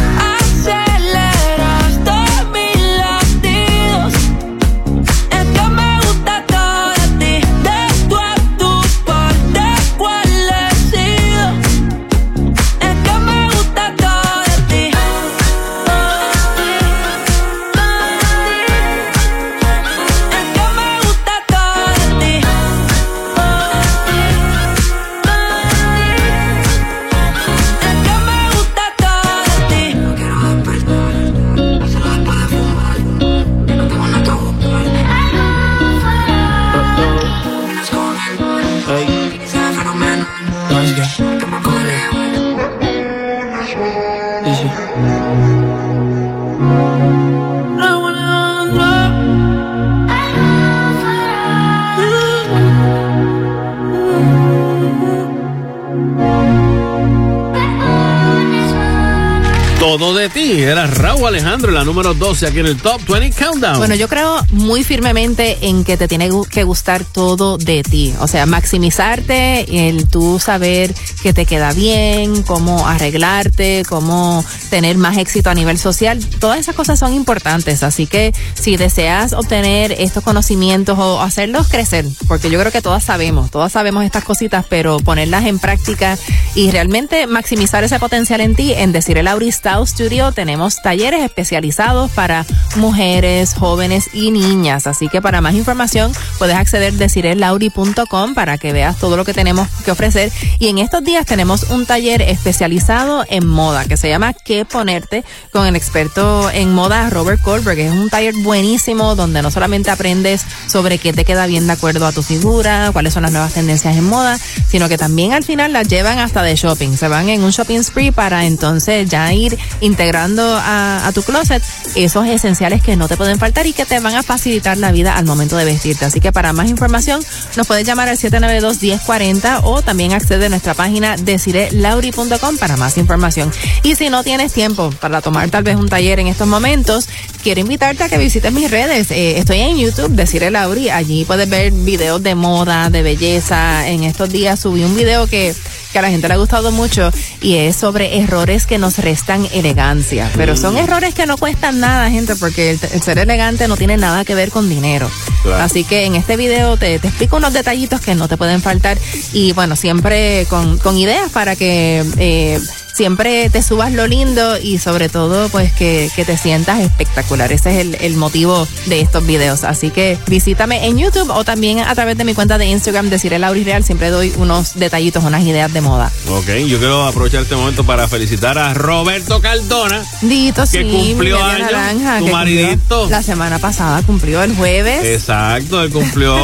Alejandro, 61.41 61.71
la 61.71 61.83
número 61.83 62.13
12 62.13 62.45
aquí 62.45 62.59
en 62.59 62.67
el 62.67 62.77
Top 62.77 63.01
20 63.07 63.31
Countdown. 63.31 63.77
Bueno, 63.79 63.95
yo 63.95 64.07
creo 64.07 64.45
muy 64.51 64.83
firmemente 64.83 65.57
en 65.61 65.83
que 65.83 65.97
te 65.97 66.07
tiene 66.07 66.29
que 66.51 66.63
gustar 66.63 67.03
todo 67.03 67.57
de 67.57 67.81
ti. 67.81 68.13
O 68.19 68.27
sea, 68.27 68.45
maximizarte, 68.45 69.89
el 69.89 70.07
tú 70.07 70.37
saber 70.39 70.93
que 71.23 71.33
te 71.33 71.47
queda 71.47 71.73
bien, 71.73 72.43
cómo 72.43 72.87
arreglarte, 72.87 73.81
cómo 73.89 74.45
tener 74.69 74.97
más 74.97 75.17
éxito 75.17 75.49
a 75.49 75.55
nivel 75.55 75.79
social. 75.79 76.23
Todas 76.39 76.59
esas 76.59 76.75
cosas 76.75 76.99
son 76.99 77.15
importantes. 77.15 77.81
Así 77.81 78.05
que 78.05 78.35
si 78.53 78.77
deseas 78.77 79.33
obtener 79.33 79.93
estos 79.93 80.23
conocimientos 80.23 80.99
o 80.99 81.21
hacerlos 81.21 81.69
crecer, 81.69 82.05
porque 82.27 82.51
yo 82.51 82.59
creo 82.59 82.71
que 82.71 82.83
todas 82.83 83.03
sabemos, 83.03 83.49
todas 83.49 83.71
sabemos 83.71 84.05
estas 84.05 84.23
cositas, 84.23 84.63
pero 84.69 84.99
ponerlas 84.99 85.45
en 85.45 85.57
práctica 85.57 86.19
y 86.55 86.71
realmente 86.71 87.27
maximizar 87.27 87.83
ese 87.83 87.99
potencial 87.99 88.41
en 88.41 88.55
ti, 88.55 88.73
en 88.73 88.91
decir 88.91 89.17
el 89.17 89.27
Auri 89.27 89.51
Style 89.51 89.87
Studio 89.87 90.31
tenemos 90.31 90.81
talleres 90.81 91.23
especializados 91.23 92.11
para 92.11 92.45
mujeres, 92.75 93.53
jóvenes 93.53 94.09
y 94.13 94.31
niñas. 94.31 94.87
Así 94.87 95.07
que 95.07 95.21
para 95.21 95.41
más 95.41 95.55
información 95.55 96.11
puedes 96.37 96.55
acceder 96.55 96.93
a 96.93 96.97
decirelauri.com 96.97 98.33
para 98.33 98.57
que 98.57 98.73
veas 98.73 98.97
todo 98.97 99.17
lo 99.17 99.25
que 99.25 99.33
tenemos 99.33 99.67
que 99.85 99.91
ofrecer. 99.91 100.31
Y 100.59 100.67
en 100.67 100.77
estos 100.77 101.03
días 101.03 101.25
tenemos 101.25 101.63
un 101.69 101.85
taller 101.85 102.21
especializado 102.21 103.25
en 103.29 103.47
moda 103.47 103.85
que 103.85 103.97
se 103.97 104.09
llama 104.09 104.33
¿Qué 104.33 104.65
ponerte? 104.65 105.23
con 105.51 105.67
el 105.67 105.75
experto 105.75 106.49
en 106.51 106.73
moda 106.73 107.09
Robert 107.09 107.41
Goldberg. 107.43 107.79
Es 107.79 107.91
un 107.91 108.09
taller 108.09 108.33
buenísimo 108.35 109.15
donde 109.15 109.41
no 109.41 109.51
solamente 109.51 109.91
aprendes 109.91 110.43
sobre 110.67 110.97
qué 110.97 111.13
te 111.13 111.25
queda 111.25 111.45
bien 111.45 111.67
de 111.67 111.73
acuerdo 111.73 112.05
a 112.05 112.11
tu 112.11 112.23
figura, 112.23 112.89
cuáles 112.93 113.13
son 113.13 113.23
las 113.23 113.31
nuevas 113.31 113.53
tendencias 113.53 113.95
en 113.95 114.05
moda, 114.05 114.37
sino 114.67 114.89
que 114.89 114.97
también 114.97 115.33
al 115.33 115.43
final 115.43 115.73
las 115.73 115.87
llevan 115.87 116.19
hasta 116.19 116.40
de 116.43 116.55
shopping. 116.55 116.95
Se 116.97 117.07
van 117.07 117.29
en 117.29 117.43
un 117.43 117.51
shopping 117.51 117.81
spree 117.83 118.11
para 118.11 118.45
entonces 118.45 119.09
ya 119.09 119.31
ir 119.33 119.57
integrando 119.79 120.43
a, 120.45 121.09
tu 121.13 121.23
closet 121.23 121.61
esos 121.95 122.25
esenciales 122.27 122.81
que 122.81 122.95
no 122.95 123.07
te 123.07 123.17
pueden 123.17 123.37
faltar 123.37 123.67
y 123.67 123.73
que 123.73 123.85
te 123.85 123.99
van 123.99 124.15
a 124.15 124.23
facilitar 124.23 124.77
la 124.77 124.91
vida 124.91 125.17
al 125.17 125.25
momento 125.25 125.57
de 125.57 125.65
vestirte. 125.65 126.05
Así 126.05 126.21
que 126.21 126.31
para 126.31 126.53
más 126.53 126.69
información 126.69 127.21
nos 127.55 127.67
puedes 127.67 127.85
llamar 127.85 128.07
al 128.07 128.17
792-1040 128.17 129.61
o 129.63 129.81
también 129.81 130.13
accede 130.13 130.45
a 130.45 130.49
nuestra 130.49 130.73
página 130.73 131.17
decirelauri.com 131.17 132.57
para 132.57 132.77
más 132.77 132.97
información. 132.97 133.51
Y 133.83 133.95
si 133.95 134.09
no 134.09 134.23
tienes 134.23 134.53
tiempo 134.53 134.91
para 134.99 135.21
tomar 135.21 135.49
tal 135.49 135.63
vez 135.63 135.75
un 135.75 135.89
taller 135.89 136.19
en 136.19 136.27
estos 136.27 136.47
momentos, 136.47 137.09
quiero 137.43 137.61
invitarte 137.61 138.03
a 138.03 138.09
que 138.09 138.17
visites 138.17 138.51
mis 138.51 138.69
redes. 138.69 139.11
Eh, 139.11 139.37
estoy 139.37 139.59
en 139.59 139.77
YouTube, 139.77 140.11
Decirle 140.11 140.51
Lauri. 140.51 140.89
Allí 140.89 141.25
puedes 141.25 141.49
ver 141.49 141.71
videos 141.71 142.21
de 142.23 142.35
moda, 142.35 142.89
de 142.89 143.01
belleza. 143.01 143.87
En 143.87 144.03
estos 144.03 144.29
días 144.29 144.59
subí 144.59 144.83
un 144.83 144.95
video 144.95 145.27
que, 145.27 145.53
que 145.91 146.01
la 146.01 146.09
gente 146.09 146.27
ha 146.33 146.37
gustado 146.37 146.71
mucho 146.71 147.11
y 147.41 147.55
es 147.55 147.75
sobre 147.75 148.19
errores 148.19 148.65
que 148.65 148.77
nos 148.77 148.97
restan 148.97 149.47
elegancia. 149.53 150.29
Pero 150.35 150.55
son 150.55 150.77
errores 150.77 151.13
que 151.13 151.25
no 151.25 151.37
cuestan 151.37 151.79
nada, 151.79 152.09
gente, 152.09 152.35
porque 152.35 152.71
el, 152.71 152.79
el 152.91 153.01
ser 153.01 153.17
elegante 153.19 153.67
no 153.67 153.77
tiene 153.77 153.97
nada 153.97 154.25
que 154.25 154.35
ver 154.35 154.51
con 154.51 154.69
dinero. 154.69 155.09
Claro. 155.43 155.63
Así 155.63 155.83
que 155.83 156.05
en 156.05 156.15
este 156.15 156.37
video 156.37 156.77
te, 156.77 156.99
te 156.99 157.07
explico 157.07 157.37
unos 157.37 157.53
detallitos 157.53 158.01
que 158.01 158.15
no 158.15 158.27
te 158.27 158.37
pueden 158.37 158.61
faltar 158.61 158.97
y 159.33 159.53
bueno, 159.53 159.75
siempre 159.75 160.45
con, 160.49 160.77
con 160.77 160.97
ideas 160.97 161.31
para 161.31 161.55
que 161.55 162.03
eh, 162.17 162.59
siempre 162.93 163.49
te 163.49 163.61
subas 163.63 163.91
lo 163.93 164.07
lindo 164.07 164.57
y 164.57 164.77
sobre 164.77 165.09
todo 165.09 165.49
pues 165.49 165.71
que, 165.73 166.09
que 166.15 166.25
te 166.25 166.37
sientas 166.37 166.79
espectacular. 166.79 167.51
Ese 167.51 167.71
es 167.71 167.77
el, 167.85 167.97
el 168.01 168.15
motivo 168.15 168.67
de 168.85 169.01
estos 169.01 169.25
videos. 169.25 169.63
Así 169.63 169.89
que 169.89 170.17
visítame 170.27 170.87
en 170.87 170.97
YouTube 170.97 171.29
o 171.29 171.43
también 171.43 171.79
a 171.79 171.93
través 171.95 172.17
de 172.17 172.23
mi 172.23 172.33
cuenta 172.33 172.57
de 172.57 172.65
Instagram, 172.65 173.09
decir 173.09 173.33
el 173.33 173.41
Real. 173.41 173.83
Siempre 173.83 174.09
doy 174.09 174.33
unos 174.37 174.75
detallitos, 174.75 175.23
unas 175.23 175.43
ideas 175.43 175.71
de 175.73 175.81
moda. 175.81 176.11
Ok, 176.29 176.47
yo 176.67 176.79
quiero 176.79 177.05
aprovechar 177.05 177.43
este 177.43 177.55
momento 177.55 177.83
para 177.83 178.07
felicitar 178.07 178.57
a 178.57 178.73
Roberto 178.73 179.41
Cardona. 179.41 180.03
Dito, 180.21 180.63
Que 180.63 180.83
sí, 180.83 180.89
cumplió 180.89 181.43
años, 181.43 181.71
naranja, 181.71 182.19
tu 182.19 182.25
que 182.25 182.31
maridito. 182.31 183.09
La 183.09 183.23
semana 183.23 183.59
pasada 183.59 184.01
cumplió 184.03 184.41
el 184.43 184.55
jueves. 184.55 185.05
Exacto, 185.05 185.81
él 185.83 185.91
cumplió, 185.91 186.35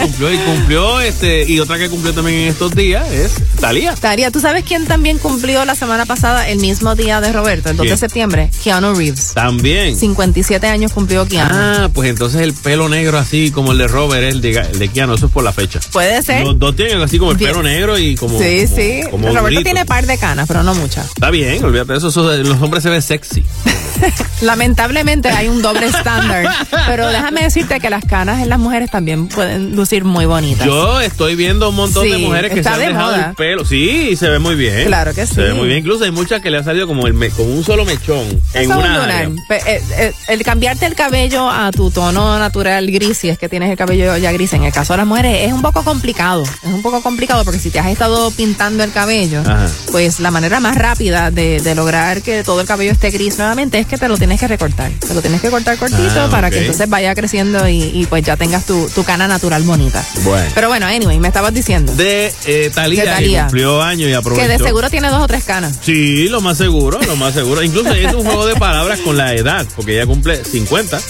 cumplió 0.00 0.32
y 0.32 0.38
cumplió, 0.38 1.00
este, 1.00 1.44
y 1.50 1.60
otra 1.60 1.78
que 1.78 1.88
cumplió 1.88 2.12
también 2.14 2.40
en 2.40 2.48
estos 2.48 2.74
días 2.74 3.08
es 3.10 3.34
Talía. 3.60 3.94
Taria, 3.94 4.30
¿tú 4.30 4.40
sabes 4.40 4.64
quién 4.64 4.86
también 4.86 5.18
cumplió 5.18 5.64
la 5.64 5.74
semana 5.74 5.95
pasada, 6.04 6.48
el 6.48 6.58
mismo 6.58 6.94
día 6.94 7.20
de 7.20 7.32
Roberto, 7.32 7.70
el 7.70 7.76
2 7.76 7.88
de 7.88 7.96
septiembre? 7.96 8.50
Keanu 8.62 8.94
Reeves. 8.94 9.32
También. 9.34 9.96
57 9.96 10.66
años 10.66 10.92
cumplió 10.92 11.26
Keanu. 11.26 11.50
Ah, 11.54 11.88
pues 11.94 12.10
entonces 12.10 12.42
el 12.42 12.52
pelo 12.52 12.88
negro 12.88 13.16
así 13.18 13.50
como 13.50 13.72
el 13.72 13.78
de 13.78 13.88
Robert, 13.88 14.24
el 14.24 14.40
de, 14.40 14.50
el 14.50 14.78
de 14.78 14.88
Keanu, 14.88 15.14
eso 15.14 15.26
es 15.26 15.32
por 15.32 15.44
la 15.44 15.52
fecha. 15.52 15.80
Puede 15.92 16.20
ser. 16.22 16.44
Los 16.44 16.58
dos 16.58 16.76
tienen 16.76 17.00
así 17.00 17.18
como 17.18 17.30
el 17.30 17.38
Bien. 17.38 17.50
pelo 17.52 17.62
negro 17.62 17.98
y 17.98 18.16
como. 18.16 18.38
sí, 18.38 18.64
como- 18.66 18.76
sí. 18.76 19.00
como 19.10 19.26
Roberto 19.28 19.42
durito. 19.44 19.62
tiene 19.62 19.86
par 19.86 20.04
de 20.06 20.18
canas, 20.18 20.46
pero 20.48 20.62
no 20.62 20.74
muchas. 20.74 21.06
Está 21.06 21.30
bien, 21.30 21.64
olvídate 21.64 21.92
de 21.92 21.98
eso, 21.98 22.32
los 22.42 22.60
hombres 22.62 22.82
se 22.82 22.90
ven 22.90 23.00
sexy. 23.02 23.44
Lamentablemente 24.42 25.28
hay 25.30 25.48
un 25.48 25.62
doble 25.62 25.86
estándar. 25.86 26.46
pero 26.86 27.08
déjame 27.08 27.42
decirte 27.42 27.80
que 27.80 27.90
las 27.90 28.04
canas 28.04 28.42
en 28.42 28.48
las 28.48 28.58
mujeres 28.58 28.90
también 28.90 29.28
pueden 29.28 29.74
lucir 29.76 30.04
muy 30.04 30.26
bonitas. 30.26 30.66
Yo 30.66 31.00
estoy 31.00 31.34
viendo 31.36 31.70
un 31.70 31.76
montón 31.76 32.04
de 32.04 32.16
Sí, 32.16 32.22
mujeres 32.22 32.52
que 32.52 32.62
se 32.62 32.68
han 32.68 32.78
de 32.78 32.86
dejado 32.88 33.12
moda. 33.12 33.28
el 33.30 33.34
pelo. 33.36 33.64
Sí, 33.64 34.16
se 34.16 34.28
ve 34.28 34.38
muy 34.38 34.54
bien. 34.54 34.86
Claro 34.86 35.14
que 35.14 35.26
Se 35.26 35.40
ve 35.42 35.50
sí. 35.52 35.56
muy 35.56 35.68
bien. 35.68 35.82
Incluso 35.86 36.02
hay 36.02 36.10
muchas 36.10 36.42
que 36.42 36.50
le 36.50 36.58
ha 36.58 36.64
salido 36.64 36.88
como 36.88 37.06
el 37.06 37.14
me- 37.14 37.30
como 37.30 37.48
un 37.54 37.62
solo 37.62 37.84
mechón 37.84 38.26
en 38.54 38.62
Eso 38.64 38.76
una 38.76 39.04
área. 39.04 39.30
Pe- 39.48 39.62
eh, 39.76 39.80
eh, 39.98 40.12
El 40.26 40.42
cambiarte 40.42 40.84
el 40.84 40.96
cabello 40.96 41.48
a 41.48 41.70
tu 41.70 41.92
tono 41.92 42.40
natural 42.40 42.90
gris, 42.90 43.18
si 43.18 43.28
es 43.28 43.38
que 43.38 43.48
tienes 43.48 43.70
el 43.70 43.76
cabello 43.76 44.16
ya 44.16 44.32
gris, 44.32 44.52
en 44.54 44.64
el 44.64 44.72
caso 44.72 44.94
de 44.94 44.96
las 44.96 45.06
mujeres 45.06 45.46
es 45.46 45.52
un 45.52 45.62
poco 45.62 45.84
complicado. 45.84 46.42
Es 46.42 46.64
un 46.72 46.82
poco 46.82 47.02
complicado 47.02 47.44
porque 47.44 47.60
si 47.60 47.70
te 47.70 47.78
has 47.78 47.86
estado 47.86 48.32
pintando 48.32 48.82
el 48.82 48.90
cabello, 48.90 49.42
Ajá. 49.42 49.68
pues 49.92 50.18
la 50.18 50.32
manera 50.32 50.58
más 50.58 50.76
rápida 50.76 51.30
de, 51.30 51.60
de 51.60 51.74
lograr 51.76 52.20
que 52.20 52.42
todo 52.42 52.60
el 52.60 52.66
cabello 52.66 52.90
esté 52.90 53.10
gris 53.10 53.38
nuevamente 53.38 53.78
es 53.78 53.86
que 53.86 53.96
te 53.96 54.08
lo 54.08 54.18
tienes 54.18 54.40
que 54.40 54.48
recortar. 54.48 54.90
Te 55.06 55.14
lo 55.14 55.22
tienes 55.22 55.40
que 55.40 55.50
cortar 55.50 55.76
cortito 55.78 56.02
Ah, 56.20 56.28
para 56.32 56.50
que 56.50 56.62
entonces 56.62 56.88
vaya 56.90 57.14
creciendo 57.14 57.68
y, 57.68 57.80
y 57.94 58.06
pues 58.06 58.24
ya 58.24 58.36
tengas 58.36 58.66
tu, 58.66 58.88
tu 58.92 59.04
cana 59.04 59.28
natural 59.28 59.62
bonita. 59.62 60.04
Bueno. 60.24 60.50
Pero 60.52 60.66
bueno, 60.66 60.86
anyway, 60.86 61.20
me 61.20 61.28
estabas 61.28 61.54
diciendo 61.54 61.94
de 61.94 62.32
eh, 62.46 62.72
Talía, 62.74 63.16
que 63.18 63.38
cumplió 63.42 63.80
años 63.82 64.10
y 64.10 64.14
aprovechó. 64.14 64.42
que 64.42 64.48
de 64.48 64.58
seguro 64.58 64.90
tiene 64.90 65.10
dos 65.10 65.22
o 65.22 65.28
tres 65.28 65.44
canas. 65.44 65.75
Sí, 65.82 66.28
lo 66.28 66.40
más 66.40 66.58
seguro, 66.58 66.98
lo 67.06 67.16
más 67.16 67.34
seguro. 67.34 67.62
Incluso 67.62 67.92
es 67.92 68.12
un 68.14 68.24
juego 68.24 68.46
de 68.46 68.54
palabras 68.56 69.00
con 69.00 69.16
la 69.16 69.34
edad, 69.34 69.66
porque 69.76 69.94
ella 69.94 70.06
cumple 70.06 70.44
50 70.44 71.00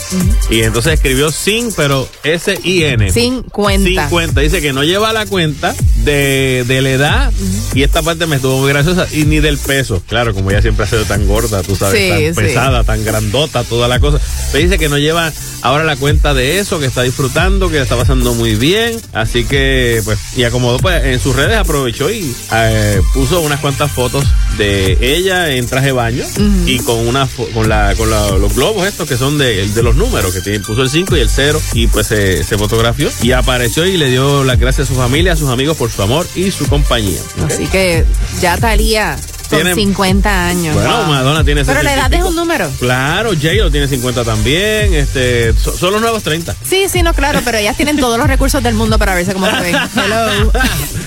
y 0.51 0.63
entonces 0.63 0.95
escribió 0.95 1.31
sin, 1.31 1.73
pero 1.73 2.09
S-I-N. 2.25 3.11
50. 3.11 4.09
50. 4.09 4.41
Dice 4.41 4.61
que 4.61 4.73
no 4.73 4.85
lleva 4.85 5.13
la 5.13 5.27
cuenta 5.27 5.75
de, 6.05 6.65
de 6.67 6.83
la 6.83 6.91
edad 6.91 7.33
y 7.75 7.83
esta 7.83 8.03
parte 8.03 8.27
me 8.27 8.37
estuvo 8.37 8.59
muy 8.59 8.69
graciosa 8.69 9.07
y 9.13 9.25
ni 9.25 9.41
del 9.41 9.59
peso. 9.59 10.03
Claro, 10.07 10.35
como 10.35 10.51
ella 10.51 10.63
siempre 10.63 10.85
ha 10.85 10.89
sido 10.89 11.05
tan 11.05 11.27
gorda, 11.27 11.63
tú 11.63 11.75
sabes, 11.75 11.99
Sí, 12.01 12.09
tan 12.09 12.35
sí. 12.45 12.49
pesada, 12.49 12.85
tan 12.85 13.05
grandota, 13.05 13.65
toda 13.65 13.89
la 13.89 13.99
cosa. 14.01 14.19
Pero 14.53 14.65
dice 14.65 14.79
que 14.79 14.89
no 14.89 14.99
lleva 14.99 15.33
ahora 15.63 15.85
la 15.85 15.97
cuenta 15.97 16.35
de 16.35 16.59
eso, 16.59 16.79
que 16.79 16.87
está 16.87 17.03
disfrutando, 17.03 17.71
que 17.71 17.77
la 17.77 17.83
está 17.83 17.97
pasando 17.97 18.35
muy 18.35 18.55
bien. 18.57 19.01
Así 19.13 19.45
que, 19.45 20.03
pues, 20.05 20.19
y 20.37 20.45
acomodó, 20.45 20.79
pues, 20.79 21.05
en 21.05 21.19
sus 21.21 21.35
redes 21.35 21.57
aprovechó 21.57 22.11
y 22.11 22.35
eh, 22.53 23.01
puso 23.15 23.41
unas 23.41 23.61
cuantas 23.61 23.91
fotos 23.91 24.25
de 24.57 24.97
ella 25.01 25.51
en 25.55 25.67
traje 25.67 25.87
de 25.87 25.93
baño 25.93 26.25
y 26.67 26.79
con 26.81 27.07
una 27.07 27.29
con 27.55 27.69
la 27.69 27.95
con 27.97 28.11
la- 28.11 28.31
los 28.39 28.55
globos 28.55 28.87
estos 28.87 29.09
que 29.09 29.17
son 29.17 29.39
de, 29.39 29.69
de 29.69 29.83
los 29.83 29.95
números 29.97 30.33
que 30.35 30.41
tiene- 30.41 30.61
puso 30.61 30.83
el 30.83 30.91
5 30.91 31.17
y 31.17 31.21
el 31.21 31.29
0 31.29 31.61
y 31.75 31.87
pues 31.89 32.07
se, 32.07 32.43
se 32.45 32.57
fotografió 32.59 33.11
y 33.23 33.33
apareció 33.33 33.87
y 33.87 33.97
le 33.97 34.11
dio 34.11 34.45
las 34.45 34.59
gracias 34.59 34.89
a 34.91 34.93
su 34.95 34.99
familia, 34.99 35.33
a 35.33 35.37
sus 35.37 35.49
amigos 35.51 35.77
por 35.77 35.91
su 35.91 36.03
amor 36.03 36.27
y 36.35 36.51
su 36.51 36.67
compañía. 36.67 37.21
Así 37.47 37.67
que 37.67 38.05
ya 38.41 38.57
Talía 38.57 39.17
con 39.49 39.59
Tiene- 39.61 39.75
50 39.75 40.47
años. 40.49 40.75
Bueno, 40.75 40.97
Wow. 40.99 41.07
Madonna 41.07 41.45
tiene 41.45 41.65
Pero 41.65 41.83
la 41.83 41.91
60 41.91 42.07
edad 42.17 42.21
es 42.25 42.29
un 42.31 42.37
número. 42.37 42.69
Claro, 42.79 43.31
J-Lo 43.31 43.71
tiene 43.71 43.89
50 43.89 44.25
también, 44.25 44.95
este, 44.95 45.53
so- 45.55 45.77
son 45.77 45.93
los 45.93 46.01
nuevos 46.01 46.23
30. 46.23 46.55
Sí, 46.65 46.87
sí, 46.91 47.03
no, 47.03 47.13
claro, 47.15 47.41
pero 47.45 47.59
ellas 47.59 47.77
tienen 47.77 47.97
todos 47.99 48.19
los 48.19 48.27
recursos 48.27 48.63
del 48.63 48.75
mundo 48.75 48.99
para 48.99 49.15
verse 49.15 49.33
como 49.33 49.47
se 49.47 49.53
ven. 49.63 49.77
Hello. 49.97 50.53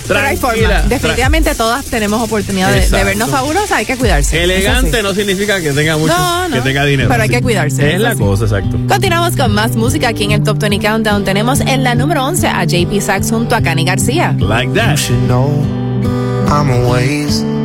Pero 0.08 0.20
hay 0.20 0.38
forma. 0.38 0.82
Definitivamente 0.88 1.54
todas 1.56 1.86
tenemos 1.86 2.22
oportunidad 2.22 2.72
de, 2.72 3.04
vernos 3.04 3.30
fabulosas, 3.30 3.72
hay 3.74 3.86
que 3.86 3.96
cuidarse. 3.98 4.44
Elegante 4.44 4.98
sí. 4.98 5.04
no 5.04 5.14
significa 5.14 5.62
que 5.62 5.72
tenga 5.72 5.98
mucho, 5.98 6.14
No, 6.18 6.50
no, 6.50 6.56
que 6.56 6.62
tenga 6.62 6.84
dinero. 6.86 7.10
pero 7.10 7.24
hay 7.24 7.30
que 7.30 7.42
cuidarse, 7.42 7.94
Es 7.96 8.02
la 8.02 8.16
cosa, 8.16 8.46
exacto. 8.46 8.78
Continuamos 8.88 9.36
con 9.36 9.54
más 9.54 9.76
música 9.76 10.10
aquí 10.10 10.24
en 10.24 10.32
el 10.32 10.44
Top 10.44 10.58
20 10.60 10.80
Countdown. 10.86 11.24
Tenemos 11.24 11.60
en 11.62 11.84
la 11.84 11.96
número 11.96 12.26
11 12.26 12.48
a 12.48 12.64
JP 12.64 13.00
Sachs 13.02 13.30
junto 13.30 13.56
a 13.56 13.62
Cani 13.62 13.86
García. 13.86 14.36
Like 14.40 14.74
that. 14.74 14.92
You 14.92 14.98
should 14.98 15.26
know 15.28 15.50
I'm 16.48 16.72
a 16.72 17.59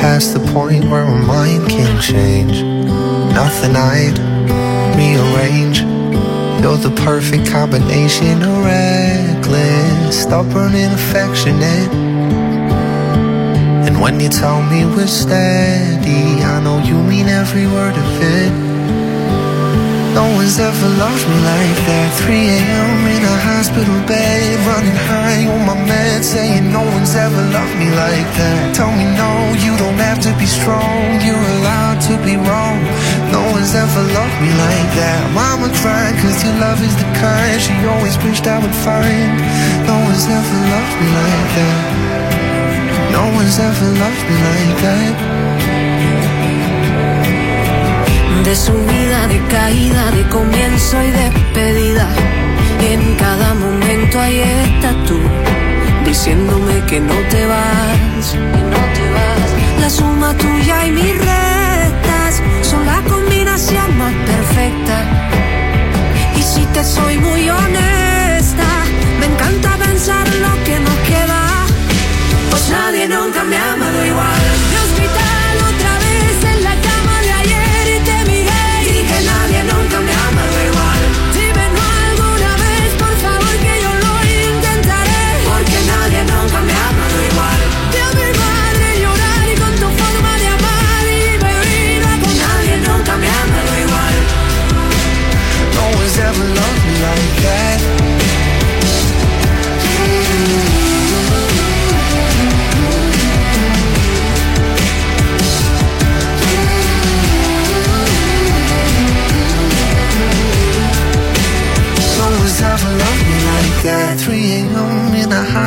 past 0.00 0.32
the 0.32 0.52
point 0.52 0.84
where 0.84 1.04
my 1.04 1.20
mind 1.20 1.68
can 1.68 2.00
change. 2.00 2.62
Nothing 3.34 3.74
I'd 3.74 4.18
rearrange. 4.96 5.80
You're 6.62 6.76
the 6.76 6.94
perfect 7.02 7.50
combination 7.50 8.42
of 8.42 8.64
reckless, 8.64 10.22
stubborn, 10.22 10.74
and 10.74 10.94
affectionate. 10.94 11.92
And 13.86 14.00
when 14.00 14.20
you 14.20 14.28
tell 14.28 14.62
me 14.62 14.84
we're 14.84 15.06
steady, 15.06 16.42
I 16.52 16.60
know 16.62 16.78
you 16.78 16.96
mean 17.02 17.26
every 17.26 17.66
word 17.66 17.96
of 17.96 18.22
it. 18.22 18.67
No 20.14 20.24
one's 20.34 20.58
ever 20.58 20.88
loved 20.96 21.24
me 21.28 21.38
like 21.44 21.78
that. 21.84 22.08
3 22.24 22.32
a.m. 22.32 23.00
in 23.12 23.22
a 23.22 23.36
hospital 23.44 23.98
bed, 24.08 24.56
running 24.64 24.96
high 25.04 25.44
on 25.44 25.62
my 25.68 25.76
meds, 25.84 26.32
saying 26.32 26.72
no 26.72 26.80
one's 26.80 27.14
ever 27.14 27.44
loved 27.52 27.76
me 27.76 27.92
like 27.92 28.28
that. 28.40 28.74
Tell 28.74 28.90
me 28.90 29.04
no, 29.16 29.30
you 29.60 29.76
don't 29.76 30.00
have 30.00 30.20
to 30.24 30.32
be 30.40 30.48
strong. 30.48 31.20
You're 31.20 31.48
allowed 31.60 32.00
to 32.08 32.14
be 32.24 32.40
wrong. 32.40 32.80
No 33.30 33.44
one's 33.52 33.74
ever 33.74 34.02
loved 34.16 34.38
me 34.40 34.50
like 34.56 34.90
that. 34.96 35.20
Mama 35.36 35.68
cried 35.80 36.16
cause 36.24 36.40
your 36.40 36.56
love 36.56 36.80
is 36.80 36.96
the 36.96 37.08
kind 37.20 37.60
she 37.60 37.74
always 37.84 38.16
wished 38.24 38.48
I 38.48 38.58
would 38.58 38.78
find. 38.80 39.32
No 39.84 39.96
one's 40.08 40.24
ever 40.24 40.58
loved 40.72 40.94
me 41.00 41.08
like 41.20 41.48
that. 41.58 42.08
No 43.12 43.24
one's 43.36 43.58
ever 43.58 43.88
loved 44.00 44.22
me 44.24 44.36
like 44.40 44.74
that. 44.84 45.87
De 48.48 48.56
subida, 48.56 49.26
de 49.26 49.46
caída, 49.48 50.10
de 50.10 50.26
comienzo 50.30 50.96
y 51.02 51.10
despedida. 51.10 52.08
En 52.80 53.14
cada 53.16 53.52
momento 53.52 54.18
ahí 54.18 54.40
estás 54.40 54.96
tú, 55.04 55.18
diciéndome 56.06 56.82
que 56.86 56.98
no 56.98 57.12
te 57.28 57.44
vas, 57.44 58.30
que 58.32 58.62
no 58.72 58.82
te 58.96 59.04
vas. 59.16 59.48
La 59.82 59.90
suma 59.90 60.32
tuya 60.32 60.86
y 60.86 60.92
mis 60.92 61.18
restas 61.18 62.42
son 62.62 62.86
la 62.86 63.02
combinación 63.02 63.98
más 63.98 64.14
perfecta. 64.14 64.96
Y 66.34 66.42
si 66.42 66.64
te 66.72 66.82
soy 66.84 67.18
muy 67.18 67.50
honesta, 67.50 68.68
me 69.20 69.26
encanta 69.26 69.76
pensar 69.76 70.26
lo 70.26 70.64
que 70.64 70.80
nos 70.80 70.98
queda. 71.06 71.66
Pues 72.48 72.70
nadie 72.70 73.08
nunca 73.08 73.44
me 73.44 73.58
ha 73.58 73.72
amado 73.74 74.06
igual. 74.06 74.37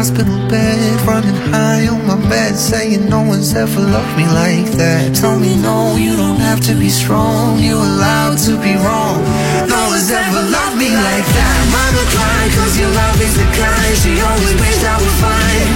Hospital 0.01 0.33
bed, 0.49 0.99
running 1.05 1.37
high 1.53 1.85
on 1.85 2.01
my 2.07 2.17
bed, 2.27 2.57
saying 2.57 3.07
no 3.07 3.21
one's 3.21 3.53
ever 3.53 3.81
loved 3.81 4.17
me 4.17 4.25
like 4.33 4.65
that. 4.73 5.13
Tell 5.13 5.37
me 5.37 5.53
no, 5.61 5.95
you 5.95 6.17
don't 6.17 6.41
have 6.41 6.59
to 6.69 6.73
be 6.73 6.89
strong. 6.89 7.59
You're 7.59 7.77
allowed 7.77 8.41
to 8.49 8.57
be 8.65 8.73
wrong. 8.81 9.21
No 9.69 9.81
one's 9.93 10.09
ever 10.09 10.41
loved 10.57 10.77
me 10.81 10.89
like 10.89 11.27
that. 11.37 11.57
Mama 11.69 12.03
cried 12.17 12.49
cause 12.57 12.73
your 12.81 12.89
love 12.89 13.21
is 13.21 13.33
the 13.37 13.45
kind 13.61 13.93
she 14.01 14.17
always 14.25 14.53
wished 14.57 14.83
I 14.89 14.97
would 14.97 15.17
find. 15.21 15.69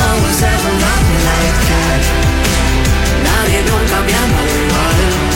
No 0.00 0.10
one's 0.24 0.40
ever 0.40 0.72
loved 0.72 1.06
me 1.12 1.18
like 1.28 1.60
that. 1.68 2.00
Nadie 3.28 3.60
nunca 3.68 3.98
me 4.08 4.12
igual. 4.56 5.35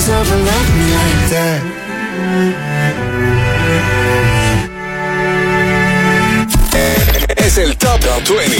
Me 0.00 0.14
like 0.14 1.28
that. 1.28 1.60
Es 7.36 7.58
el 7.58 7.76
Top 7.76 8.00
20. 8.00 8.50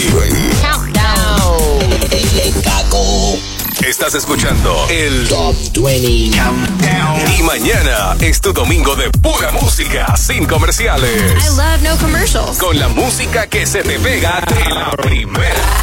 Estás 3.89 4.15
escuchando 4.15 4.87
el 4.91 5.29
Top 5.29 5.57
20 5.77 6.37
Countdown. 6.37 7.39
Y 7.39 7.43
mañana 7.43 8.17
es 8.21 8.43
tu 8.43 8.53
domingo 8.53 8.95
de 8.95 9.11
pura 9.11 9.51
música, 9.53 10.15
sin 10.19 10.45
comerciales. 10.45 11.11
I 11.43 11.57
love 11.57 11.81
no 11.83 11.97
commercials. 11.97 12.59
Con 12.59 12.79
la 12.79 12.89
música 12.89 13.47
que 13.47 13.65
se 13.65 13.83
te 13.83 13.99
pega 13.99 14.43
de 14.47 14.75
la 14.75 14.91
primera. 14.91 15.80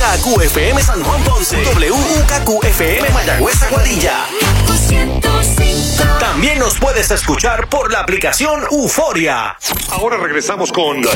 WKQFM 0.00 0.80
San 0.80 1.04
Juan 1.04 1.22
Ponce. 1.24 1.62
WKQFM 1.62 3.10
Mayagüez 3.12 3.62
Aguadilla. 3.64 4.26
También 6.18 6.58
nos 6.58 6.78
puedes 6.78 7.10
escuchar 7.10 7.68
por 7.68 7.92
la 7.92 8.00
aplicación 8.00 8.62
Euforia. 8.70 9.58
Ahora 9.90 10.16
regresamos 10.16 10.72
con 10.72 11.02
The 11.02 11.10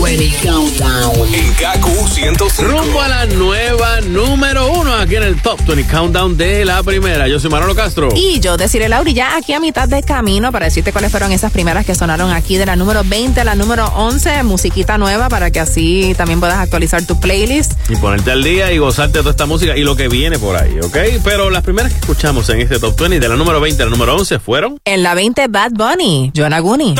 20 0.00 0.36
Countdown. 0.42 1.34
En 1.34 1.52
KQ 1.54 2.08
105. 2.08 2.62
Rumbo 2.62 3.00
a 3.00 3.08
la 3.08 3.26
nueva 3.26 4.00
número 4.02 4.70
uno 4.72 4.94
aquí 4.94 5.16
en 5.16 5.22
el 5.22 5.40
Top 5.40 5.60
20 5.66 5.90
Countdown 5.90 6.36
de 6.36 6.64
la 6.64 6.82
primera. 6.82 7.28
Yo 7.28 7.40
soy 7.40 7.50
Manolo 7.50 7.74
Castro. 7.74 8.08
Y 8.14 8.40
yo 8.40 8.56
deciré, 8.56 8.88
Lauri, 8.88 9.14
ya 9.14 9.36
aquí 9.36 9.52
a 9.52 9.60
mitad 9.60 9.88
de 9.88 10.02
camino 10.02 10.52
para 10.52 10.66
decirte 10.66 10.92
cuáles 10.92 11.10
fueron 11.10 11.32
esas 11.32 11.52
primeras 11.52 11.86
que 11.86 11.94
sonaron 11.94 12.30
aquí 12.30 12.56
de 12.56 12.66
la 12.66 12.76
número 12.76 13.02
20 13.04 13.40
a 13.40 13.44
la 13.44 13.54
número 13.54 13.86
11, 13.96 14.42
musiquita 14.42 14.98
nueva 14.98 15.28
para 15.28 15.50
que 15.50 15.60
así 15.60 16.14
también 16.16 16.40
puedas 16.40 16.58
actualizar 16.58 17.04
tu 17.06 17.18
playlist. 17.20 17.72
Y 17.88 17.96
ponerte 17.96 18.30
al 18.30 18.42
día 18.42 18.72
y 18.72 18.78
gozarte 18.78 19.18
de 19.18 19.22
toda 19.22 19.30
esta 19.32 19.46
música 19.46 19.76
y 19.76 19.82
lo 19.82 19.96
que 19.96 20.08
viene 20.08 20.38
por 20.38 20.56
ahí, 20.56 20.78
¿ok? 20.82 20.96
Pero 21.22 21.50
las 21.50 21.62
primeras 21.62 21.92
que 21.92 21.98
escuchamos 21.98 22.48
en 22.50 22.60
este 22.60 22.78
Top 22.78 22.98
20 22.98 23.20
de 23.20 23.28
la 23.28 23.36
número 23.36 23.60
20 23.60 23.82
a 23.82 23.86
la 23.86 23.90
número 23.90 24.16
11 24.16 24.38
fueron 24.38 24.78
En 24.84 25.02
la 25.02 25.14
20, 25.14 25.48
Bad 25.48 25.72
Bunny, 25.72 26.32
Joanna 26.34 26.60
Guni. 26.60 26.94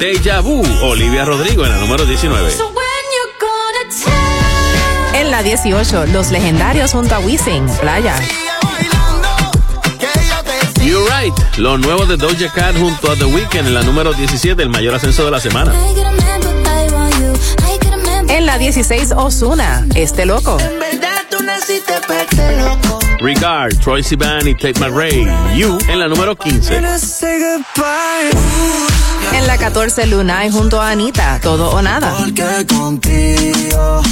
Deja 0.00 0.40
Vu, 0.40 0.62
Olivia 0.82 1.26
Rodrigo 1.26 1.64
en 1.66 1.72
la 1.72 1.76
número 1.76 2.06
19. 2.06 2.52
En 5.14 5.30
la 5.30 5.42
18, 5.42 6.06
Los 6.06 6.30
Legendarios 6.30 6.92
junto 6.92 7.14
a 7.14 7.18
Wisin, 7.18 7.66
Playa. 7.80 8.14
You're 10.82 11.04
right, 11.14 11.34
lo 11.58 11.76
nuevo 11.76 12.06
de 12.06 12.16
Doja 12.16 12.50
Cat 12.50 12.74
junto 12.78 13.12
a 13.12 13.16
The 13.16 13.26
Weeknd 13.26 13.66
en 13.66 13.74
la 13.74 13.82
número 13.82 14.14
17, 14.14 14.62
el 14.62 14.70
mayor 14.70 14.94
ascenso 14.94 15.26
de 15.26 15.30
la 15.32 15.40
semana. 15.40 15.74
En 18.28 18.46
la 18.46 18.56
16, 18.56 19.12
Osuna, 19.14 19.86
Este 19.94 20.24
Loco. 20.24 20.56
verdad 20.56 21.19
loco. 22.58 22.98
Regard, 23.20 23.74
Troy 23.80 24.02
Sivan 24.02 24.48
y 24.48 24.54
Tate 24.54 24.80
McRae, 24.80 25.26
You 25.54 25.78
en 25.88 25.98
la 25.98 26.08
número 26.08 26.36
15. 26.36 26.76
En 29.32 29.46
la 29.46 29.58
14, 29.58 30.06
Lunay 30.06 30.50
junto 30.50 30.80
a 30.80 30.90
Anita, 30.90 31.38
todo 31.42 31.70
o 31.70 31.82
nada. 31.82 32.14
Porque 32.18 32.66
contigo 32.66 34.02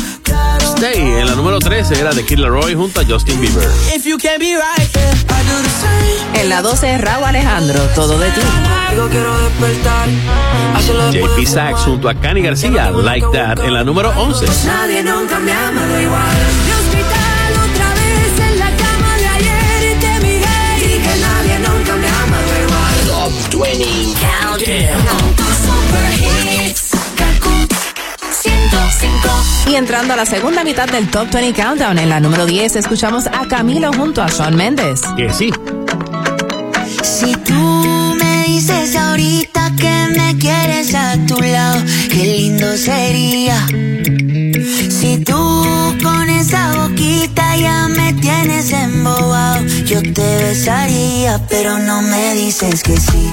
Stay 0.76 1.00
en 1.00 1.26
la 1.26 1.34
número 1.34 1.58
13 1.58 1.98
era 1.98 2.12
de 2.12 2.24
Kid 2.24 2.38
Laroi 2.38 2.74
junto 2.74 3.00
a 3.00 3.04
Justin 3.04 3.40
Bieber. 3.40 3.68
If 3.94 4.04
you 4.04 4.18
can't 4.18 4.38
be 4.38 4.54
right, 4.54 4.88
yeah, 4.94 5.10
I 5.10 5.42
do 5.48 5.62
the 5.62 5.68
same. 5.70 6.40
En 6.40 6.48
la 6.48 6.62
12, 6.62 6.98
Raúl 6.98 7.24
Alejandro, 7.24 7.80
todo 7.94 8.18
de 8.18 8.30
ti. 8.30 8.40
JP 11.12 11.46
Sachs 11.46 11.80
junto 11.82 12.08
a 12.08 12.14
Cani 12.14 12.42
García, 12.42 12.90
Like 12.90 13.26
That, 13.32 13.58
en 13.60 13.74
la 13.74 13.84
número 13.84 14.12
11. 14.16 14.46
Nadie 14.66 15.02
nunca 15.02 15.38
me 15.40 15.52
ha 15.52 15.68
amado 15.68 16.00
igual. 16.00 16.67
Y 29.66 29.76
entrando 29.76 30.12
a 30.12 30.16
la 30.16 30.26
segunda 30.26 30.62
mitad 30.62 30.88
del 30.88 31.10
Top 31.10 31.30
20 31.30 31.62
Countdown, 31.62 31.98
en 31.98 32.08
la 32.10 32.20
número 32.20 32.44
10, 32.44 32.76
escuchamos 32.76 33.26
a 33.26 33.46
Camilo 33.48 33.90
junto 33.92 34.22
a 34.22 34.28
Shawn 34.28 34.56
Mendes. 34.56 35.00
Que 35.16 35.32
sí. 35.32 35.50
Si 37.02 37.32
tú 37.32 38.14
me 38.18 38.44
dices 38.44 38.94
ahorita 38.96 39.72
que 39.76 40.08
me 40.16 40.36
quieres 40.38 40.94
a 40.94 41.16
tu 41.26 41.40
lado, 41.40 41.82
qué 42.10 42.24
lindo 42.38 42.76
sería. 42.76 43.66
Si 44.90 45.22
tú 45.24 45.96
con 46.02 46.28
esa 46.28 46.72
boquita 46.76 47.56
ya 47.56 47.88
me 47.88 48.12
tienes 48.14 48.72
embobado, 48.72 49.64
yo 49.86 50.02
te 50.02 50.36
besaría, 50.42 51.40
pero 51.48 51.78
no 51.78 52.02
me 52.02 52.34
dices 52.34 52.82
que 52.82 52.98
sí. 52.98 53.32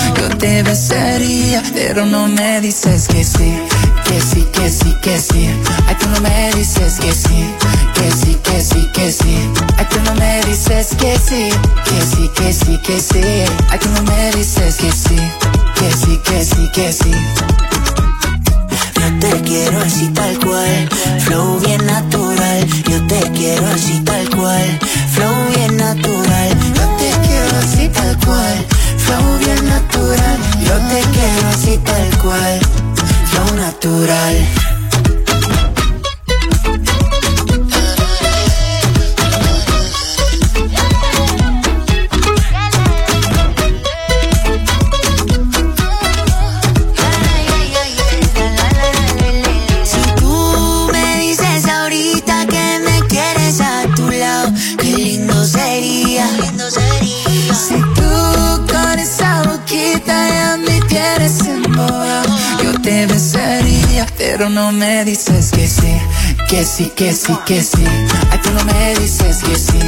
Yo 0.21 0.29
te 0.37 0.61
besaría, 0.61 1.63
pero 1.73 2.05
no 2.05 2.27
me 2.27 2.61
dices 2.61 3.07
que 3.07 3.23
sí. 3.23 3.57
Que 4.05 4.21
sí, 4.21 4.45
que 4.53 4.69
sí, 4.69 4.95
que 5.01 5.19
sí. 5.19 5.49
Ay, 5.87 5.95
tú 5.99 6.07
no 6.09 6.21
me 6.21 6.51
dices 6.51 6.99
que 6.99 7.11
sí. 7.11 7.49
Que 7.95 8.11
sí, 8.11 8.37
que 8.43 8.61
sí, 8.61 8.87
que 8.93 9.11
sí. 9.11 9.49
Ay, 9.77 9.87
tú 9.89 9.97
no 10.05 10.13
me 10.13 10.41
dices 10.41 10.89
que 10.95 11.17
sí. 11.17 11.49
Que 11.85 12.01
sí, 12.05 12.29
que 12.35 12.53
sí, 12.53 12.77
que 12.85 13.01
sí. 13.01 13.21
Ay, 13.71 13.79
tú 13.79 13.89
no 13.89 14.03
me 14.03 14.31
dices 14.33 14.75
que 14.75 14.91
sí. 14.91 15.17
Que 15.73 15.91
sí, 15.91 16.19
que 16.23 16.45
sí, 16.45 16.69
que 16.71 16.93
sí. 16.93 17.11
Yo 18.99 19.19
te 19.19 19.41
quiero 19.41 19.79
así 19.79 20.07
tal 20.09 20.37
cual, 20.37 20.89
flow 21.21 21.59
bien 21.61 21.83
natural. 21.87 22.67
Yo 22.87 23.07
te 23.07 23.21
quiero 23.31 23.65
así 23.73 23.99
tal 24.01 24.29
cual, 24.29 24.79
flow 25.15 25.47
bien 25.55 25.77
natural. 25.77 26.49
Yo 26.75 26.87
te 26.99 27.09
quiero 27.27 27.57
así 27.57 27.89
tal 27.89 28.15
cual, 28.19 28.65
flow 29.11 29.37
bien 29.39 29.65
natural. 29.67 30.37
Yo 30.65 30.75
te 30.89 31.01
quiero 31.11 31.47
así 31.49 31.77
tal 31.77 32.17
cual, 32.21 32.59
flow 33.29 33.55
natural. 33.55 34.70
Pero 64.41 64.49
no 64.49 64.71
me 64.71 65.05
dices 65.05 65.51
que 65.51 65.67
sí, 65.67 65.93
que 66.49 66.65
sí, 66.65 66.91
que 66.95 67.13
sí, 67.13 67.31
que 67.45 67.61
sí. 67.61 67.85
Ay, 68.31 68.39
tú 68.41 68.49
no 68.49 68.65
me 68.65 68.95
dices 68.95 69.37
que 69.43 69.55
sí, 69.55 69.79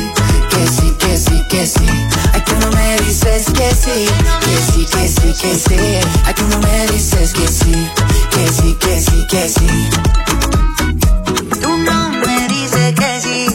que 0.52 0.68
sí, 0.68 0.96
que 1.00 1.18
sí, 1.18 1.44
que 1.50 1.66
sí. 1.66 1.88
Ay, 2.34 2.44
tú 2.46 2.54
no 2.60 2.70
me 2.70 2.96
dices 2.98 3.46
que 3.52 3.74
sí, 3.74 4.06
que 4.42 4.72
sí, 4.72 4.86
que 4.92 5.08
sí, 5.08 5.34
que 5.42 5.56
sí. 5.56 5.76
Ay, 6.24 6.34
tú 6.36 6.44
no 6.50 6.60
me 6.60 6.86
dices 6.86 7.34
que 7.34 7.48
sí, 7.48 7.90
que 8.30 8.48
sí, 8.48 8.78
que 8.80 9.02
sí, 9.02 9.28
que 9.28 9.50
sí. 9.50 9.90
Tú 11.60 11.76
no 11.76 12.10
me 12.12 12.48
dices 12.48 12.94
que 12.94 13.22
sí, 13.22 13.48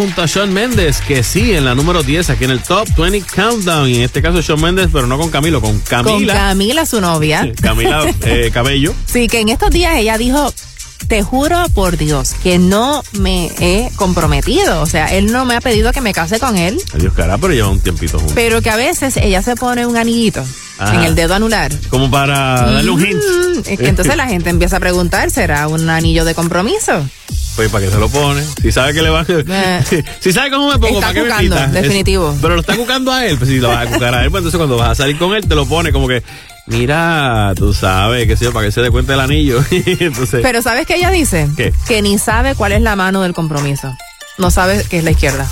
junto 0.00 0.22
a 0.22 0.26
Shawn 0.26 0.50
Mendes, 0.50 1.02
que 1.02 1.22
sí, 1.22 1.52
en 1.52 1.66
la 1.66 1.74
número 1.74 2.02
10, 2.02 2.30
aquí 2.30 2.44
en 2.44 2.52
el 2.52 2.62
Top 2.62 2.88
20 2.96 3.20
Countdown. 3.34 3.86
Y 3.86 3.96
en 3.96 4.02
este 4.04 4.22
caso 4.22 4.40
Shawn 4.40 4.58
Mendes, 4.58 4.88
pero 4.90 5.06
no 5.06 5.18
con 5.18 5.28
Camilo, 5.28 5.60
con 5.60 5.72
Con 5.72 5.80
Camila. 5.80 6.32
Camila, 6.32 6.86
su 6.86 7.02
novia. 7.02 7.52
Camila 7.60 8.02
eh, 8.24 8.50
Cabello. 8.50 8.94
Sí, 9.04 9.26
que 9.28 9.40
en 9.40 9.50
estos 9.50 9.70
días 9.70 9.96
ella 9.98 10.16
dijo, 10.16 10.54
te 11.06 11.22
juro 11.22 11.66
por 11.74 11.98
Dios 11.98 12.32
que 12.42 12.58
no 12.58 13.02
me 13.18 13.50
he 13.60 13.90
comprometido. 13.96 14.80
O 14.80 14.86
sea, 14.86 15.14
él 15.14 15.30
no 15.32 15.44
me 15.44 15.54
ha 15.54 15.60
pedido 15.60 15.92
que 15.92 16.00
me 16.00 16.14
case 16.14 16.40
con 16.40 16.56
él, 16.56 16.78
Adiós, 16.94 17.12
cara, 17.12 17.36
pero 17.36 17.52
lleva 17.52 17.68
un 17.68 17.80
tiempito 17.80 18.16
juntos. 18.18 18.32
pero 18.34 18.62
que 18.62 18.70
a 18.70 18.76
veces 18.76 19.18
ella 19.18 19.42
se 19.42 19.54
pone 19.54 19.84
un 19.84 19.98
anillito 19.98 20.42
Ajá. 20.78 20.94
en 20.94 21.02
el 21.02 21.14
dedo 21.14 21.34
anular. 21.34 21.70
Como 21.90 22.10
para 22.10 22.70
darle 22.72 22.90
un 22.90 23.00
hint. 23.06 23.66
Es 23.66 23.78
que 23.78 23.88
entonces 23.88 24.16
la 24.16 24.28
gente 24.28 24.48
empieza 24.48 24.78
a 24.78 24.80
preguntar, 24.80 25.30
¿será 25.30 25.68
un 25.68 25.90
anillo 25.90 26.24
de 26.24 26.34
compromiso? 26.34 27.04
Pues 27.56 27.68
para 27.70 27.84
qué 27.84 27.90
se 27.90 27.98
lo 27.98 28.08
pone. 28.08 28.42
Si 28.62 28.72
sabe 28.72 28.94
que 28.94 29.02
le 29.02 29.10
va 29.10 29.24
Eh. 29.28 30.04
Si 30.20 30.32
sabe 30.32 30.50
cómo 30.50 30.68
me 30.70 30.78
pongo, 30.78 30.94
Está 31.00 31.08
¿para 31.12 31.14
qué 31.14 31.28
me 31.28 31.38
pita? 31.38 31.66
definitivo. 31.66 32.32
Es- 32.32 32.38
pero 32.40 32.54
lo 32.54 32.60
está 32.60 32.76
cucando 32.76 33.12
a 33.12 33.26
él. 33.26 33.36
Pues 33.36 33.50
si 33.50 33.58
lo 33.58 33.68
vas 33.68 33.86
a 33.86 33.90
cucar 33.90 34.14
a 34.14 34.24
él, 34.24 34.30
pues 34.30 34.40
entonces 34.40 34.58
cuando 34.58 34.76
vas 34.76 34.90
a 34.90 34.94
salir 34.94 35.18
con 35.18 35.34
él, 35.34 35.46
te 35.46 35.54
lo 35.54 35.66
pone 35.66 35.92
como 35.92 36.08
que, 36.08 36.22
mira, 36.66 37.52
tú 37.56 37.74
sabes, 37.74 38.26
qué 38.26 38.36
sé 38.36 38.44
yo, 38.46 38.52
para 38.52 38.66
que 38.66 38.72
se 38.72 38.80
dé 38.80 38.90
cuenta 38.90 39.12
del 39.12 39.20
anillo. 39.20 39.62
entonces, 39.70 40.40
Pero 40.42 40.62
¿sabes 40.62 40.86
qué 40.86 40.94
ella 40.96 41.10
dice? 41.10 41.48
¿Qué? 41.56 41.72
Que 41.86 42.00
ni 42.02 42.18
sabe 42.18 42.54
cuál 42.54 42.72
es 42.72 42.80
la 42.82 42.96
mano 42.96 43.22
del 43.22 43.34
compromiso. 43.34 43.94
No 44.38 44.50
sabe 44.50 44.84
que 44.88 44.98
es 44.98 45.04
la 45.04 45.10
izquierda. 45.10 45.46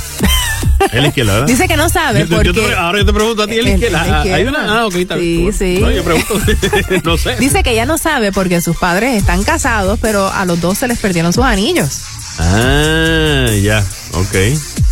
es 0.93 1.01
la 1.03 1.09
izquierda, 1.09 1.33
¿verdad? 1.35 1.47
Dice 1.49 1.69
que 1.69 1.77
no 1.77 1.89
sabe 1.89 2.21
Yo- 2.21 2.27
yo- 2.27 2.43
yo 2.43 2.55
te 2.55 2.61
porque... 2.61 2.75
ahora 2.77 2.99
yo 2.99 3.07
te 3.07 3.13
pregunto 3.13 3.43
a 3.43 3.47
ti, 3.47 3.59
¿es 3.59 3.65
la 3.65 3.71
izquierda? 3.71 4.03
Ah, 4.07 4.23
Hay 4.23 4.45
una, 4.45 4.81
ah, 4.81 4.87
ok, 4.87 4.95
está 4.97 5.17
Sí, 5.17 5.37
bien. 5.39 5.53
sí. 5.53 5.79
No, 5.81 5.91
yo 5.91 6.03
pregunto, 6.05 6.35
no 7.05 7.17
sé. 7.19 7.37
Dice 7.37 7.63
que 7.63 7.73
ella 7.73 7.85
no 7.87 7.99
sabe 7.99 8.33
porque 8.33 8.61
sus 8.61 8.77
padres 8.77 9.17
están 9.17 9.43
casados, 9.45 9.99
pero 10.01 10.31
a 10.33 10.45
los 10.45 10.61
dos 10.61 10.79
se 10.79 10.89
les 10.89 10.99
perdieron 10.99 11.33
sus 11.33 11.45
anillos. 11.45 12.01
Ah, 12.39 13.47
ya, 13.63 13.85
ok. 14.13 14.37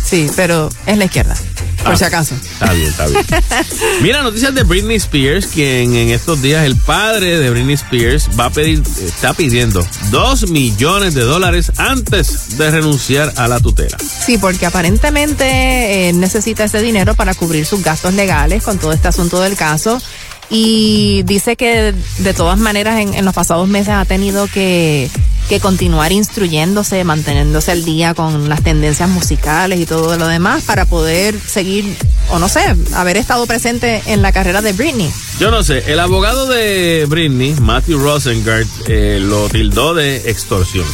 Sí, 0.05 0.29
pero 0.35 0.69
es 0.85 0.97
la 0.97 1.05
izquierda, 1.05 1.35
por 1.83 1.93
Ah, 1.93 1.97
si 1.97 2.03
acaso. 2.03 2.35
Está 2.35 2.73
bien, 2.73 2.87
está 2.89 3.07
bien. 3.07 3.25
Mira, 4.01 4.21
noticias 4.23 4.53
de 4.53 4.63
Britney 4.63 4.97
Spears, 4.97 5.47
quien 5.47 5.95
en 5.95 6.09
estos 6.09 6.41
días 6.41 6.65
el 6.65 6.75
padre 6.75 7.39
de 7.39 7.49
Britney 7.49 7.75
Spears 7.75 8.29
va 8.39 8.45
a 8.45 8.49
pedir, 8.49 8.81
está 9.05 9.33
pidiendo 9.33 9.85
dos 10.11 10.49
millones 10.49 11.13
de 11.13 11.21
dólares 11.21 11.71
antes 11.77 12.57
de 12.57 12.71
renunciar 12.71 13.33
a 13.37 13.47
la 13.47 13.59
tutela. 13.59 13.97
Sí, 14.25 14.37
porque 14.37 14.65
aparentemente 14.65 16.09
eh, 16.09 16.13
necesita 16.13 16.63
ese 16.65 16.81
dinero 16.81 17.15
para 17.15 17.33
cubrir 17.33 17.65
sus 17.65 17.83
gastos 17.83 18.13
legales 18.13 18.63
con 18.63 18.77
todo 18.77 18.91
este 18.91 19.07
asunto 19.07 19.39
del 19.41 19.55
caso. 19.55 20.01
Y 20.49 21.23
dice 21.23 21.55
que 21.55 21.93
de 22.19 22.33
todas 22.33 22.57
maneras 22.57 22.99
en, 22.99 23.13
en 23.13 23.25
los 23.25 23.33
pasados 23.33 23.67
meses 23.67 23.89
ha 23.89 24.05
tenido 24.05 24.47
que, 24.47 25.09
que 25.49 25.59
continuar 25.59 26.11
instruyéndose, 26.11 27.03
manteniéndose 27.03 27.71
al 27.71 27.85
día 27.85 28.13
con 28.13 28.49
las 28.49 28.63
tendencias 28.63 29.09
musicales 29.09 29.79
y 29.79 29.85
todo 29.85 30.17
lo 30.17 30.27
demás 30.27 30.63
para 30.63 30.85
poder 30.85 31.39
seguir, 31.39 31.95
o 32.29 32.39
no 32.39 32.49
sé, 32.49 32.61
haber 32.93 33.17
estado 33.17 33.45
presente 33.45 34.01
en 34.07 34.21
la 34.21 34.31
carrera 34.31 34.61
de 34.61 34.73
Britney. 34.73 35.09
Yo 35.39 35.49
no 35.51 35.63
sé, 35.63 35.83
el 35.91 35.99
abogado 35.99 36.47
de 36.47 37.05
Britney, 37.07 37.53
Matthew 37.61 37.99
Rosengart, 37.99 38.67
eh, 38.87 39.19
lo 39.21 39.47
tildó 39.49 39.93
de 39.93 40.29
extorsión. 40.29 40.85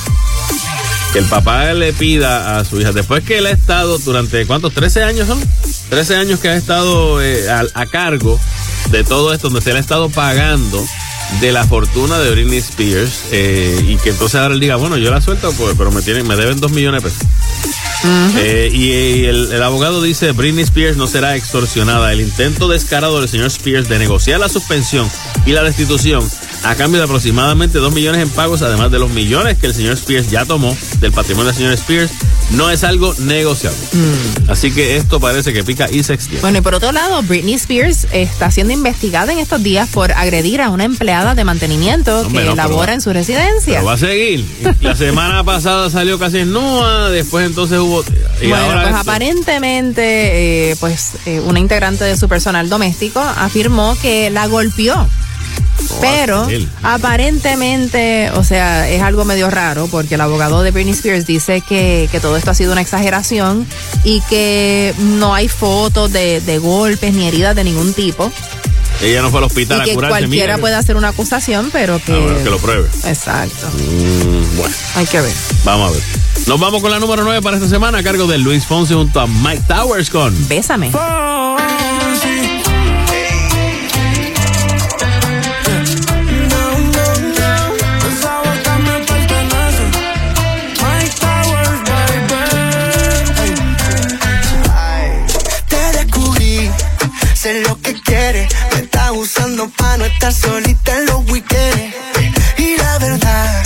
Que 1.14 1.20
el 1.20 1.26
papá 1.26 1.74
le 1.74 1.94
pida 1.94 2.58
a 2.58 2.66
su 2.66 2.82
hija, 2.82 2.92
después 2.92 3.24
que 3.24 3.38
él 3.38 3.46
ha 3.46 3.52
estado 3.52 4.00
durante, 4.00 4.48
¿cuántos? 4.48 4.74
¿13 4.74 5.04
años 5.04 5.28
son? 5.28 5.40
13 5.90 6.16
años 6.16 6.40
que 6.40 6.50
ha 6.50 6.56
estado 6.56 7.22
eh, 7.22 7.50
a, 7.50 7.66
a 7.76 7.86
cargo 7.86 8.40
de 8.92 9.04
todo 9.04 9.34
esto, 9.34 9.48
donde 9.50 9.62
se 9.62 9.72
le 9.72 9.78
ha 9.78 9.82
estado 9.82 10.10
pagando 10.10 10.86
de 11.42 11.52
la 11.52 11.66
fortuna 11.66 12.20
de 12.20 12.32
Britney 12.32 12.60
Spears 12.60 13.24
eh, 13.32 13.84
y 13.88 13.96
que 13.98 14.10
entonces 14.10 14.40
ahora 14.40 14.54
él 14.54 14.60
diga, 14.60 14.76
bueno, 14.76 14.98
yo 14.98 15.10
la 15.10 15.22
suelto, 15.22 15.52
pues, 15.54 15.76
pero 15.78 15.92
me 15.92 16.02
tienen, 16.02 16.28
me 16.28 16.36
deben 16.36 16.60
dos 16.60 16.72
millones 16.72 17.04
de 17.04 17.10
pesos. 17.10 17.28
Eh, 18.38 18.70
y, 18.74 18.92
y 18.92 19.26
el, 19.26 19.52
el 19.52 19.64
abogado 19.64 20.02
dice, 20.02 20.32
Britney 20.34 20.64
Spears 20.64 20.98
no 20.98 21.08
será 21.08 21.36
extorsionada. 21.36 22.12
El 22.12 22.22
intento 22.22 22.68
descarado 22.68 23.20
del 23.20 23.30
señor 23.30 23.48
Spears 23.48 23.88
de 23.88 23.98
negociar 24.00 24.40
la 24.40 24.50
suspensión 24.50 25.10
y 25.46 25.52
la 25.52 25.62
restitución 25.64 26.30
a 26.64 26.76
cambio 26.76 27.00
de 27.00 27.06
aproximadamente 27.06 27.78
2 27.80 27.94
millones 27.94 28.22
en 28.22 28.30
pagos, 28.30 28.62
además 28.62 28.90
de 28.92 29.00
los 29.00 29.10
millones 29.12 29.58
que 29.58 29.68
el 29.68 29.74
señor 29.74 29.94
Spears 29.94 30.30
ya 30.30 30.46
tomó 30.46 30.76
del 31.00 31.12
patrimonio 31.12 31.48
del 31.48 31.56
señor 31.56 31.74
Spears, 31.74 32.12
no 32.52 32.70
es 32.70 32.84
algo 32.84 33.14
negociable. 33.20 33.78
Así 34.48 34.72
que 34.72 34.98
esto 34.98 35.20
parece 35.20 35.52
que 35.54 35.64
pica 35.64 35.90
y 35.92 36.04
se 36.04 36.14
extiende. 36.14 36.42
Bueno, 36.42 36.58
y 36.60 36.62
por 36.62 36.76
otro 36.76 36.92
lado, 36.92 37.22
Britney 37.24 37.56
Spears 37.56 38.08
está 38.12 38.50
siendo 38.52 38.74
investigada 38.74 39.32
en 39.34 39.40
estos 39.40 39.62
días 39.64 39.90
por 39.90 40.12
agredir 40.14 40.62
a 40.62 40.70
una 40.70 40.84
empleada 40.86 41.36
de 41.36 41.44
mantenimiento 41.44 42.22
Hombre, 42.22 42.44
que 42.44 42.50
no, 42.50 42.56
pero 42.56 42.56
labora 42.56 42.88
va- 42.92 42.94
en 42.96 43.02
su 43.02 43.12
residencia. 43.12 43.74
Pero 43.76 43.86
va 43.86 43.94
a 43.94 43.98
seguir. 43.98 44.46
La 44.82 44.96
semana 44.96 45.44
pasada 45.46 45.90
salió 45.90 46.18
casi 46.20 46.40
en 46.40 46.52
nua, 46.54 47.10
después 47.10 47.46
entonces 47.46 47.80
hubo... 47.80 48.04
Y 48.42 48.48
bueno, 48.48 48.64
ahora 48.66 48.82
pues 48.84 48.96
esto. 49.00 49.12
aparentemente, 49.12 50.72
eh, 50.72 50.76
pues 50.80 51.12
eh, 51.26 51.40
una 51.40 51.60
integrante 51.60 52.04
de 52.04 52.18
su 52.18 52.28
personal 52.28 52.70
doméstico 52.70 53.20
afirmó 53.20 53.96
que 54.02 54.30
la 54.30 54.48
golpeó. 54.48 55.08
Pero 56.02 56.48
aparentemente, 56.82 58.30
o 58.36 58.44
sea, 58.44 58.90
es 58.90 59.02
algo 59.02 59.26
medio 59.26 59.50
raro 59.50 59.88
porque 59.88 60.16
el 60.16 60.22
abogado 60.22 60.64
de 60.64 60.72
Britney 60.72 60.94
Spears 60.94 61.26
dice 61.26 61.62
que, 61.62 62.10
que 62.12 62.20
todo 62.20 62.38
esto 62.38 62.52
ha 62.52 62.56
sido 62.56 62.72
una 62.72 62.82
exageración 62.82 63.66
y 64.04 64.22
que 64.30 64.94
no 64.98 65.34
hay 65.34 65.48
fotos 65.48 66.12
de, 66.12 66.42
de 66.42 66.58
golpes 66.58 67.14
ni 67.14 67.28
heridas 67.28 67.56
de 67.56 67.64
ningún 67.64 67.94
tipo 67.94 68.32
Ella 69.02 69.22
no 69.22 69.30
fue 69.30 69.40
al 69.40 69.46
hospital 69.46 69.80
y 69.80 69.82
a 69.82 69.86
que 69.86 69.94
curarse. 69.96 70.12
cualquiera 70.20 70.54
mira. 70.54 70.62
puede 70.62 70.76
hacer 70.76 70.96
una 70.96 71.10
acusación, 71.10 71.70
pero 71.72 72.00
que... 72.04 72.14
Ah, 72.14 72.20
bueno, 72.20 72.44
que 72.44 72.50
lo 72.50 72.58
pruebe. 72.60 72.88
Exacto. 73.06 73.68
Mm, 73.74 74.58
bueno, 74.58 74.76
Hay 74.96 75.06
que 75.06 75.22
ver. 75.22 75.34
vamos 75.64 75.90
a 75.90 75.94
ver. 75.94 76.04
Nos 76.48 76.60
vamos 76.60 76.82
con 76.82 76.92
la 76.92 77.00
número 77.00 77.24
9 77.24 77.42
para 77.42 77.58
esta 77.58 77.70
semana 77.70 78.00
a 78.00 78.04
cargo 78.04 78.28
de 78.28 78.38
Luis 78.38 78.66
Fonsi 78.66 78.94
junto 78.94 79.20
a 79.20 79.28
Mike 79.28 79.64
Towers 79.68 80.10
con 80.10 80.36
Bésame. 80.48 80.90
Esa 80.90 81.53
Me 98.14 98.48
estás 98.84 99.10
usando 99.10 99.68
para 99.70 99.98
no 99.98 100.06
estar 100.06 100.32
solita 100.32 101.00
en 101.00 101.08
los 101.08 101.26
weekends. 101.32 101.96
Y 102.60 102.78
la 102.78 103.00
verdad, 103.00 103.64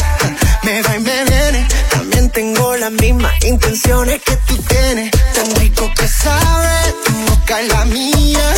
me 0.63 0.81
va 0.83 0.95
y 0.95 0.99
me 1.01 1.23
viene. 1.25 1.67
También 1.91 2.29
tengo 2.29 2.77
las 2.77 2.93
mismas 2.93 3.33
intenciones 3.43 4.21
que 4.23 4.37
tú 4.47 4.55
tienes. 4.59 5.11
Tan 5.35 5.53
rico 5.57 5.91
que 5.97 6.07
sabe 6.07 6.93
tu 7.05 7.11
boca 7.29 7.61
y 7.61 7.67
la 7.67 7.83
mía. 7.85 8.53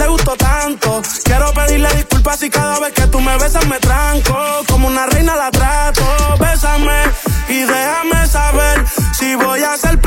Le 0.00 0.08
gustó 0.08 0.36
tanto. 0.36 1.02
Quiero 1.24 1.52
pedirle 1.52 1.88
disculpas 1.94 2.40
si 2.40 2.50
cada 2.50 2.80
vez 2.80 2.92
que 2.92 3.06
tú 3.08 3.20
me 3.20 3.36
besas 3.36 3.66
me 3.66 3.78
tranco. 3.78 4.34
Como 4.68 4.88
una 4.88 5.06
reina 5.06 5.36
la 5.36 5.50
trato. 5.50 6.02
Bésame 6.38 7.02
y 7.48 7.60
déjame 7.60 8.26
saber 8.26 8.84
si 9.12 9.34
voy 9.34 9.62
a 9.62 9.76
ser 9.76 9.99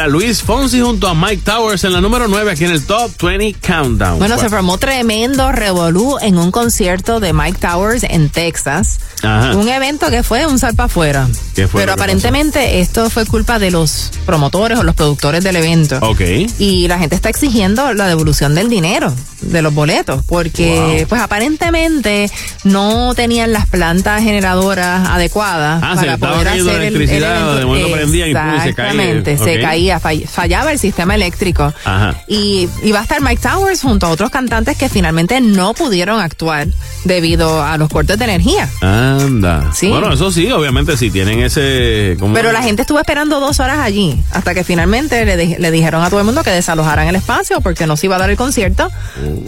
Era 0.00 0.08
Luis 0.08 0.42
Fonsi 0.42 0.80
junto 0.80 1.08
a 1.08 1.14
Mike 1.14 1.42
Towers 1.44 1.84
en 1.84 1.92
la 1.92 2.00
número 2.00 2.26
9 2.26 2.52
aquí 2.52 2.64
en 2.64 2.70
el 2.70 2.86
Top 2.86 3.10
20 3.22 3.54
Countdown. 3.60 4.18
Bueno, 4.18 4.38
se 4.38 4.48
formó 4.48 4.78
tremendo 4.78 5.52
revolú 5.52 6.16
en 6.22 6.38
un 6.38 6.50
concierto 6.50 7.20
de 7.20 7.34
Mike 7.34 7.58
Towers 7.60 8.04
en 8.04 8.30
Texas. 8.30 8.98
Ajá. 9.22 9.54
Un 9.54 9.68
evento 9.68 10.08
que 10.08 10.22
fue 10.22 10.46
un 10.46 10.58
salpa 10.58 10.84
afuera. 10.84 11.28
¿Qué 11.54 11.68
fue 11.68 11.82
Pero 11.82 11.92
aparentemente 11.92 12.80
esto 12.80 13.10
fue 13.10 13.26
culpa 13.26 13.58
de 13.58 13.70
los 13.70 14.10
promotores 14.24 14.78
o 14.78 14.84
los 14.84 14.94
productores 14.94 15.44
del 15.44 15.56
evento. 15.56 15.98
Ok. 16.00 16.22
Y 16.58 16.88
la 16.88 16.98
gente 16.98 17.14
está 17.14 17.28
exigiendo 17.28 17.92
la 17.92 18.08
devolución 18.08 18.54
del 18.54 18.70
dinero 18.70 19.12
de 19.42 19.62
los 19.62 19.72
boletos 19.74 20.22
porque 20.26 21.06
pues 21.08 21.20
aparentemente 21.20 22.30
no 22.64 23.14
tenían 23.14 23.52
las 23.52 23.66
plantas 23.66 24.22
generadoras 24.22 25.06
adecuadas 25.08 25.80
Ah, 25.82 25.94
para 25.96 26.16
poder 26.18 26.48
hacer 26.48 26.82
el- 26.82 26.96
el 26.96 27.02
evento. 27.22 27.56
de 27.56 27.64
momento 27.66 27.90
prendían 27.92 28.28
y 28.30 28.32
pum, 28.34 28.42
se 28.42 28.48
caía. 28.48 28.64
Exactamente, 28.70 29.38
se 29.38 29.60
caía, 29.60 29.89
fall- 29.98 30.26
fallaba 30.28 30.70
el 30.72 30.78
sistema 30.78 31.14
eléctrico. 31.14 31.72
Ajá. 31.84 32.22
Y 32.28 32.68
iba 32.84 33.00
a 33.00 33.02
estar 33.02 33.20
Mike 33.20 33.40
Towers 33.42 33.80
junto 33.82 34.06
a 34.06 34.10
otros 34.10 34.30
cantantes 34.30 34.76
que 34.76 34.88
finalmente 34.88 35.40
no 35.40 35.74
pudieron 35.74 36.20
actuar 36.20 36.68
debido 37.04 37.62
a 37.62 37.76
los 37.78 37.88
cortes 37.88 38.18
de 38.18 38.24
energía. 38.24 38.68
Anda. 38.82 39.72
Sí. 39.74 39.88
Bueno, 39.88 40.12
eso 40.12 40.30
sí, 40.30 40.50
obviamente, 40.52 40.96
si 40.96 41.10
tienen 41.10 41.40
ese. 41.40 42.16
¿cómo? 42.20 42.34
Pero 42.34 42.52
la 42.52 42.62
gente 42.62 42.82
estuvo 42.82 42.98
esperando 42.98 43.40
dos 43.40 43.58
horas 43.60 43.78
allí 43.78 44.20
hasta 44.32 44.54
que 44.54 44.64
finalmente 44.64 45.24
le, 45.24 45.36
di- 45.36 45.56
le 45.58 45.70
dijeron 45.70 46.02
a 46.02 46.10
todo 46.10 46.20
el 46.20 46.26
mundo 46.26 46.42
que 46.42 46.50
desalojaran 46.50 47.08
el 47.08 47.16
espacio 47.16 47.60
porque 47.60 47.86
no 47.86 47.96
se 47.96 48.06
iba 48.06 48.16
a 48.16 48.18
dar 48.18 48.30
el 48.30 48.36
concierto. 48.36 48.90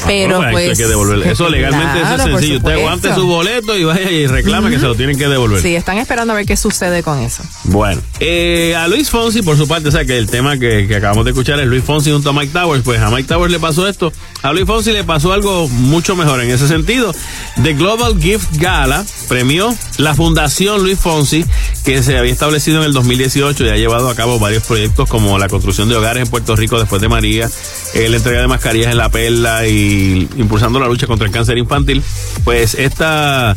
Pero 0.06 0.40
Ah, 0.40 0.46
eso 0.46 0.52
pues. 0.52 0.70
hay 0.70 0.76
que 0.76 0.88
devolverle. 0.88 1.30
Eso 1.32 1.48
legalmente 1.50 2.00
Claro, 2.00 2.14
eso 2.16 2.24
es 2.24 2.30
sencillo. 2.32 2.56
Usted 2.58 2.72
aguante 2.72 3.14
su 3.14 3.26
boleto 3.26 3.76
y 3.76 3.84
vaya 3.84 4.10
y 4.10 4.26
reclame 4.26 4.70
que 4.70 4.78
se 4.78 4.86
lo 4.86 4.94
tienen 4.94 5.18
que 5.18 5.28
devolver. 5.28 5.60
Sí, 5.60 5.74
están 5.76 5.98
esperando 5.98 6.32
a 6.32 6.36
ver 6.36 6.46
qué 6.46 6.56
sucede 6.56 7.02
con 7.02 7.18
eso. 7.20 7.42
Bueno, 7.64 8.00
eh, 8.20 8.74
a 8.76 8.88
Luis 8.88 9.10
Fonsi, 9.10 9.42
por 9.42 9.56
su 9.56 9.68
parte, 9.68 9.88
o 9.88 9.92
sea 9.92 10.04
que 10.04 10.16
el 10.16 10.28
tema 10.32 10.58
que, 10.58 10.92
acabamos 10.96 11.26
de 11.26 11.32
escuchar 11.32 11.60
es 11.60 11.66
Luis 11.66 11.84
Fonsi 11.84 12.10
junto 12.10 12.30
a 12.30 12.32
Mike 12.32 12.52
Towers. 12.52 12.82
Pues 12.82 13.00
a 13.00 13.10
Mike 13.10 13.28
Towers 13.28 13.52
le 13.52 13.60
pasó 13.60 13.86
esto. 13.86 14.12
A 14.42 14.52
Luis 14.52 14.64
Fonsi 14.64 14.90
le 14.90 15.04
pasó 15.04 15.32
algo 15.32 15.68
mucho 15.68 16.16
mejor 16.16 16.40
en 16.40 16.50
ese 16.50 16.66
sentido. 16.66 17.14
The 17.62 17.74
Global 17.74 18.20
Gift 18.20 18.56
Gala 18.56 19.04
premió 19.28 19.72
la 19.98 20.14
Fundación 20.14 20.82
Luis 20.82 20.98
Fonsi, 20.98 21.44
que 21.84 22.02
se 22.02 22.16
había 22.16 22.32
establecido 22.32 22.78
en 22.78 22.86
el 22.86 22.94
2018 22.94 23.66
y 23.66 23.68
ha 23.68 23.76
llevado 23.76 24.08
a 24.08 24.14
cabo 24.14 24.38
varios 24.38 24.64
proyectos 24.64 25.06
como 25.06 25.38
la 25.38 25.48
construcción 25.48 25.90
de 25.90 25.96
hogares 25.96 26.22
en 26.22 26.30
Puerto 26.30 26.56
Rico 26.56 26.78
después 26.80 27.02
de 27.02 27.10
María, 27.10 27.50
eh, 27.92 28.08
la 28.08 28.16
entrega 28.16 28.40
de 28.40 28.48
mascarillas 28.48 28.90
en 28.90 28.96
La 28.96 29.10
Perla 29.10 29.68
y 29.68 30.28
impulsando 30.38 30.80
la 30.80 30.86
lucha 30.86 31.06
contra 31.06 31.26
el 31.26 31.32
cáncer 31.32 31.58
infantil. 31.58 32.02
Pues 32.42 32.74
esta 32.74 33.54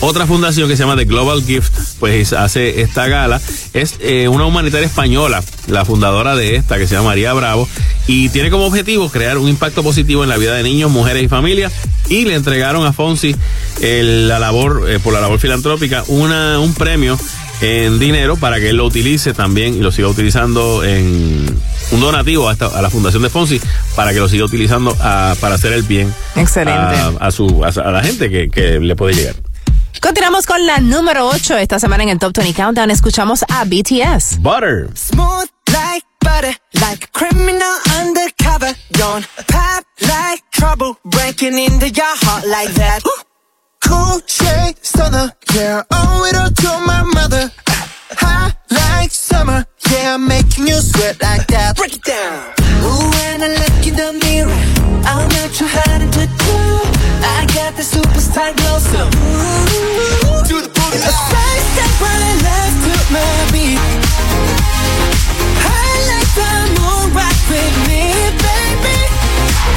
otra 0.00 0.26
fundación 0.26 0.68
que 0.68 0.76
se 0.76 0.82
llama 0.84 0.96
The 0.96 1.04
Global 1.06 1.42
Gift, 1.44 1.72
pues 1.98 2.32
hace 2.32 2.82
esta 2.82 3.08
gala. 3.08 3.40
Es 3.74 3.96
eh, 4.00 4.28
una 4.28 4.44
humanitaria 4.44 4.86
española, 4.86 5.42
la 5.66 5.84
fundadora 5.84 6.36
de 6.36 6.56
esta, 6.56 6.78
que 6.78 6.86
se 6.86 6.94
llama 6.94 7.08
María 7.10 7.32
Bravo, 7.32 7.68
y 8.06 8.28
tiene 8.28 8.50
como 8.50 8.64
objetivo 8.66 9.08
crear 9.10 9.38
un 9.38 9.48
impacto 9.48 9.82
positivo 9.82 10.22
en 10.22 10.28
la 10.28 10.36
vida 10.36 10.54
de 10.54 10.62
niños, 10.62 10.90
mujeres 10.90 11.22
y 11.24 11.28
familias. 11.28 11.72
Y 12.08 12.24
le 12.24 12.34
entregaron 12.36 12.86
a 12.86 12.92
Fonsi 12.92 13.34
el- 13.82 14.28
la 14.28 14.38
labor, 14.38 14.84
eh, 14.88 14.98
por 14.98 15.12
la 15.12 15.20
labor 15.20 15.38
filantrópica, 15.40 16.04
una, 16.06 16.58
un 16.60 16.72
premio 16.74 17.18
en 17.60 17.98
dinero 17.98 18.36
para 18.36 18.60
que 18.60 18.70
él 18.70 18.76
lo 18.76 18.86
utilice 18.86 19.34
también 19.34 19.74
y 19.74 19.80
lo 19.80 19.90
siga 19.90 20.06
utilizando 20.06 20.84
en 20.84 21.44
un 21.90 22.00
donativo 22.00 22.48
a, 22.48 22.52
esta- 22.52 22.66
a 22.68 22.80
la 22.80 22.88
fundación 22.88 23.22
de 23.24 23.30
Fonsi 23.30 23.60
para 23.96 24.12
que 24.12 24.20
lo 24.20 24.28
siga 24.28 24.44
utilizando 24.44 24.96
ah, 25.00 25.34
para 25.40 25.56
hacer 25.56 25.72
el 25.72 25.82
bien 25.82 26.14
Excelente. 26.36 26.78
a, 26.80 27.08
a 27.18 27.30
su, 27.32 27.64
a, 27.64 27.68
a 27.68 27.90
la 27.90 28.02
gente 28.02 28.30
que, 28.30 28.48
que 28.48 28.78
le 28.78 28.94
puede 28.94 29.14
llegar. 29.14 29.34
Continuamos 30.00 30.46
con 30.46 30.64
la 30.64 30.78
número 30.78 31.26
8 31.28 31.56
esta 31.58 31.78
semana 31.78 32.04
en 32.04 32.08
el 32.10 32.18
Top 32.18 32.32
20 32.32 32.54
Countdown. 32.54 32.90
Escuchamos 32.90 33.44
a 33.48 33.64
BTS. 33.64 34.38
Butter. 34.40 34.88
Smooth 34.94 35.48
like 35.72 36.06
butter, 36.20 36.54
like 36.80 37.04
a 37.04 37.08
criminal 37.12 37.74
undercover. 38.00 38.74
Don't 38.92 39.26
pop 39.48 39.84
like 40.00 40.42
trouble, 40.52 40.98
breaking 41.04 41.58
into 41.58 41.88
your 41.88 42.16
heart 42.22 42.46
like 42.46 42.72
that. 42.74 43.02
Cool 43.80 44.20
shade 44.26 44.74
stunner, 44.82 45.32
yeah, 45.54 45.82
owe 45.90 46.24
it 46.28 46.36
all 46.36 46.50
to 46.50 46.84
my 46.84 47.02
mother. 47.14 47.50
Hot 48.16 48.56
like 48.70 49.10
summer, 49.10 49.66
yeah, 49.90 50.14
I'm 50.14 50.26
making 50.26 50.66
you 50.66 50.80
sweat 50.80 51.20
like 51.20 51.46
that. 51.48 51.76
Break 51.76 51.96
it 51.96 52.04
down. 52.04 52.56
Ooh, 52.80 53.04
when 53.20 53.44
I 53.44 53.52
look 53.52 53.84
in 53.84 53.94
the 54.00 54.16
mirror, 54.24 54.48
I'm 55.04 55.28
not 55.28 55.52
too 55.52 55.68
hard 55.68 56.00
to 56.00 56.24
do. 56.24 56.56
I 57.20 57.44
got 57.52 57.76
the 57.76 57.84
superstar 57.84 58.56
glow, 58.56 58.80
so 58.80 59.04
ooh, 59.04 60.40
do 60.48 60.64
the 60.64 60.72
booty. 60.72 60.98
A 61.04 61.12
right 62.00 62.38
left 62.48 62.76
to 62.88 62.96
my 63.12 63.28
beat. 63.52 63.76
Like 66.08 66.30
the 66.32 66.52
moon 66.80 67.12
rock 67.12 67.38
with 67.52 67.76
me, 67.88 68.08
baby. 68.40 68.98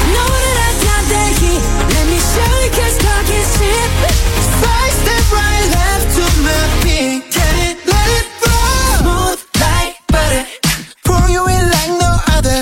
Know 0.08 0.24
that 0.24 0.56
I 0.56 0.72
got 0.80 1.02
that 1.12 1.30
heat. 1.36 1.62
Let 1.92 2.04
me 2.08 2.16
show 2.16 2.52
you 2.64 2.70
'cause 2.72 2.96
talk 2.96 3.28
is 3.28 3.52
butter. 10.12 10.44
Pour 11.04 11.24
you 11.34 11.42
in 11.56 11.64
like 11.76 11.92
no 12.04 12.12
other. 12.36 12.60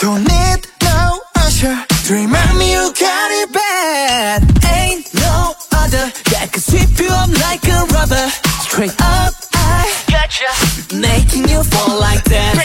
Don't 0.00 0.22
need 0.24 0.60
no 0.82 1.20
usher. 1.44 1.74
To 2.06 2.10
remind 2.14 2.58
me 2.58 2.72
you 2.72 2.84
got 2.98 3.28
it 3.40 3.52
bad. 3.52 4.38
Ain't 4.78 5.12
no 5.14 5.54
other 5.82 6.04
that 6.32 6.46
can 6.52 6.62
sweep 6.62 6.92
you 6.98 7.10
up 7.22 7.30
like 7.46 7.64
a 7.66 7.78
rubber. 7.96 8.26
Straight 8.66 8.96
up, 9.18 9.34
I 9.54 9.82
gotcha. 10.14 10.50
Making 10.94 11.48
you 11.48 11.62
fall 11.64 11.98
like 12.00 12.24
that. 12.24 12.61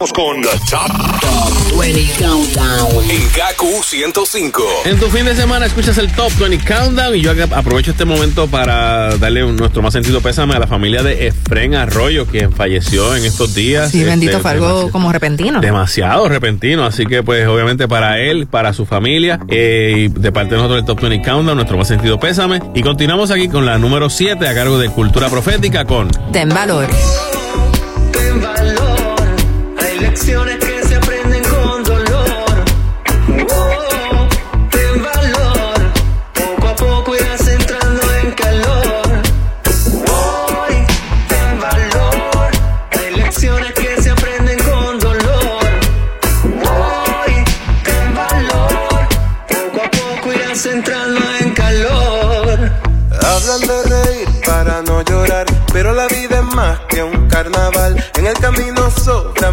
Con 0.00 0.40
The 0.40 0.48
Top, 0.70 1.78
20 1.78 2.06
Countdown 2.18 2.88
en 3.10 3.20
KQ 3.28 3.84
105. 3.84 4.62
En 4.86 4.98
tu 4.98 5.08
fin 5.08 5.26
de 5.26 5.36
semana 5.36 5.66
escuchas 5.66 5.98
el 5.98 6.10
Top 6.12 6.32
20 6.38 6.64
Countdown 6.64 7.14
y 7.16 7.20
yo 7.20 7.32
aprovecho 7.54 7.90
este 7.90 8.06
momento 8.06 8.48
para 8.48 9.14
darle 9.18 9.42
nuestro 9.52 9.82
más 9.82 9.92
sentido 9.92 10.22
pésame 10.22 10.54
a 10.54 10.58
la 10.58 10.66
familia 10.66 11.02
de 11.02 11.26
Efren 11.26 11.74
Arroyo, 11.74 12.24
quien 12.24 12.50
falleció 12.50 13.14
en 13.14 13.26
estos 13.26 13.54
días. 13.54 13.90
Sí, 13.90 14.02
bendito, 14.02 14.32
Este, 14.32 14.42
fue 14.42 14.52
algo 14.52 14.90
como 14.90 15.12
repentino. 15.12 15.60
Demasiado 15.60 16.30
repentino, 16.30 16.86
así 16.86 17.04
que 17.04 17.22
pues 17.22 17.46
obviamente 17.46 17.86
para 17.86 18.18
él, 18.20 18.46
para 18.46 18.72
su 18.72 18.86
familia 18.86 19.38
eh, 19.48 19.92
y 19.96 20.08
de 20.08 20.32
parte 20.32 20.54
de 20.54 20.56
nosotros 20.56 20.80
el 20.80 20.86
Top 20.86 20.98
20 21.02 21.22
Countdown, 21.28 21.56
nuestro 21.56 21.76
más 21.76 21.88
sentido 21.88 22.18
pésame. 22.18 22.62
Y 22.74 22.82
continuamos 22.82 23.30
aquí 23.30 23.48
con 23.48 23.66
la 23.66 23.76
número 23.76 24.08
7 24.08 24.48
a 24.48 24.54
cargo 24.54 24.78
de 24.78 24.88
Cultura 24.88 25.28
Profética 25.28 25.84
con 25.84 26.08
Ten 26.32 26.48
valor. 26.48 26.88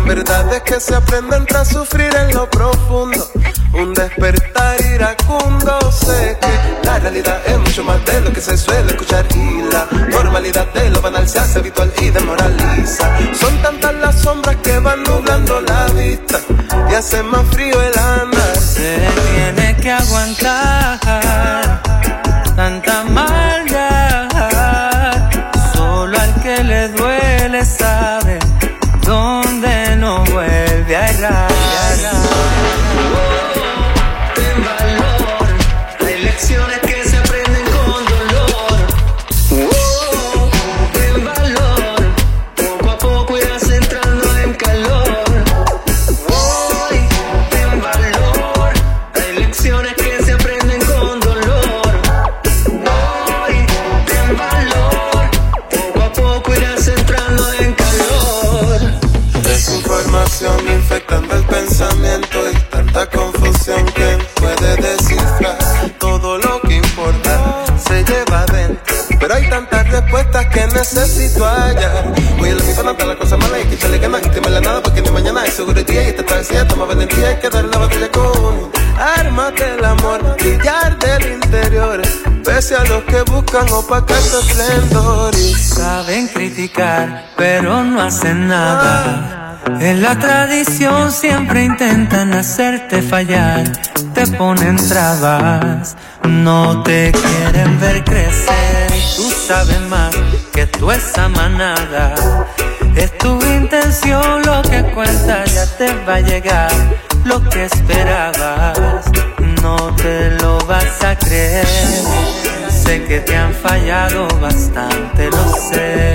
Verdades 0.08 0.62
que 0.62 0.80
se 0.80 0.96
aprenden 0.96 1.46
tras 1.46 1.68
sufrir 1.68 2.10
en 2.16 2.34
lo 2.34 2.50
profundo. 2.50 3.30
Un 3.74 3.94
despertar 3.94 4.80
iracundo, 4.82 5.92
sé 5.92 6.38
que 6.42 6.88
la 6.88 6.98
realidad 7.00 7.40
es 7.46 7.60
mucho 7.60 7.84
más 7.84 8.04
de 8.06 8.22
lo 8.22 8.32
que 8.32 8.40
se 8.40 8.58
suele 8.58 8.88
escuchar 8.88 9.26
y 9.36 9.62
la 9.64 9.86
normalidad 10.10 10.66
de 10.74 10.90
lo 10.90 11.02
banal 11.02 11.28
se 11.28 11.40
hace 11.40 11.60
habitual 11.60 11.92
y 12.00 12.10
demoraliza. 12.10 13.10
Son 13.34 13.62
tantas 13.62 13.94
las 13.96 14.22
sombras 14.22 14.56
que 14.64 14.80
van 14.80 15.04
nublando 15.04 15.60
la 15.62 15.86
vista 15.88 16.40
y 16.90 16.94
hace 16.94 17.22
más 17.24 17.46
frío 17.52 17.82
el 17.82 18.00
andar. 18.00 18.58
Se 18.58 18.98
tiene 19.34 19.76
que 19.76 19.92
aguantar 19.92 21.82
tanta 22.56 23.04
maldad. 23.04 24.28
Solo 25.74 26.18
al 26.18 26.34
que 26.42 26.64
le 26.64 26.88
duele 26.90 27.66
sabe 27.66 28.40
dónde 29.06 29.37
Pero 69.28 69.40
hay 69.40 69.50
tantas 69.50 69.90
respuestas 69.90 70.46
que 70.46 70.68
necesito 70.68 71.46
hallar. 71.46 72.16
Voy 72.40 72.50
a 72.50 72.56
la 72.56 72.64
misma 72.64 72.84
nota, 72.84 73.06
la 73.06 73.18
cosa 73.18 73.36
mala 73.36 73.60
y 73.60 73.66
que 73.66 73.76
echarle 73.76 74.00
ganas 74.00 74.22
y 74.26 74.30
temerle 74.30 74.62
nada 74.62 74.82
porque 74.82 75.02
ni 75.02 75.10
mañana 75.10 75.42
hay 75.42 75.52
seguro 75.52 75.84
día 75.84 76.04
y 76.04 76.08
esta 76.08 76.24
travesía 76.24 76.66
toma 76.66 76.86
valentía 76.86 77.28
hay 77.28 77.36
que 77.36 77.50
dar 77.50 77.66
la 77.66 77.78
batalla 77.78 78.10
con 78.10 78.72
armas 78.98 79.54
del 79.56 79.84
amor, 79.84 80.38
brillar 80.40 80.98
del 81.00 81.34
interior. 81.34 82.02
Pese 82.46 82.78
a 82.78 82.86
los 82.86 83.04
que 83.04 83.22
buscan 83.24 83.70
opacar 83.70 84.18
tu 84.18 84.40
esplendor 84.40 85.36
y 85.36 85.54
Saben 85.56 86.30
criticar, 86.30 87.26
pero 87.36 87.84
no 87.84 88.02
hacen 88.02 88.48
nada. 88.48 89.47
En 89.68 90.02
la 90.02 90.18
tradición 90.18 91.12
siempre 91.12 91.66
intentan 91.66 92.34
hacerte 92.34 93.02
fallar, 93.02 93.64
te 94.14 94.26
ponen 94.26 94.78
trabas, 94.78 95.98
no 96.24 96.84
te 96.84 97.12
quieren 97.12 97.78
ver 97.80 98.04
crecer. 98.06 98.88
Tú 99.18 99.30
sabes 99.30 99.82
más 99.90 100.16
que 100.54 100.68
tú 100.68 100.90
esa 100.90 101.28
manada. 101.28 102.16
Es 102.96 103.16
tu 103.18 103.40
intención 103.46 104.42
lo 104.46 104.62
que 104.62 104.84
cuenta, 104.94 105.44
ya 105.46 105.66
te 105.78 105.94
va 106.06 106.16
a 106.16 106.22
llegar 106.22 106.72
lo 107.26 107.44
que 107.50 107.66
esperabas. 107.66 109.04
No 109.62 109.94
te 109.98 110.32
lo 110.42 110.60
vas 110.66 111.04
a 111.04 111.16
creer. 111.18 111.68
Sé 112.70 113.04
que 113.04 113.20
te 113.20 113.36
han 113.36 113.54
fallado 113.54 114.28
bastante, 114.40 115.30
lo 115.30 115.56
sé, 115.70 116.14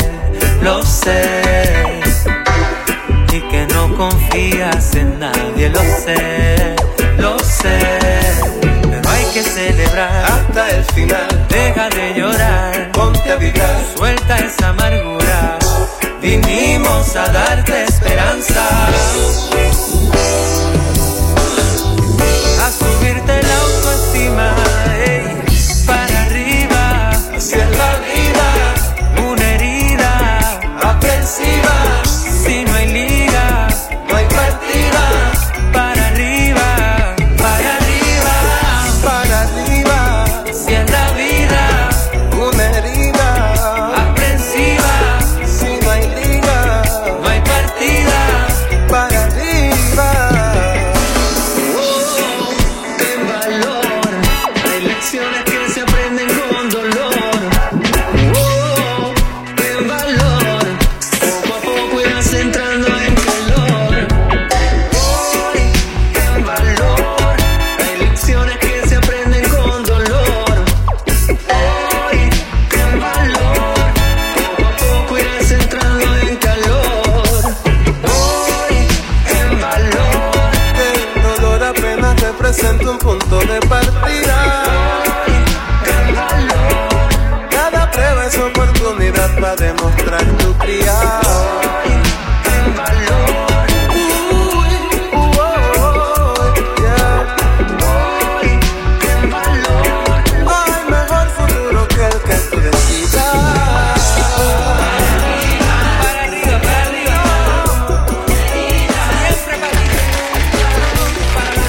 lo 0.63 0.83
sé. 0.83 2.02
Y 3.33 3.41
que 3.41 3.67
no 3.69 3.97
confías 3.97 4.95
en 4.95 5.19
nadie, 5.19 5.71
lo 5.71 5.81
sé, 5.81 6.77
lo 7.17 7.39
sé. 7.39 7.79
Pero 8.61 9.09
hay 9.09 9.25
que 9.33 9.43
celebrar 9.43 10.25
hasta 10.27 10.69
el 10.69 10.85
final. 10.85 11.47
Deja 11.49 11.89
de 11.89 12.13
llorar, 12.13 12.93
ponte 12.93 13.33
a 13.33 13.37
vibrar. 13.37 13.81
Suelta 13.97 14.37
esa 14.37 14.69
amargura. 14.69 15.59
Vinimos 16.21 17.17
a 17.17 17.27
darte 17.33 17.85
esperanza. 17.85 18.69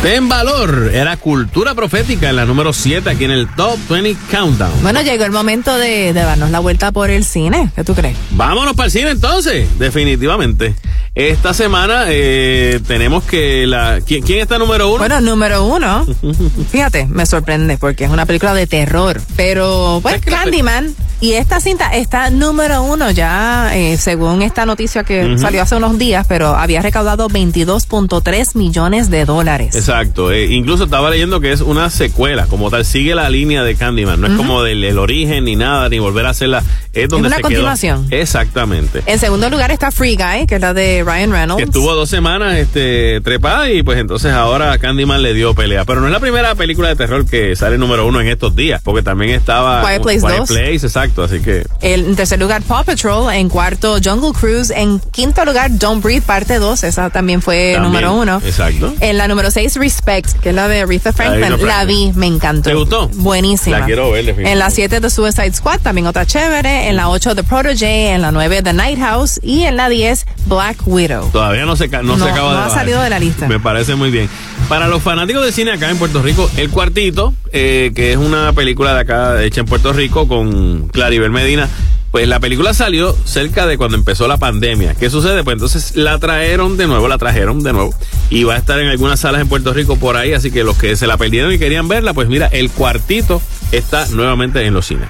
Ten 0.03 0.27
Valor. 0.27 0.91
Era 0.93 1.15
Cultura 1.15 1.75
Profética 1.75 2.30
en 2.30 2.35
la 2.35 2.43
número 2.45 2.73
7 2.73 3.09
aquí 3.09 3.23
en 3.23 3.31
el 3.31 3.47
Top 3.55 3.80
20 3.89 4.17
Countdown. 4.30 4.81
Bueno, 4.81 5.01
llegó 5.01 5.23
el 5.23 5.31
momento 5.31 5.73
de, 5.77 6.11
de 6.11 6.21
darnos 6.21 6.51
la 6.51 6.59
vuelta 6.59 6.91
por 6.91 7.09
el 7.09 7.23
cine. 7.23 7.71
¿Qué 7.73 7.85
tú 7.85 7.95
crees? 7.95 8.17
Vámonos 8.31 8.73
para 8.73 8.88
el 8.88 8.91
cine 8.91 9.11
entonces, 9.11 9.65
definitivamente. 9.80 10.75
Esta 11.15 11.53
semana 11.53 12.03
eh, 12.07 12.81
tenemos 12.85 13.23
que 13.23 13.65
la... 13.65 14.01
¿quién, 14.05 14.23
quién 14.23 14.39
está 14.39 14.57
número 14.57 14.89
uno? 14.89 14.97
Bueno, 14.97 15.21
número 15.21 15.63
uno. 15.63 16.05
Fíjate, 16.71 17.05
me 17.05 17.25
sorprende 17.25 17.77
porque 17.77 18.03
es 18.03 18.09
una 18.09 18.25
película 18.25 18.53
de 18.53 18.67
terror. 18.67 19.21
Pero, 19.38 20.01
pues, 20.03 20.19
Candyman. 20.19 20.93
Y 21.24 21.36
esta 21.36 21.62
cinta 21.62 21.95
está 21.95 22.30
número 22.32 22.84
uno 22.84 23.10
ya, 23.10 23.72
eh, 23.78 23.95
según 23.95 24.41
esta 24.41 24.66
noticia 24.66 25.06
que 25.06 25.38
salió 25.38 25.62
hace 25.62 25.78
unos 25.78 25.98
días, 25.98 26.26
pero 26.28 26.50
había 26.50 26.82
recaudado 26.82 27.30
22.3 27.30 28.58
millones 28.58 29.10
de 29.10 29.24
dólares. 29.24 29.74
Exacto, 29.74 30.34
eh, 30.34 30.48
incluso 30.48 30.84
estaba 30.84 31.10
leyendo 31.10 31.40
que 31.40 31.54
es 31.54 31.62
una 31.62 31.90
secuela, 31.90 32.48
como 32.48 32.70
tal, 32.70 32.84
sigue 32.84 33.16
la 33.16 33.30
línea 33.30 33.64
de 33.64 33.76
Candyman, 33.76 34.20
no 34.20 34.28
es 34.28 34.34
como 34.34 34.64
del 34.64 34.84
el 34.84 35.00
origen 35.00 35.45
ni 35.45 35.56
nada, 35.56 35.88
ni 35.88 35.98
volver 35.98 36.26
a 36.26 36.32
hacerla, 36.32 36.62
es 36.91 37.08
donde 37.08 37.28
una 37.28 37.38
se 37.38 37.41
quedó. 37.44 37.50
continuación. 37.52 38.08
Exactamente. 38.12 39.02
En 39.06 39.18
segundo 39.18 39.50
lugar 39.50 39.72
está 39.72 39.91
Free 39.91 40.18
Guy, 40.18 40.45
que 40.45 40.56
es 40.56 40.62
la 40.62 40.74
de 40.74 41.06
Ryan 41.06 41.32
Reynolds. 41.32 41.64
Que 41.64 41.64
estuvo 41.64 41.95
dos 41.95 42.10
semanas 42.10 42.58
este, 42.58 43.22
trepada 43.22 43.72
y 43.72 43.82
pues 43.82 43.98
entonces 43.98 44.34
ahora 44.34 44.78
Candyman 44.78 45.22
le 45.22 45.34
dio 45.34 45.56
pelea. 45.56 45.86
Pero 45.86 46.02
no 46.02 46.08
es 46.08 46.12
la 46.14 46.20
primera 46.20 46.54
película 46.56 46.90
de 46.90 46.98
terror 46.98 47.26
que 47.26 47.56
sale 47.56 47.78
número 47.78 48.06
uno 48.06 48.20
en 48.20 48.28
estos 48.28 48.58
días, 48.58 48.82
porque 48.84 49.04
también 49.04 49.32
estaba 49.32 49.88
Quiet 49.88 50.02
Place 50.02 50.20
2. 50.20 50.50
Place, 50.50 50.86
exacto, 50.86 51.12
así 51.22 51.40
que 51.41 51.65
El- 51.81 52.06
en 52.06 52.15
tercer 52.15 52.40
lugar, 52.40 52.61
Paw 52.64 52.84
Patrol. 52.84 53.31
En 53.34 53.49
cuarto, 53.49 53.98
Jungle 54.03 54.31
Cruise. 54.31 54.72
En 54.72 54.99
quinto 54.99 55.45
lugar, 55.45 55.69
Don't 55.77 56.02
Breathe, 56.03 56.22
parte 56.23 56.57
2. 56.60 56.84
Esa 56.84 57.10
también 57.11 57.41
fue 57.41 57.73
también, 57.73 57.84
número 57.84 58.14
uno. 58.14 58.41
Exacto. 58.44 58.94
En 58.99 59.18
la 59.18 59.27
número 59.27 59.52
6, 59.52 59.76
Respect, 59.76 60.40
que 60.41 60.49
es 60.49 60.56
la 60.56 60.68
de 60.68 60.81
Aretha 60.81 61.14
Franklin. 61.14 61.44
Aretha 61.44 61.65
La 61.68 61.85
vi, 61.85 62.11
me 62.15 62.26
encantó. 62.27 62.69
¿Te 62.69 62.76
gustó? 62.76 63.10
Buenísima. 63.14 63.80
La 63.80 63.85
quiero 63.85 64.10
ver. 64.11 64.30
En 64.40 64.57
la 64.57 64.69
7, 64.72 64.99
The 65.02 65.10
Suicide 65.10 65.53
Squad, 65.53 65.80
también 65.81 66.07
otra 66.07 66.26
chévere. 66.26 66.88
En 66.90 66.95
la 66.95 67.10
8, 67.10 67.35
The 67.35 67.44
Protege. 67.44 68.11
En 68.14 68.22
la 68.22 68.31
9, 68.31 68.61
The 68.64 68.73
Night 68.73 68.99
House. 68.99 69.40
Y 69.44 69.64
en 69.64 69.76
la 69.77 69.90
10, 69.90 70.26
Black 70.45 70.77
Widow. 70.85 71.30
Todavía 71.31 71.65
no 71.65 71.76
se, 71.76 71.88
no 71.90 72.02
No, 72.03 72.18
se 72.26 72.31
acaba 72.31 72.49
no 72.49 72.49
de 72.52 72.57
ha 72.57 72.68
bajar. 72.68 72.80
salido 72.80 73.02
de 73.02 73.10
la 73.10 73.19
lista. 73.19 73.48
Me 73.48 73.60
parece 73.60 73.95
muy 73.95 74.10
bien. 74.11 74.30
Para 74.69 74.88
los 74.88 75.03
fanáticos 75.03 75.45
de 75.45 75.52
cine 75.52 75.72
acá 75.72 75.90
en 75.91 75.98
Puerto 75.98 76.22
Rico, 76.22 76.49
El 76.57 76.69
Cuartito, 76.69 77.34
eh, 77.52 77.91
que 77.95 78.11
es 78.11 78.18
una 78.18 78.53
película 78.53 78.94
de 78.94 79.02
acá 79.02 79.44
hecha 79.44 79.61
en 79.61 79.68
Puerto 79.68 79.94
Rico 79.94 80.27
con 80.27 80.88
Claribel 80.88 81.30
Medina, 81.30 81.69
pues 82.11 82.27
la 82.27 82.40
película 82.40 82.73
salió 82.73 83.15
cerca 83.26 83.65
de 83.68 83.77
cuando 83.77 83.98
empezó 83.98 84.27
la 84.27 84.38
pandemia. 84.38 84.95
¿Qué 84.95 85.10
sucede? 85.10 85.44
Pues 85.44 85.56
entonces 85.56 85.95
la 85.95 86.18
trajeron 86.18 86.77
de 86.77 86.88
nuevo, 86.88 87.07
la 87.07 87.18
trajeron 87.18 87.61
de 87.64 87.73
nuevo. 87.73 87.94
Y 88.30 88.44
va 88.44 88.56
a 88.56 88.57
estar 88.57 88.80
en 88.80 88.88
algunas 88.88 89.19
salas 89.19 89.41
en 89.41 89.48
Puerto 89.48 89.73
Rico 89.73 89.95
por 89.95 90.15
ahí, 90.15 90.34
así 90.34 90.49
que 90.52 90.64
los 90.64 90.77
que 90.77 90.95
se 90.95 91.07
la 91.07 91.18
perdieron 91.18 91.52
y 91.52 91.60
querían 91.60 91.88
verla, 91.88 92.14
pues 92.14 92.27
mira, 92.27 92.48
El 92.48 92.69
Cuartito 92.69 93.41
está 93.74 94.08
nuevamente 94.08 94.66
en 94.66 94.74
los 94.74 94.86
cines. 94.86 95.10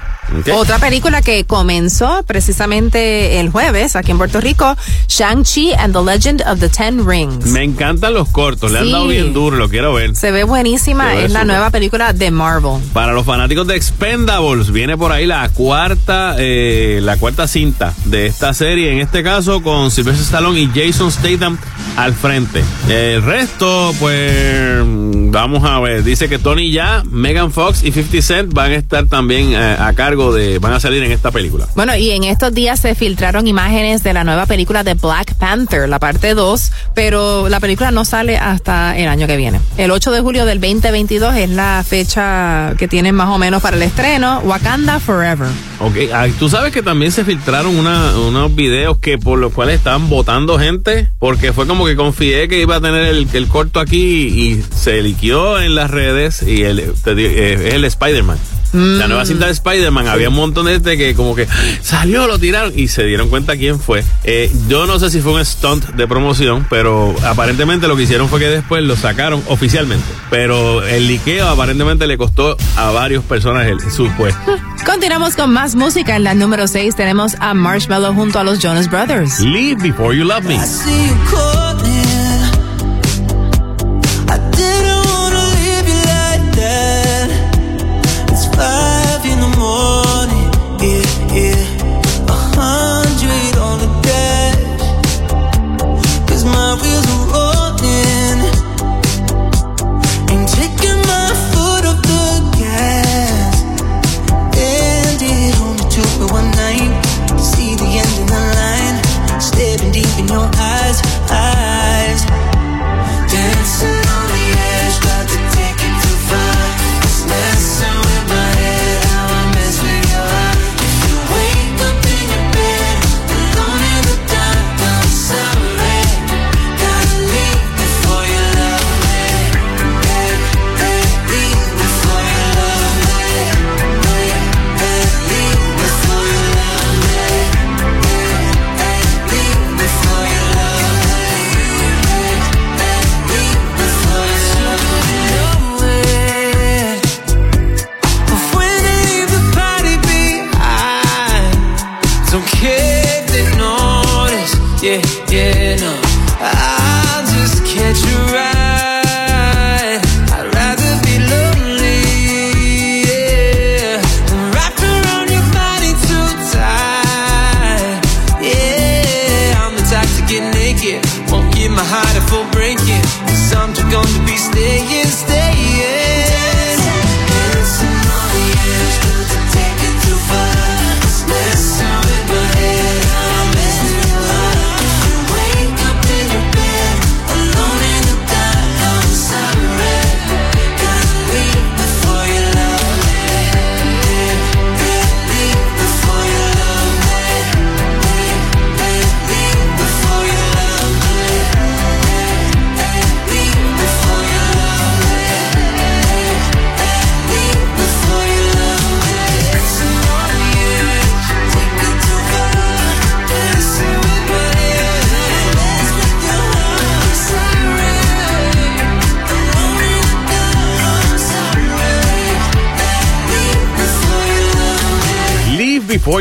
Otra 0.52 0.78
película 0.78 1.22
que 1.22 1.44
comenzó 1.44 2.22
precisamente 2.26 3.40
el 3.40 3.50
jueves 3.50 3.94
aquí 3.94 4.10
en 4.10 4.18
Puerto 4.18 4.40
Rico, 4.40 4.76
Shang-Chi 5.08 5.74
and 5.74 5.94
the 5.94 6.02
Legend 6.02 6.42
of 6.46 6.58
the 6.60 6.68
Ten 6.68 7.06
Rings. 7.06 7.46
Me 7.46 7.62
encantan 7.62 8.14
los 8.14 8.28
cortos, 8.30 8.72
le 8.72 8.78
han 8.78 8.90
dado 8.90 9.06
bien 9.06 9.32
duro, 9.32 9.56
lo 9.56 9.68
quiero 9.68 9.92
ver. 9.92 10.16
Se 10.16 10.30
ve 10.30 10.44
buenísima, 10.44 11.14
ve 11.14 11.26
es 11.26 11.32
la 11.32 11.44
nueva 11.44 11.70
película 11.70 12.12
de 12.12 12.30
Marvel. 12.30 12.80
Para 12.92 13.12
los 13.12 13.24
fanáticos 13.24 13.66
de 13.66 13.76
Expendables, 13.76 14.72
viene 14.72 14.96
por 14.96 15.12
ahí 15.12 15.26
la 15.26 15.48
cuarta, 15.50 16.36
eh, 16.38 17.00
la 17.02 17.16
cuarta 17.16 17.46
cinta 17.46 17.94
de 18.06 18.26
esta 18.26 18.54
serie, 18.54 18.92
en 18.92 19.00
este 19.00 19.22
caso 19.22 19.62
con 19.62 19.90
Sylvester 19.90 20.24
Stallone 20.24 20.60
y 20.60 20.70
Jason 20.74 21.12
Statham 21.12 21.58
al 21.96 22.14
frente. 22.14 22.64
El 22.88 23.22
resto, 23.22 23.94
pues, 24.00 24.84
mm, 24.84 25.30
vamos 25.30 25.64
a 25.64 25.78
ver, 25.80 26.02
dice 26.02 26.28
que 26.28 26.38
Tony 26.38 26.72
Ya, 26.72 27.02
Megan 27.04 27.52
Fox 27.52 27.82
y 27.84 27.92
50 27.92 28.22
Cent 28.22 28.53
van 28.54 28.72
a 28.72 28.76
estar 28.76 29.06
también 29.06 29.52
eh, 29.52 29.76
a 29.78 29.92
cargo 29.94 30.32
de, 30.32 30.58
van 30.58 30.72
a 30.72 30.80
salir 30.80 31.02
en 31.02 31.12
esta 31.12 31.30
película. 31.30 31.66
Bueno, 31.74 31.94
y 31.96 32.10
en 32.10 32.24
estos 32.24 32.54
días 32.54 32.80
se 32.80 32.94
filtraron 32.94 33.46
imágenes 33.46 34.02
de 34.02 34.12
la 34.14 34.24
nueva 34.24 34.46
película 34.46 34.82
de 34.84 34.94
Black 34.94 35.34
Panther, 35.34 35.88
la 35.88 35.98
parte 35.98 36.34
2, 36.34 36.72
pero 36.94 37.48
la 37.48 37.60
película 37.60 37.90
no 37.90 38.04
sale 38.04 38.38
hasta 38.38 38.96
el 38.96 39.08
año 39.08 39.26
que 39.26 39.36
viene. 39.36 39.60
El 39.76 39.90
8 39.90 40.10
de 40.12 40.20
julio 40.20 40.46
del 40.46 40.60
2022 40.60 41.34
es 41.36 41.50
la 41.50 41.84
fecha 41.86 42.74
que 42.78 42.88
tienen 42.88 43.14
más 43.14 43.28
o 43.28 43.38
menos 43.38 43.60
para 43.62 43.76
el 43.76 43.82
estreno, 43.82 44.40
Wakanda 44.44 45.00
Forever. 45.00 45.48
Ok, 45.80 45.96
ah, 46.14 46.26
tú 46.38 46.48
sabes 46.48 46.72
que 46.72 46.82
también 46.82 47.10
se 47.12 47.24
filtraron 47.24 47.76
una- 47.76 48.16
unos 48.18 48.54
videos 48.54 48.98
que 48.98 49.18
por 49.18 49.38
los 49.38 49.52
cuales 49.52 49.76
estaban 49.76 50.08
votando 50.08 50.58
gente, 50.58 51.08
porque 51.18 51.52
fue 51.52 51.66
como 51.66 51.84
que 51.86 51.96
confié 51.96 52.48
que 52.48 52.60
iba 52.60 52.76
a 52.76 52.80
tener 52.80 53.02
el, 53.06 53.28
el 53.32 53.48
corto 53.48 53.80
aquí 53.80 53.96
y 53.98 54.64
se 54.74 55.02
liquió 55.02 55.60
en 55.60 55.74
las 55.74 55.90
redes 55.90 56.42
y 56.42 56.62
el, 56.62 56.78
eh, 56.78 57.62
es 57.66 57.74
el 57.74 57.84
Spider-Man. 57.84 58.38
La 58.74 59.06
nueva 59.06 59.24
cinta 59.24 59.46
de 59.46 59.52
Spider-Man, 59.52 60.08
había 60.08 60.28
un 60.28 60.34
montón 60.34 60.66
de 60.66 60.72
gente 60.72 60.96
que 60.96 61.14
como 61.14 61.34
que 61.34 61.46
salió, 61.80 62.26
lo 62.26 62.38
tiraron 62.38 62.72
y 62.76 62.88
se 62.88 63.04
dieron 63.04 63.28
cuenta 63.28 63.56
quién 63.56 63.78
fue. 63.78 64.04
Eh, 64.24 64.50
yo 64.68 64.86
no 64.86 64.98
sé 64.98 65.10
si 65.10 65.20
fue 65.20 65.32
un 65.32 65.44
stunt 65.44 65.90
de 65.90 66.08
promoción, 66.08 66.66
pero 66.68 67.14
aparentemente 67.24 67.86
lo 67.86 67.96
que 67.96 68.02
hicieron 68.02 68.28
fue 68.28 68.40
que 68.40 68.48
después 68.48 68.82
lo 68.82 68.96
sacaron 68.96 69.42
oficialmente. 69.46 70.06
Pero 70.28 70.82
el 70.82 71.06
liqueo 71.06 71.48
aparentemente 71.48 72.06
le 72.06 72.18
costó 72.18 72.56
a 72.76 72.90
varias 72.90 73.22
personas 73.22 73.66
el, 73.66 73.80
su 73.92 74.08
puesto. 74.16 74.58
Continuamos 74.84 75.36
con 75.36 75.52
más 75.52 75.76
música. 75.76 76.16
En 76.16 76.24
la 76.24 76.34
número 76.34 76.66
6 76.66 76.96
tenemos 76.96 77.36
a 77.40 77.54
Marshmallow 77.54 78.12
junto 78.12 78.38
a 78.38 78.44
los 78.44 78.58
Jonas 78.58 78.90
Brothers. 78.90 79.40
Leave 79.40 79.80
before 79.80 80.16
you 80.16 80.24
love 80.24 80.44
me. 80.44 80.58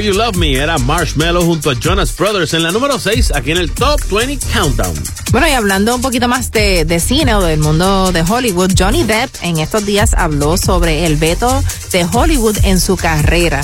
You 0.04 0.14
Love 0.14 0.36
Me. 0.36 0.54
Era 0.54 0.78
Marshmallow 0.78 1.46
junto 1.46 1.70
a 1.70 1.76
Jonas 1.76 2.16
Brothers 2.16 2.54
en 2.54 2.64
la 2.64 2.72
número 2.72 3.00
6 3.00 3.32
aquí 3.34 3.52
en 3.52 3.58
el 3.58 3.72
Top 3.72 4.02
20 4.12 4.46
Countdown. 4.54 4.94
Bueno, 5.32 5.48
y 5.48 5.52
hablando 5.52 5.96
un 5.96 6.02
poquito 6.02 6.28
más 6.28 6.52
de, 6.52 6.84
de 6.84 7.00
cine 7.00 7.34
o 7.36 7.42
del 7.42 7.60
mundo 7.60 8.12
de 8.12 8.22
Hollywood, 8.22 8.72
Johnny 8.78 9.04
Depp 9.04 9.34
en 9.42 9.60
estos 9.60 9.86
días 9.86 10.14
habló 10.14 10.58
sobre 10.58 11.06
el 11.06 11.16
veto 11.16 11.64
de 11.92 12.06
Hollywood 12.12 12.58
en 12.64 12.80
su 12.80 12.98
carrera. 12.98 13.62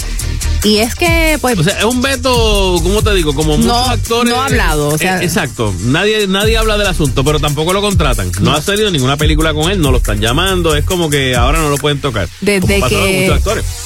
Y 0.63 0.77
es 0.77 0.95
que, 0.95 1.37
pues. 1.41 1.57
O 1.57 1.63
sea, 1.63 1.77
es 1.79 1.85
un 1.85 2.01
veto, 2.01 2.75
¿cómo 2.83 3.01
te 3.01 3.13
digo? 3.13 3.33
Como 3.33 3.57
muchos 3.57 3.65
No, 3.65 3.85
actores. 3.85 4.33
no 4.33 4.41
ha 4.41 4.45
hablado, 4.45 4.89
o 4.89 4.97
sea- 4.97 5.21
Eh, 5.21 5.25
exacto. 5.25 5.73
Nadie, 5.81 6.27
nadie 6.27 6.57
habla 6.57 6.77
del 6.77 6.87
asunto, 6.87 7.23
pero 7.23 7.39
tampoco 7.39 7.73
lo 7.73 7.81
contratan. 7.81 8.31
No, 8.41 8.53
ha 8.53 8.61
salido 8.61 8.91
ninguna 8.91 9.17
película 9.17 9.53
con 9.53 9.71
él, 9.71 9.79
no 9.81 9.91
lo 9.91 9.97
están 9.97 10.19
llamando. 10.19 10.75
Es 10.75 10.83
como 10.85 11.09
que 11.09 11.35
ahora 11.35 11.59
no 11.59 11.69
lo 11.69 11.77
pueden 11.77 11.99
tocar. 12.01 12.27
Desde 12.41 12.81
que, 12.81 13.39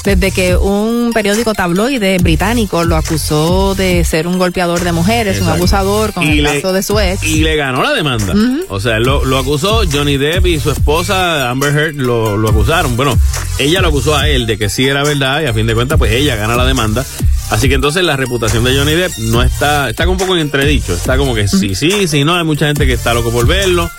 desde 0.03 0.31
que 0.31 0.55
un 0.55 1.11
periódico 1.13 1.53
tabloide 1.53 2.17
británico 2.19 2.83
lo 2.83 2.95
acusó 2.97 3.75
de 3.75 4.03
ser 4.03 4.27
un 4.27 4.37
golpeador 4.37 4.81
de 4.83 4.91
mujeres, 4.91 5.41
un 5.41 5.49
abusador 5.49 6.13
con 6.13 6.23
Y 6.23 6.39
el 6.39 6.43
le- 6.43 6.55
caso 6.61 6.73
de 6.73 6.83
su 6.83 6.99
ex. 6.99 7.23
Y 7.23 7.39
le 7.41 7.55
ganó 7.55 7.83
la 7.83 7.93
demanda. 7.93 8.33
O 8.69 8.79
sea, 8.79 8.99
lo, 8.99 9.23
lo 9.25 9.37
acusó 9.37 9.81
Johnny 9.91 10.17
Depp 10.17 10.45
y 10.47 10.59
su 10.59 10.71
esposa 10.71 11.49
Amber 11.49 11.75
Heard 11.77 11.95
lo, 11.95 12.35
lo 12.37 12.49
acusaron. 12.49 12.95
Bueno, 12.97 13.17
ella 13.59 13.81
lo 13.81 13.89
acusó 13.89 14.15
a 14.15 14.27
él 14.30 14.45
de 14.45 14.57
que 14.57 14.69
sí 14.69 14.88
era 14.88 15.03
verdad 15.03 15.41
y 15.41 15.45
a 15.45 15.53
fin 15.53 15.67
de 15.67 15.75
cuentas 15.75 15.97
pues 15.97 16.11
ella 16.11 16.35
gana 16.35 16.55
la 16.55 16.65
demanda. 16.65 17.05
Así 17.49 17.67
que 17.67 17.75
entonces 17.75 18.03
la 18.03 18.15
reputación 18.15 18.63
de 18.63 18.75
Johnny 18.75 18.93
Depp 18.93 19.17
no 19.17 19.43
está, 19.43 19.89
está 19.89 20.07
un 20.07 20.17
poco 20.17 20.34
en 20.34 20.41
entredicho. 20.41 20.93
Está 20.93 21.17
como 21.17 21.35
que 21.35 21.47
sí, 21.47 21.75
sí, 21.75 22.07
sí, 22.07 22.23
no. 22.23 22.35
Hay 22.35 22.43
mucha 22.43 22.65
gente 22.65 22.88
que 22.88 22.93
está 22.93 23.13
loco 23.13 23.31
por 23.31 23.45
verlo. 23.45 23.91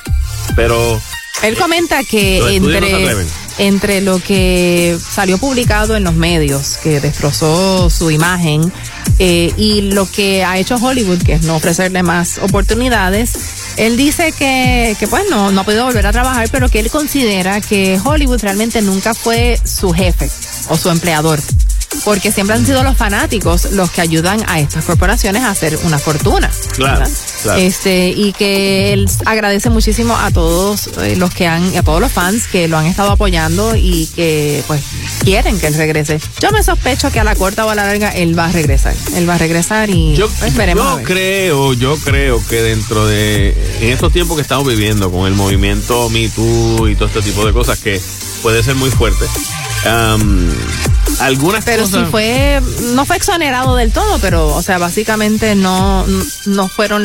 Pero 0.57 1.01
Él 1.43 1.57
comenta 1.57 2.03
que 2.05 2.41
no 2.41 2.49
entre, 2.49 3.17
entre 3.59 4.01
lo 4.01 4.19
que 4.19 4.99
salió 4.99 5.39
publicado 5.39 5.97
en 5.97 6.05
los 6.05 6.15
medios, 6.15 6.79
que 6.83 7.01
destrozó 7.01 7.91
su 7.91 8.11
imagen, 8.11 8.73
eh, 9.19 9.53
y 9.57 9.83
lo 9.83 10.11
que 10.11 10.45
ha 10.45 10.59
hecho 10.59 10.77
Hollywood, 10.77 11.23
que 11.23 11.35
es 11.35 11.43
no 11.43 11.57
ofrecerle 11.57 12.03
más 12.03 12.39
oportunidades, 12.39 13.33
él 13.77 13.97
dice 13.97 14.33
que, 14.33 14.97
que 14.99 15.09
pues 15.09 15.25
no, 15.31 15.51
no 15.51 15.61
ha 15.61 15.65
podido 15.65 15.85
volver 15.85 16.07
a 16.07 16.13
trabajar, 16.13 16.49
pero 16.51 16.69
que 16.69 16.81
él 16.81 16.91
considera 16.91 17.61
que 17.61 18.01
Hollywood 18.03 18.41
realmente 18.41 18.83
nunca 18.83 19.15
fue 19.15 19.59
su 19.65 19.93
jefe 19.93 20.31
o 20.69 20.77
su 20.77 20.91
empleador. 20.91 21.41
Porque 22.05 22.33
siempre 22.33 22.57
han 22.57 22.67
sido 22.67 22.83
los 22.83 22.97
fanáticos 22.97 23.73
los 23.73 23.91
que 23.91 24.01
ayudan 24.01 24.43
a 24.49 24.61
estas 24.61 24.85
corporaciones 24.85 25.43
a 25.43 25.51
hacer 25.51 25.79
una 25.85 25.99
fortuna. 25.99 26.51
Claro, 26.75 27.05
claro. 27.43 27.61
Este, 27.61 28.09
y 28.09 28.33
que 28.33 28.93
él 28.93 29.09
agradece 29.27 29.71
muchísimo 29.71 30.17
a 30.17 30.31
todos 30.31 30.89
eh, 30.99 31.17
los 31.17 31.33
que 31.33 31.47
han, 31.47 31.77
a 31.77 31.83
todos 31.83 32.01
los 32.01 32.13
fans 32.13 32.47
que 32.47 32.69
lo 32.69 32.77
han 32.79 32.87
estado 32.87 33.13
apoyando 33.13 33.77
y 33.77 34.07
que 34.15 34.63
pues 34.67 34.83
quieren 35.23 35.59
que 35.59 35.69
él 35.69 35.75
regrese. 35.75 36.21
Yo 36.41 36.51
me 36.51 36.63
sospecho 36.63 37.11
que 37.11 37.21
a 37.21 37.25
la 37.25 37.35
corta 37.37 37.65
o 37.67 37.71
a 37.71 37.75
la 37.75 37.87
larga 37.87 38.11
él 38.11 38.39
va 38.39 38.47
a 38.47 38.53
regresar. 38.53 38.95
Él 39.17 39.29
va 39.29 39.35
a 39.35 39.39
regresar 39.39 39.89
y 39.91 40.15
Yo, 40.15 40.29
pues, 40.41 40.55
veremos. 40.55 40.85
a 40.87 40.91
yo 40.91 40.97
ver. 40.97 41.05
creo, 41.07 41.73
yo 41.75 41.97
creo 41.99 42.43
que 42.49 42.63
dentro 42.63 43.07
de 43.07 43.51
en 43.81 43.91
estos 43.93 44.13
tiempos 44.13 44.37
que 44.37 44.43
estamos 44.43 44.67
viviendo 44.67 45.11
con 45.11 45.27
el 45.27 45.35
movimiento 45.35 46.09
Me 46.11 46.29
Too 46.29 46.89
y 46.89 46.95
todo 46.97 47.07
este 47.09 47.23
tipo 47.23 47.45
de 47.47 47.53
cosas 47.53 47.79
que 47.79 48.01
puede 48.43 48.63
ser 48.63 48.75
muy 48.75 48.91
fuerte. 48.91 49.25
Am, 49.87 50.51
algunas 51.21 51.65
Pero 51.65 51.83
cosas 51.85 52.05
sí 52.07 52.11
fue, 52.11 52.61
no 52.95 53.05
fue 53.07 53.17
exonerado 53.17 53.77
del 53.77 53.93
todo, 53.93 54.19
pero, 54.19 54.49
o 54.49 54.63
sea, 54.63 54.79
básicamente 54.79 55.55
no, 55.55 56.05
no 56.47 56.69
fueron, 56.69 57.05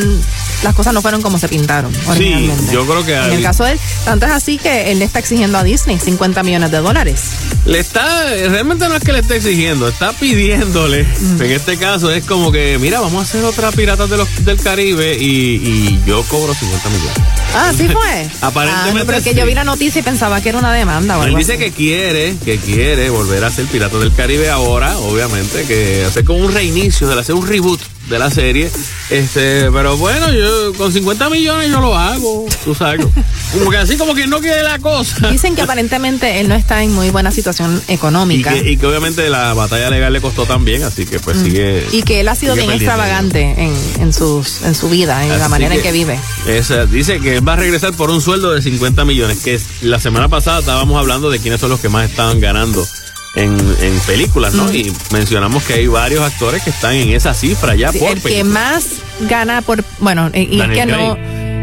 las 0.64 0.74
cosas 0.74 0.94
no 0.94 1.02
fueron 1.02 1.22
como 1.22 1.38
se 1.38 1.48
pintaron. 1.48 1.94
Sí, 2.18 2.50
yo 2.72 2.86
creo 2.88 3.06
que 3.06 3.14
En 3.14 3.22
hay- 3.24 3.34
el 3.38 3.44
caso 3.44 3.64
de 3.66 3.74
él, 3.74 3.80
tanto 4.06 4.26
es 4.26 4.32
así 4.32 4.58
que 4.58 4.92
él 4.92 5.00
le 5.00 5.06
está 5.06 5.20
exigiendo 5.20 5.58
a 5.58 5.64
Disney 5.64 6.00
50 6.00 6.42
millones 6.44 6.72
de 6.72 6.78
dólares. 6.80 7.22
le 7.66 7.80
está 7.80 8.24
realmente 8.26 8.88
no 8.90 8.96
es 8.96 9.04
que 9.04 9.12
le 9.14 9.20
esté 9.20 9.36
exigiendo, 9.36 9.88
está 9.88 10.12
pidiéndole. 10.14 11.04
Mm. 11.04 11.42
En 11.42 11.52
este 11.52 11.78
caso 11.78 12.12
es 12.12 12.24
como 12.26 12.52
que, 12.52 12.78
mira, 12.80 13.00
vamos 13.02 13.20
a 13.20 13.24
hacer 13.24 13.44
otra 13.44 13.72
Piratas 13.72 14.10
de 14.10 14.18
los, 14.18 14.28
del 14.46 14.60
Caribe 14.60 15.16
y, 15.20 15.26
y 15.26 16.02
yo 16.08 16.24
cobro 16.24 16.54
50 16.54 16.90
millones. 16.90 17.18
Ah, 17.56 17.72
sí 17.76 17.88
fue. 17.90 18.28
Aparentemente 18.42 18.90
Ah, 18.92 18.94
no, 19.00 19.06
pero 19.06 19.24
que 19.24 19.32
sí. 19.32 19.36
yo 19.36 19.46
vi 19.46 19.54
la 19.54 19.64
noticia 19.64 20.00
y 20.00 20.04
pensaba 20.04 20.42
que 20.42 20.50
era 20.50 20.58
una 20.60 20.72
demanda 20.74 21.18
o 21.18 21.22
Él 21.22 21.28
algo 21.28 21.38
dice 21.40 21.54
así. 21.54 21.64
que 21.64 21.72
quiere, 21.72 22.36
que 22.46 22.58
quiere 22.58 23.10
volver 23.10 23.44
a 23.44 23.52
ser 23.52 23.66
Piratas 23.66 24.00
del 24.00 24.14
Caribe 24.14 24.50
ahora, 24.50 24.98
obviamente, 25.00 25.64
que 25.66 26.06
hacer 26.06 26.24
como 26.24 26.40
un 26.46 26.54
reinicio, 26.54 27.08
de 27.08 27.20
hacer 27.20 27.36
un 27.36 27.48
reboot 27.48 27.80
de 28.10 28.20
la 28.20 28.30
serie. 28.32 28.72
Este, 29.10 29.70
pero 29.72 29.98
bueno, 29.98 30.32
yo 30.32 30.74
con 30.74 30.92
50 30.92 31.30
millones 31.30 31.70
yo 31.72 31.80
lo 31.80 31.96
hago, 31.98 32.46
tú 32.64 32.76
sabes. 32.76 33.06
Como 33.54 33.72
que 33.72 33.78
así 33.78 33.98
como 33.98 34.14
que 34.14 34.28
no 34.28 34.40
quiere 34.40 34.62
la 34.64 34.80
cosa. 34.80 35.30
Dicen 35.30 35.56
que 35.56 35.62
aparentemente 35.62 36.40
él 36.40 36.48
no 36.48 36.56
está 36.56 36.84
en 36.84 36.94
muy 36.94 37.10
buena 37.10 37.32
situación 37.32 37.82
Y 37.88 37.94
económica. 37.94 38.54
que, 38.54 38.72
y 38.72 38.78
que 38.78 38.86
obviamente 38.86 39.30
la 39.30 39.54
batalla 39.54 39.90
legal 39.90 40.14
le 40.14 40.22
costó 40.22 40.46
también, 40.46 40.84
así 40.84 41.06
que 41.06 41.20
pues 41.20 41.38
sigue. 41.38 41.86
Mm. 41.92 41.96
Y 41.96 42.04
que 42.04 42.20
él 42.20 42.28
ha 42.28 42.36
sido 42.36 42.54
sigue 42.56 42.68
bien 42.68 42.76
extravagante 42.78 43.42
en, 43.58 43.74
en, 44.02 44.14
sus, 44.14 44.62
en 44.64 44.76
su 44.76 44.90
vida, 44.90 45.24
en 45.24 45.40
la 45.40 45.50
manera 45.50 45.76
en 45.76 45.82
que- 45.82 45.92
vive. 45.92 46.20
Esa, 46.48 46.86
dice 46.86 47.20
que 47.20 47.40
va 47.40 47.54
a 47.54 47.58
regresar 47.58 47.94
por 47.94 48.10
un 48.12 48.22
sueldo 48.22 48.52
de 48.52 48.62
50 48.62 49.06
millones, 49.06 49.40
que 49.40 49.60
la 49.82 50.00
semana 50.00 50.30
pasada 50.30 50.60
estábamos 50.60 50.98
hablando 51.00 51.30
de 51.30 51.40
quiénes 51.40 51.60
son 51.60 51.70
los 51.70 51.80
que 51.80 51.90
más 51.90 52.10
estaban 52.10 52.40
ganando 52.40 52.86
en, 53.36 53.58
en 53.82 54.00
películas, 54.06 54.54
¿no? 54.54 54.66
Mm. 54.66 54.76
Y 54.76 54.94
mencionamos 55.12 55.64
que 55.64 55.74
hay 55.74 55.88
varios 55.88 56.22
actores 56.22 56.64
que 56.64 56.70
están 56.70 56.94
en 56.94 57.10
esa 57.10 57.34
cifra 57.34 57.76
ya 57.76 57.92
Sí, 57.92 58.00
por 58.00 58.10
el 58.10 58.22
que 58.22 58.44
más 58.44 58.88
gana 59.22 59.62
por, 59.62 59.84
bueno, 60.00 60.30
y 60.34 60.60
que 60.60 60.86
no, 60.86 61.18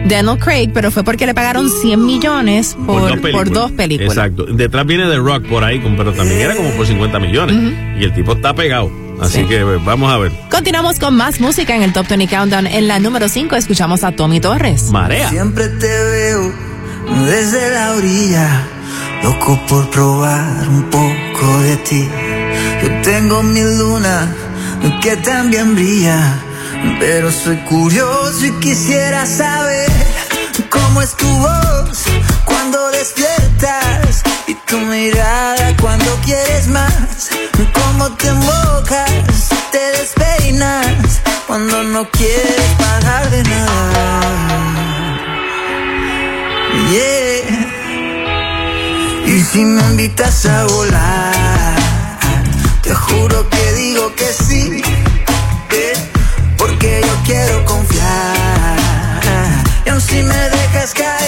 Daniel 0.08 0.38
Craig, 0.38 0.70
pero 0.72 0.90
fue 0.90 1.02
porque 1.02 1.26
le 1.26 1.34
pagaron 1.34 1.68
100 1.68 2.04
millones 2.04 2.76
por, 2.86 3.20
por 3.32 3.50
dos 3.50 3.72
películas. 3.72 4.16
Exacto. 4.16 4.44
Detrás 4.44 4.86
viene 4.86 5.08
The 5.08 5.16
Rock 5.16 5.46
por 5.46 5.64
ahí, 5.64 5.82
pero 5.96 6.12
también 6.12 6.40
era 6.40 6.54
como 6.54 6.70
por 6.70 6.86
50 6.86 7.18
millones. 7.18 7.56
Y 7.98 8.04
el 8.04 8.14
tipo 8.14 8.32
está 8.32 8.54
pegado. 8.54 8.90
Así 9.20 9.44
que 9.44 9.62
pues, 9.62 9.84
vamos 9.84 10.12
a 10.12 10.18
ver. 10.18 10.32
Continuamos 10.50 10.98
con 10.98 11.16
más 11.16 11.40
música 11.40 11.74
en 11.74 11.82
el 11.82 11.92
Top 11.92 12.06
20 12.06 12.28
Countdown. 12.28 12.66
En 12.66 12.86
la 12.86 12.98
número 12.98 13.28
5 13.28 13.56
escuchamos 13.56 14.04
a 14.04 14.12
Tommy 14.12 14.40
Torres. 14.40 14.90
Marea. 14.90 15.28
Siempre 15.30 15.68
te 15.68 15.86
veo 15.86 16.52
desde 17.26 17.70
la 17.70 17.92
orilla, 17.94 18.68
loco 19.22 19.58
por 19.68 19.88
probar 19.90 20.68
un 20.68 20.90
poco 20.90 21.60
de 21.62 21.76
ti. 21.78 22.08
Yo 22.82 23.02
tengo 23.02 23.42
mi 23.42 23.60
luna 23.60 24.34
que 25.02 25.16
también 25.16 25.74
brilla, 25.74 26.38
pero 26.98 27.30
soy 27.30 27.56
curioso 27.58 28.44
y 28.44 28.52
quisiera 28.60 29.26
saber 29.26 29.90
cómo 30.70 31.02
es 31.02 31.14
tu 31.16 31.28
voz 31.28 32.04
cuando 32.44 32.90
despiertas 32.90 34.22
y 34.46 34.54
tu 34.54 34.78
mirada 34.78 35.76
cuando 35.80 36.06
quieres 36.24 36.68
más, 36.68 37.30
cómo 37.72 38.10
te 38.16 38.28
embocas, 38.28 39.48
te 39.70 39.78
despeinas 39.98 41.20
cuando 41.46 41.82
no 41.84 42.08
quieres 42.10 42.70
pagar 42.78 43.30
de 43.30 43.42
nada. 43.44 44.16
Yeah. 46.92 47.35
Y 49.26 49.40
si 49.42 49.64
me 49.64 49.80
invitas 49.82 50.46
a 50.46 50.64
volar, 50.66 51.76
te 52.82 52.94
juro 52.94 53.48
que 53.50 53.72
digo 53.72 54.14
que 54.14 54.26
sí. 54.32 54.82
eh, 55.70 55.92
Porque 56.56 57.00
yo 57.04 57.14
quiero 57.24 57.64
confiar. 57.64 58.76
Y 59.84 59.88
aun 59.90 60.00
si 60.00 60.22
me 60.22 60.34
dejas 60.50 60.94
caer, 60.94 61.25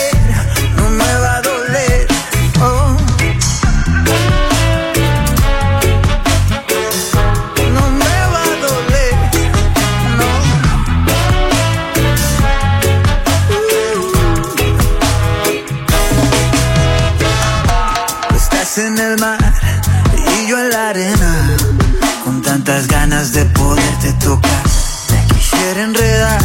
poderte 23.98 24.12
tocar. 24.24 24.62
Me 25.10 25.34
quisiera 25.34 25.82
enredar 25.82 26.40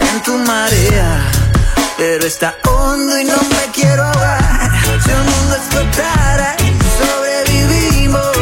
en 0.00 0.22
tu 0.22 0.38
marea, 0.38 1.30
pero 1.96 2.26
está 2.26 2.56
hondo 2.66 3.18
y 3.20 3.24
no 3.24 3.36
me 3.36 3.72
quiero 3.72 4.02
ahogar. 4.04 4.70
Si 5.02 5.10
el 5.10 5.18
mundo 5.18 5.56
explotara 5.56 6.56
y 6.60 6.72
sobrevivimos, 6.98 8.36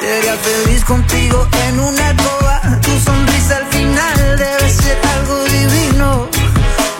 sería 0.00 0.36
feliz 0.36 0.84
contigo 0.84 1.48
en 1.68 1.80
una 1.80 2.08
alcoba. 2.08 2.60
Tu 2.82 2.98
sonrisa 3.00 3.56
al 3.58 3.66
final 3.66 4.36
debe 4.38 4.70
ser 4.70 4.98
algo 5.16 5.44
divino, 5.44 6.28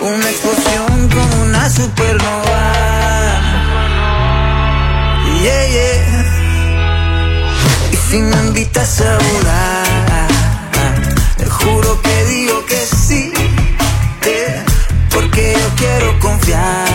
una 0.01 0.31
explosión 0.31 1.09
como 1.09 1.43
una 1.43 1.71
supernova. 1.71 2.73
Yeah, 5.43 5.67
yeah. 5.67 6.31
Y 7.91 7.97
si 7.97 8.19
me 8.19 8.37
invitas 8.37 9.01
a 9.01 9.19
volar, 9.19 9.82
te 9.82 9.82
juro 11.65 12.01
que 12.03 12.25
digo 12.25 12.65
que 12.67 12.81
sí. 12.97 13.33
eh, 14.27 14.65
porque 15.11 15.55
yo 15.59 15.69
quiero 15.77 16.19
confiar. 16.21 16.92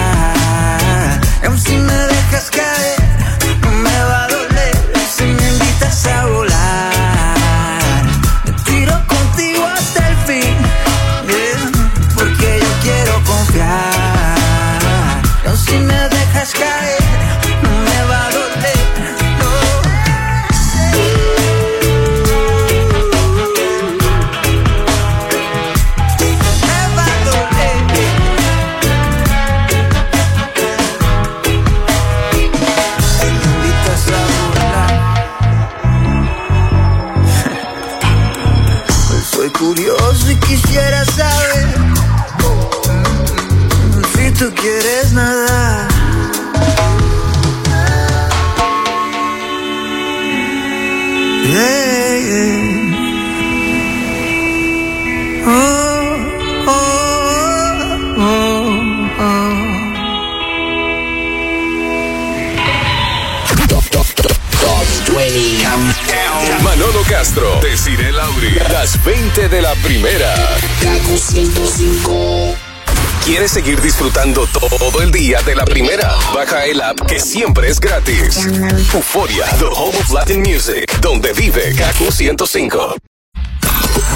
Que 77.17 77.23
siempre 77.23 77.69
es 77.69 77.79
gratis. 77.79 78.47
Euforia, 78.93 79.45
the 79.57 79.65
home 79.65 79.97
of 79.97 80.11
Latin 80.11 80.41
music, 80.41 80.99
donde 81.01 81.33
vive 81.33 81.73
Kaku 81.75 82.11
105. 82.11 82.95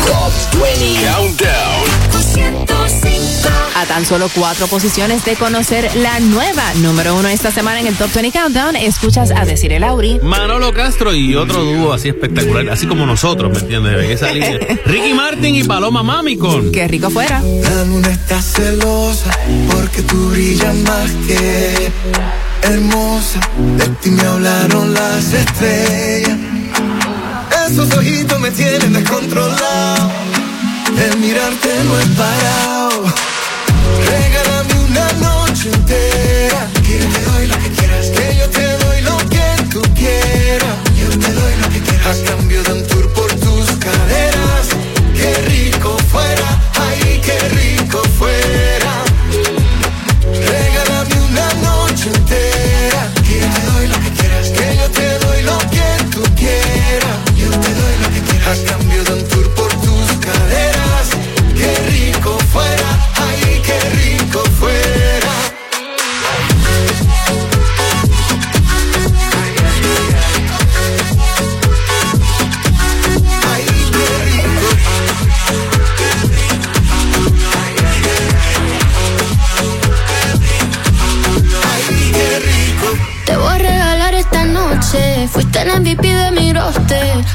Top 0.05 0.31
20 0.61 1.01
Countdown. 1.03 2.01
A 3.75 3.85
tan 3.85 4.05
solo 4.05 4.29
cuatro 4.35 4.67
posiciones 4.67 5.25
de 5.25 5.35
conocer 5.35 5.89
la 5.95 6.19
nueva 6.19 6.73
número 6.75 7.15
uno 7.15 7.27
esta 7.29 7.49
semana 7.49 7.79
en 7.79 7.87
el 7.87 7.95
Top 7.95 8.13
20 8.13 8.37
Countdown, 8.37 8.75
escuchas 8.75 9.31
a 9.31 9.45
decir 9.45 9.73
el 9.73 9.83
Auri. 9.83 10.19
Manolo 10.21 10.71
Castro 10.71 11.15
y 11.15 11.35
otro 11.35 11.63
dúo 11.63 11.93
así 11.93 12.09
espectacular, 12.09 12.69
así 12.69 12.85
como 12.85 13.07
nosotros, 13.07 13.51
¿me 13.51 13.59
entiendes? 13.59 14.03
En 14.03 14.11
esa 14.11 14.31
línea. 14.31 14.59
Ricky 14.85 15.13
Martin 15.15 15.55
y 15.55 15.63
Paloma 15.63 16.03
Mami 16.03 16.37
con. 16.37 16.71
Qué 16.71 16.87
rico 16.87 17.09
fuera. 17.09 17.41
La 17.41 17.83
luna 17.83 18.11
está 18.11 18.39
celosa 18.41 19.31
porque 19.71 20.03
tú 20.03 20.29
brillas 20.29 20.75
más 20.75 21.09
que 21.25 21.91
hermosa. 22.63 23.39
De 23.77 23.87
ti 24.01 24.11
me 24.11 24.23
hablaron 24.23 24.93
las 24.93 25.33
estrellas. 25.33 26.37
Esos 27.69 27.91
ojitos 27.93 28.39
me 28.39 28.51
tienen 28.51 28.93
descontrolado. 28.93 30.11
El 30.97 31.17
mirarte 31.17 31.83
no 31.85 31.99
es 31.99 32.07
parado. 32.09 33.03
Regálame 34.07 34.73
una 34.89 35.13
noche 35.13 35.69
entera. 35.73 36.67
Que 36.85 36.99
yo 36.99 37.07
te 37.07 37.21
doy 37.31 37.47
lo 37.47 37.57
que 37.59 37.69
quieras. 37.69 38.05
Que 38.07 38.35
yo 38.37 38.49
te 38.49 38.77
doy 38.83 39.01
lo 39.01 39.17
que 39.29 39.63
tú 39.71 39.81
quieras. 39.95 40.75
Yo 40.99 41.09
te 41.19 41.33
doy 41.33 41.55
lo 41.61 41.69
que 41.69 41.79
quieras. 41.79 42.19
A 42.19 42.25
cambio 42.25 42.63
de 42.63 42.73
un 42.73 42.87
tour 42.87 43.13
por 43.13 43.33
tus 43.35 43.71
caderas. 43.77 44.30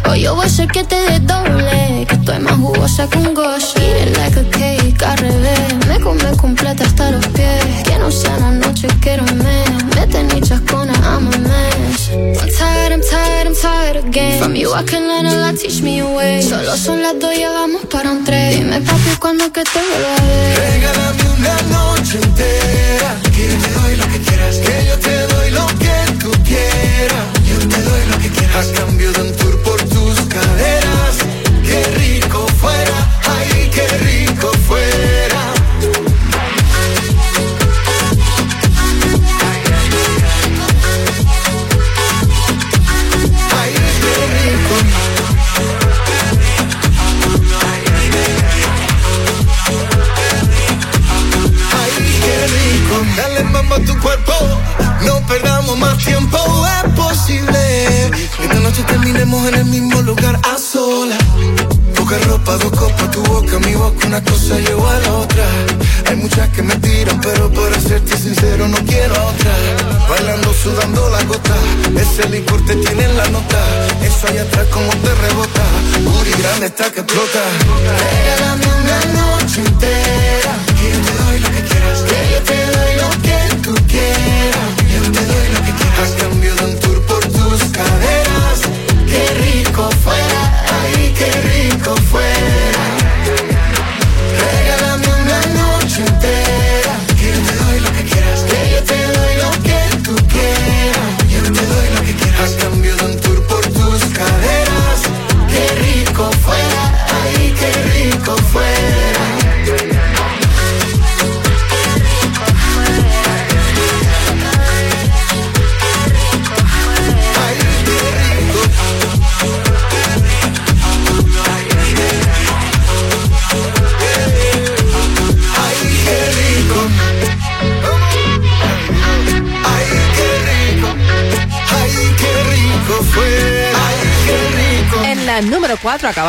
Hoy 0.08 0.22
yo 0.22 0.34
voy 0.34 0.46
a 0.46 0.48
ser 0.48 0.68
que 0.68 0.84
te 0.84 0.96
desdoble. 0.96 2.06
Que 2.08 2.14
estoy 2.14 2.38
más 2.38 2.56
jugosa 2.56 3.08
que 3.08 3.18
un 3.18 3.34
gosh. 3.34 3.74
Eat 3.76 4.08
it 4.08 4.16
like 4.16 4.38
a 4.38 4.44
cake, 4.50 5.02
al 5.02 5.18
revés. 5.18 5.86
Me 5.88 6.00
come 6.00 6.36
completa 6.36 6.84
hasta 6.84 7.10
los 7.10 7.26
pies. 7.28 7.64
Que 7.84 7.98
no 7.98 8.10
sea 8.10 8.36
la 8.38 8.50
noche, 8.52 8.88
quiero 9.00 9.24
mes. 9.24 9.68
Vete 9.94 10.22
ni 10.24 10.40
chascona, 10.40 10.92
I'm 11.02 11.26
a 11.26 11.38
mess. 11.38 12.10
I'm 12.12 12.50
tired, 12.50 12.92
I'm 12.92 13.00
tired, 13.02 13.46
I'm 13.46 13.54
tired 13.54 13.96
again. 14.04 14.38
From 14.38 14.54
you 14.54 14.72
I 14.72 14.84
can 14.84 15.08
learn 15.08 15.26
a 15.26 15.34
lot, 15.40 15.58
teach 15.58 15.82
me 15.82 16.00
a 16.00 16.06
way. 16.06 16.42
Solo 16.42 16.76
son 16.76 17.02
las 17.02 17.18
dos, 17.18 17.36
ya 17.36 17.50
vamos 17.50 17.84
para 17.86 18.10
un 18.10 18.24
tren. 18.24 18.58
Dime 18.58 18.80
papi, 18.80 19.16
cuando 19.18 19.52
que 19.52 19.64
te 19.64 19.78
vuelva 19.78 20.14
a 20.14 20.22
ver. 20.22 20.58
Regálame 20.72 21.24
una 21.36 21.62
noche 21.76 22.18
entera. 22.22 23.16
Que 23.34 23.48
yo 23.48 23.58
te 23.58 23.70
doy 23.80 23.96
lo 23.96 24.06
que 24.08 24.20
quieras. 24.20 24.56
Que 24.56 24.86
yo 24.86 24.98
te 24.98 25.26
doy 25.34 25.50
lo 25.50 25.66
que 25.66 26.12
tú 26.20 26.30
quieras. 26.44 27.24
Yo 27.48 27.58
te 27.68 27.82
doy 27.82 28.06
lo 28.10 28.18
que 28.18 28.30
quieras. 28.30 28.68
A 28.68 28.72
cambio 28.72 29.12
de 29.12 29.20
un 29.22 29.35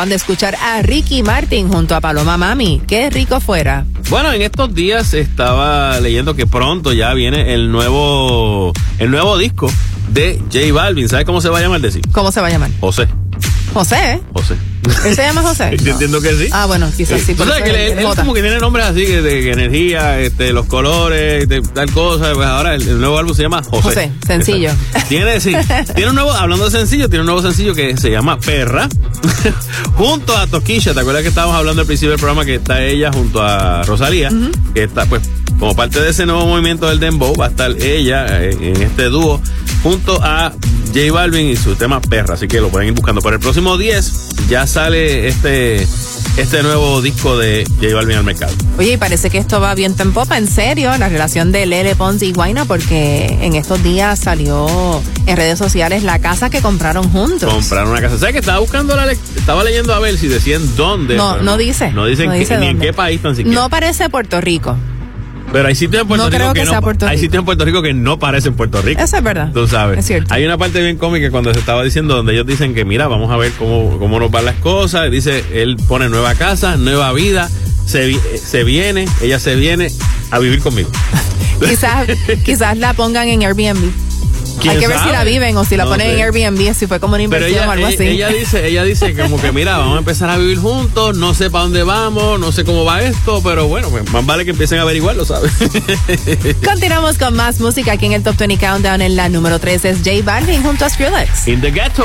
acaban 0.08 0.10
de 0.10 0.16
escuchar 0.16 0.56
a 0.56 0.82
Ricky 0.82 1.22
Martin 1.22 1.68
junto 1.68 1.94
a 1.94 2.00
Paloma 2.00 2.36
Mami. 2.36 2.82
Qué 2.86 3.10
rico 3.10 3.40
fuera. 3.40 3.84
Bueno, 4.08 4.32
en 4.32 4.42
estos 4.42 4.74
días 4.74 5.12
estaba 5.14 6.00
leyendo 6.00 6.34
que 6.34 6.46
pronto 6.46 6.92
ya 6.92 7.12
viene 7.14 7.54
el 7.54 7.70
nuevo, 7.70 8.72
el 8.98 9.10
nuevo 9.10 9.36
disco 9.36 9.70
de 10.08 10.40
J 10.52 10.72
Balvin. 10.72 11.08
¿Sabes 11.08 11.26
cómo 11.26 11.40
se 11.40 11.48
va 11.48 11.58
a 11.58 11.60
llamar? 11.60 11.80
Decir. 11.80 12.02
¿Cómo 12.12 12.32
se 12.32 12.40
va 12.40 12.46
a 12.46 12.50
llamar? 12.50 12.70
José. 12.80 13.06
José, 13.74 14.14
¿eh? 14.14 14.20
José. 14.32 14.56
¿Él 15.04 15.14
se 15.14 15.22
llama 15.22 15.42
José? 15.42 15.76
Yo 15.82 15.92
entiendo 15.92 16.20
que 16.20 16.34
sí. 16.34 16.48
Ah, 16.52 16.66
bueno, 16.66 16.90
quizás 16.96 17.20
sí. 17.20 17.34
Tú 17.34 17.44
sabes 17.44 17.62
eso 17.62 17.72
que 17.72 17.92
él, 17.92 17.98
él 17.98 18.06
como 18.16 18.34
que 18.34 18.42
tiene 18.42 18.58
nombres 18.58 18.86
así 18.86 19.04
de, 19.04 19.22
de 19.22 19.52
energía, 19.52 20.20
este, 20.20 20.52
los 20.52 20.66
colores, 20.66 21.48
de 21.48 21.60
tal 21.62 21.90
cosa. 21.92 22.32
Pues 22.34 22.46
ahora 22.46 22.74
el, 22.74 22.82
el 22.82 23.00
nuevo 23.00 23.18
álbum 23.18 23.34
se 23.34 23.42
llama 23.42 23.62
José. 23.62 23.82
José, 23.82 24.12
sencillo. 24.26 24.70
Exacto. 24.70 25.08
Tiene, 25.08 25.40
sí, 25.40 25.52
tiene 25.94 26.10
un 26.10 26.14
nuevo, 26.14 26.32
hablando 26.32 26.64
de 26.64 26.70
sencillo, 26.70 27.08
tiene 27.08 27.20
un 27.20 27.26
nuevo 27.26 27.42
sencillo 27.42 27.74
que 27.74 27.96
se 27.96 28.10
llama 28.10 28.38
Perra, 28.38 28.88
junto 29.94 30.36
a 30.36 30.46
Toquilla. 30.46 30.94
¿Te 30.94 31.00
acuerdas 31.00 31.22
que 31.22 31.28
estábamos 31.28 31.56
hablando 31.56 31.82
al 31.82 31.86
principio 31.86 32.10
del 32.10 32.18
programa 32.18 32.44
que 32.44 32.56
está 32.56 32.82
ella 32.82 33.10
junto 33.12 33.42
a 33.42 33.82
Rosalía? 33.82 34.30
Que 34.74 34.84
está, 34.84 35.06
pues, 35.06 35.22
como 35.58 35.74
parte 35.74 36.00
de 36.00 36.10
ese 36.10 36.26
nuevo 36.26 36.46
movimiento 36.46 36.88
del 36.88 37.00
Dembow, 37.00 37.34
va 37.34 37.46
a 37.46 37.48
estar 37.48 37.70
ella 37.82 38.26
eh, 38.42 38.56
en 38.60 38.82
este 38.82 39.04
dúo 39.04 39.40
junto 39.82 40.20
a 40.22 40.52
J 40.94 41.12
Balvin 41.12 41.48
y 41.48 41.56
su 41.56 41.74
tema 41.76 42.00
Perra. 42.00 42.34
Así 42.34 42.48
que 42.48 42.60
lo 42.60 42.68
pueden 42.68 42.88
ir 42.88 42.94
buscando. 42.94 43.20
Para 43.20 43.36
el 43.36 43.40
próximo 43.42 43.76
10 43.76 44.28
ya 44.48 44.66
sale 44.66 45.28
este, 45.28 45.82
este 46.36 46.62
nuevo 46.62 47.02
disco 47.02 47.36
de 47.36 47.64
J 47.80 47.94
Balvin 47.94 48.16
al 48.16 48.24
mercado. 48.24 48.52
Oye, 48.78 48.92
y 48.92 48.96
parece 48.96 49.30
que 49.30 49.38
esto 49.38 49.60
va 49.60 49.74
bien 49.74 49.94
en 49.98 50.12
popa, 50.12 50.38
en 50.38 50.46
serio, 50.48 50.96
la 50.98 51.08
relación 51.08 51.52
de 51.52 51.66
Lele 51.66 51.94
Pons 51.96 52.22
y 52.22 52.32
Guaina, 52.32 52.64
porque 52.64 53.26
en 53.42 53.54
estos 53.54 53.82
días 53.82 54.18
salió 54.18 55.02
en 55.26 55.36
redes 55.36 55.58
sociales 55.58 56.02
la 56.02 56.18
casa 56.20 56.48
que 56.50 56.60
compraron 56.62 57.10
juntos. 57.10 57.52
Compraron 57.52 57.90
una 57.90 58.00
casa. 58.00 58.18
¿Sabes 58.18 58.32
que 58.34 58.40
estaba 58.40 58.58
buscando 58.60 58.94
la 58.96 59.06
le- 59.06 59.18
estaba 59.36 59.64
leyendo 59.64 59.92
a 59.94 59.98
ver 59.98 60.16
si 60.16 60.28
decían 60.28 60.62
dónde? 60.76 61.16
No, 61.16 61.38
no 61.42 61.56
dice. 61.56 61.90
No 61.92 62.06
dicen 62.06 62.26
No 62.26 62.32
que- 62.32 62.38
dice 62.40 62.58
ni 62.58 62.66
en 62.68 62.78
qué 62.78 62.92
país 62.92 63.20
tan 63.20 63.36
siquiera. 63.36 63.60
No 63.60 63.68
parece 63.68 64.08
Puerto 64.08 64.40
Rico. 64.40 64.76
Pero 65.52 65.68
hay 65.68 65.74
sitios 65.74 66.02
en 66.02 66.08
Puerto 66.08 66.24
No 66.24 66.30
Rico 66.30 66.38
creo 66.38 66.52
que, 66.54 66.60
que 66.60 66.66
no 66.74 66.80
Puerto 66.82 67.06
hay 67.06 67.18
sitios 67.18 67.40
en 67.40 67.44
Puerto 67.46 67.64
Rico 67.64 67.82
que 67.82 67.94
no 67.94 68.18
parecen 68.18 68.54
Puerto 68.54 68.82
Rico. 68.82 69.00
Eso 69.02 69.16
es 69.16 69.22
verdad. 69.22 69.50
Tú 69.52 69.66
sabes. 69.66 69.98
Es 69.98 70.06
cierto. 70.06 70.32
Hay 70.34 70.44
una 70.44 70.58
parte 70.58 70.80
bien 70.82 70.96
cómica 70.98 71.30
cuando 71.30 71.52
se 71.54 71.60
estaba 71.60 71.82
diciendo 71.82 72.16
donde 72.16 72.32
ellos 72.34 72.46
dicen 72.46 72.74
que 72.74 72.84
mira, 72.84 73.08
vamos 73.08 73.30
a 73.30 73.36
ver 73.36 73.52
cómo, 73.52 73.98
cómo 73.98 74.20
nos 74.20 74.30
van 74.30 74.44
las 74.44 74.56
cosas. 74.56 75.10
Dice, 75.10 75.44
él 75.54 75.76
pone 75.88 76.08
nueva 76.10 76.34
casa, 76.34 76.76
nueva 76.76 77.12
vida, 77.12 77.48
se, 77.86 78.06
vi- 78.06 78.20
se 78.42 78.62
viene, 78.64 79.06
ella 79.22 79.38
se 79.38 79.54
viene 79.56 79.90
a 80.30 80.38
vivir 80.38 80.60
conmigo. 80.60 80.90
Quizás, 81.60 82.06
quizás 82.44 82.78
la 82.78 82.92
pongan 82.94 83.26
en 83.28 83.42
Airbnb. 83.42 83.90
¿Quién 84.60 84.74
Hay 84.74 84.80
que 84.80 84.88
ver 84.88 84.98
si 84.98 85.08
la 85.10 85.24
viven 85.24 85.56
o 85.56 85.64
si 85.64 85.76
la 85.76 85.84
No 85.84 85.90
ponen 85.90 86.08
sé. 86.08 86.14
en 86.14 86.20
Airbnb, 86.22 86.74
si 86.74 86.86
fue 86.86 87.00
como 87.00 87.14
una 87.14 87.22
inversión 87.22 87.52
ella, 87.58 87.68
o 87.68 87.70
algo 87.70 87.86
ella, 87.86 87.94
así. 87.96 88.06
ella 88.08 88.28
dice, 88.28 88.66
ella 88.66 88.84
dice 88.84 89.14
como 89.14 89.40
que 89.40 89.52
mira, 89.52 89.78
vamos 89.78 89.96
a 89.96 89.98
empezar 89.98 90.30
a 90.30 90.36
vivir 90.36 90.58
juntos, 90.58 91.16
no 91.16 91.34
sé 91.34 91.50
para 91.50 91.64
dónde 91.64 91.82
vamos, 91.82 92.38
no 92.40 92.52
sé 92.52 92.64
cómo 92.64 92.84
va 92.84 93.02
esto, 93.02 93.40
pero 93.42 93.66
bueno, 93.68 93.88
pues, 93.90 94.10
más 94.12 94.24
vale 94.26 94.44
que 94.44 94.50
empiecen 94.50 94.78
a 94.78 94.82
averiguarlo, 94.82 95.24
¿sabes? 95.24 95.52
Continuamos 96.64 97.18
con 97.18 97.34
más 97.34 97.60
música 97.60 97.92
aquí 97.92 98.06
en 98.06 98.12
el 98.12 98.22
Top 98.22 98.36
20 98.36 98.58
Countdown. 98.58 99.00
En 99.02 99.16
la 99.16 99.28
número 99.28 99.58
3 99.58 99.84
es 99.84 99.98
J 99.98 100.10
Balvin 100.24 100.62
junto 100.62 100.84
a 100.84 100.90
Skrillex. 100.90 101.48
In 101.48 101.60
the 101.60 101.70
ghetto. 101.70 102.04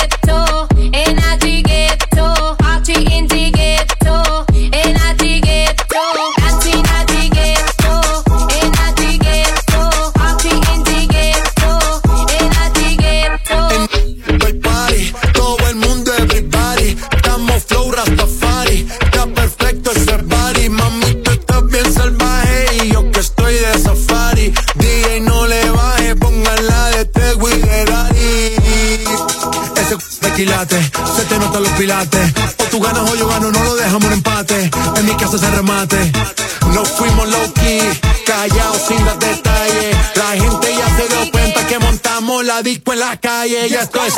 La 42.61 42.69
disco 42.69 42.93
en 42.93 42.99
la 42.99 43.17
calle, 43.17 43.69
ya 43.69 43.81
esto 43.81 43.99
es 44.03 44.13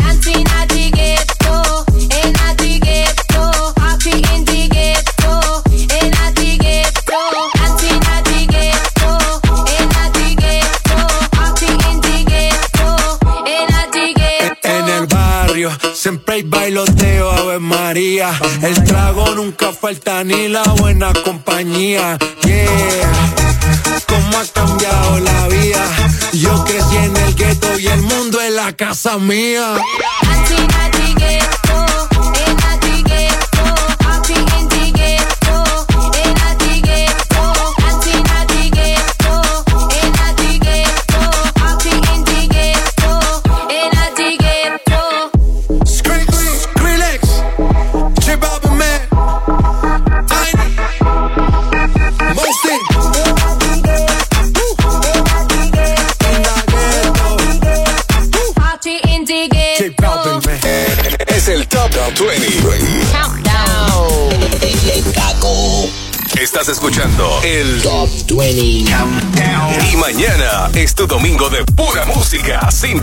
En 14.64 14.90
el 14.90 15.07
barrio 15.07 15.72
siempre 15.94 16.36
hay 16.36 16.44
bailoteo, 16.44 17.32
Ave 17.32 17.60
María. 17.60 18.32
El 18.61 18.84
trago 18.84 19.36
nunca 19.36 19.72
falta 19.72 20.24
ni 20.24 20.49
la 20.49 20.64
buena 20.64 21.14
compañía. 21.14 21.43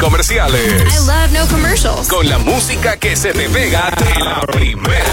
Comerciales. 0.01 0.83
I 0.83 1.07
love 1.07 1.31
no 1.33 1.47
commercials. 1.49 2.09
Con 2.09 2.29
la 2.29 2.39
música 2.39 2.97
que 2.97 3.15
se 3.17 3.33
te 3.33 3.49
pega 3.49 3.91
de 3.91 4.25
la 4.25 4.41
primera. 4.41 5.05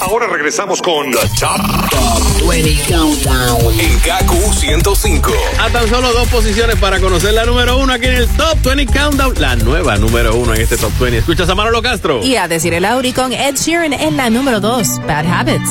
Ahora 0.00 0.26
regresamos 0.28 0.80
con 0.82 1.10
The 1.10 1.18
Top, 1.40 2.48
20 2.48 2.82
Countdown. 2.88 3.80
En 3.80 3.98
KQ 3.98 4.54
105. 4.54 5.32
A 5.58 5.68
tan 5.70 5.88
solo 5.88 6.12
dos 6.12 6.28
posiciones 6.28 6.76
para 6.76 7.00
conocer 7.00 7.34
la 7.34 7.44
número 7.44 7.76
uno 7.78 7.92
aquí 7.92 8.06
en 8.06 8.14
el 8.14 8.28
Top 8.28 8.56
20 8.62 8.86
Countdown. 8.86 9.34
La 9.38 9.56
nueva 9.56 9.96
número 9.96 10.34
uno 10.36 10.54
en 10.54 10.60
este 10.60 10.76
Top 10.76 10.92
20. 10.98 11.18
Escuchas 11.18 11.48
a 11.48 11.54
Manolo 11.54 11.82
Castro. 11.82 12.22
Y 12.22 12.36
a 12.36 12.46
decir 12.46 12.72
el 12.74 12.84
Auri 12.84 13.12
con 13.12 13.32
Ed 13.32 13.56
Sheeran 13.56 13.92
en 13.92 14.16
la 14.16 14.30
número 14.30 14.60
2, 14.60 15.00
Bad 15.06 15.26
Habits. 15.26 15.70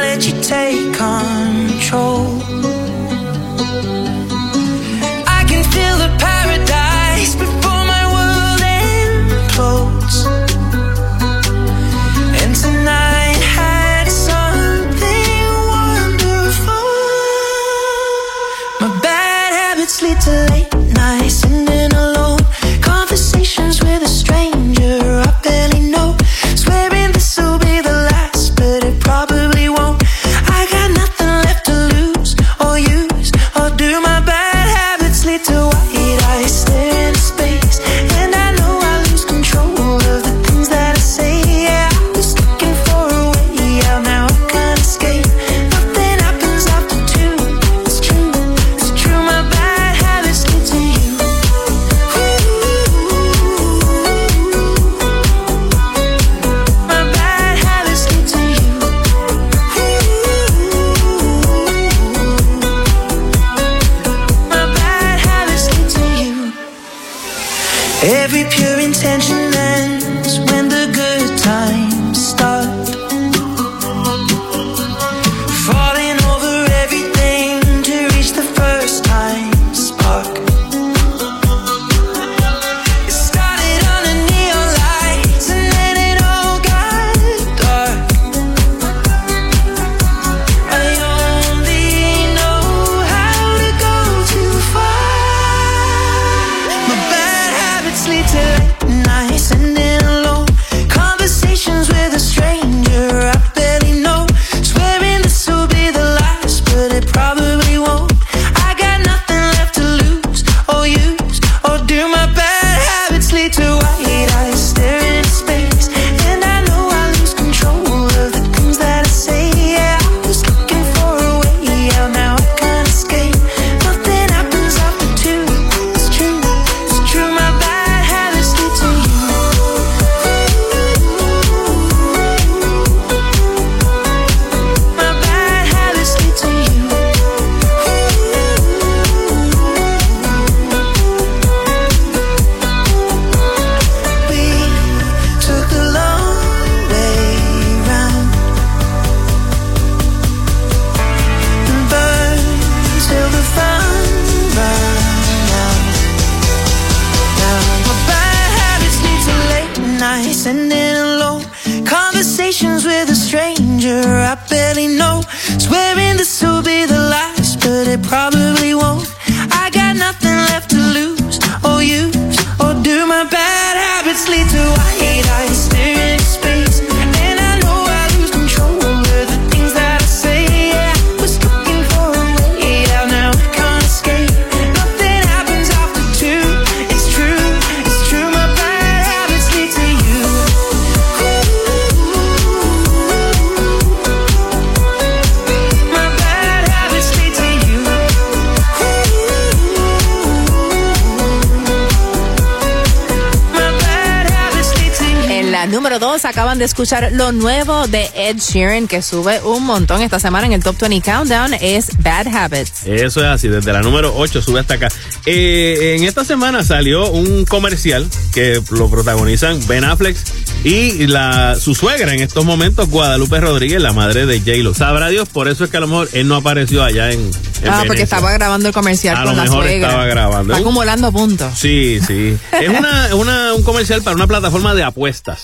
escuchar 206.81 207.11
lo 207.13 207.31
nuevo 207.31 207.87
de 207.87 208.09
Ed 208.15 208.37
Sheeran 208.37 208.87
que 208.87 209.03
sube 209.03 209.39
un 209.41 209.63
montón 209.65 210.01
esta 210.01 210.19
semana 210.19 210.47
en 210.47 210.53
el 210.53 210.63
Top 210.63 210.75
20 210.79 211.01
Countdown 211.01 211.53
es 211.61 211.89
Bad 212.01 212.25
Habits. 212.27 212.87
Eso 212.87 213.19
es 213.19 213.27
así, 213.27 213.47
desde 213.49 213.71
la 213.71 213.81
número 213.81 214.13
8 214.17 214.41
sube 214.41 214.59
hasta 214.61 214.73
acá. 214.75 214.87
Eh, 215.27 215.95
en 215.97 216.03
esta 216.05 216.25
semana 216.25 216.63
salió 216.63 217.11
un 217.11 217.45
comercial 217.45 218.07
que 218.33 218.59
lo 218.71 218.89
protagonizan 218.89 219.59
Ben 219.67 219.83
Affleck 219.83 220.17
y 220.63 221.05
la, 221.05 221.55
su 221.55 221.75
suegra 221.75 222.13
en 222.15 222.21
estos 222.21 222.45
momentos, 222.45 222.89
Guadalupe 222.89 223.39
Rodríguez, 223.39 223.79
la 223.79 223.93
madre 223.93 224.25
de 224.25 224.39
J-Lo. 224.39 224.73
Sabrá 224.73 225.09
Dios, 225.09 225.29
por 225.29 225.47
eso 225.49 225.63
es 225.65 225.69
que 225.69 225.77
a 225.77 225.81
lo 225.81 225.87
mejor 225.87 226.09
él 226.13 226.27
no 226.27 226.35
apareció 226.37 226.83
allá 226.83 227.11
en, 227.11 227.19
en 227.61 227.69
Ah, 227.69 227.83
porque 227.85 228.01
estaba 228.01 228.31
grabando 228.31 228.67
el 228.69 228.73
comercial 228.73 229.17
A 229.17 229.23
con 229.23 229.31
lo 229.31 229.37
la 229.37 229.43
mejor 229.43 229.63
suegra. 229.65 229.87
estaba 229.87 230.05
grabando. 230.07 230.53
Está 230.53 230.61
acumulando 230.61 231.11
puntos. 231.11 231.53
Sí, 231.59 231.99
sí. 232.07 232.35
Es 232.59 232.69
una, 232.69 233.13
una- 233.15 233.53
un 233.53 233.61
comercial 233.61 234.01
para 234.01 234.15
una 234.15 234.25
plataforma 234.25 234.73
de 234.73 234.81
apuestas. 234.83 235.43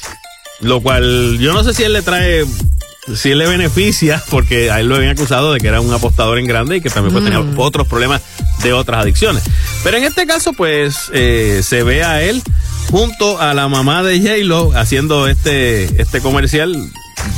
Lo 0.61 0.81
cual 0.81 1.37
yo 1.39 1.53
no 1.53 1.63
sé 1.63 1.73
si 1.73 1.83
él 1.83 1.93
le 1.93 2.01
trae, 2.01 2.43
si 3.15 3.31
él 3.31 3.37
le 3.37 3.47
beneficia, 3.47 4.23
porque 4.29 4.71
a 4.71 4.79
él 4.79 4.87
lo 4.87 4.95
habían 4.95 5.11
acusado 5.11 5.53
de 5.53 5.59
que 5.59 5.67
era 5.67 5.81
un 5.81 5.93
apostador 5.93 6.39
en 6.39 6.47
grande 6.47 6.77
y 6.77 6.81
que 6.81 6.89
también 6.89 7.13
pues, 7.13 7.23
tenía 7.23 7.39
Mm. 7.39 7.59
otros 7.59 7.87
problemas 7.87 8.21
de 8.63 8.73
otras 8.73 9.01
adicciones. 9.01 9.43
Pero 9.83 9.97
en 9.97 10.03
este 10.03 10.25
caso, 10.25 10.53
pues, 10.53 11.11
eh, 11.13 11.61
se 11.63 11.83
ve 11.83 12.03
a 12.03 12.23
él 12.23 12.41
junto 12.89 13.39
a 13.39 13.53
la 13.53 13.67
mamá 13.67 14.01
de 14.01 14.19
J-Lo 14.19 14.71
haciendo 14.75 15.27
este, 15.27 16.01
este 16.01 16.21
comercial 16.21 16.75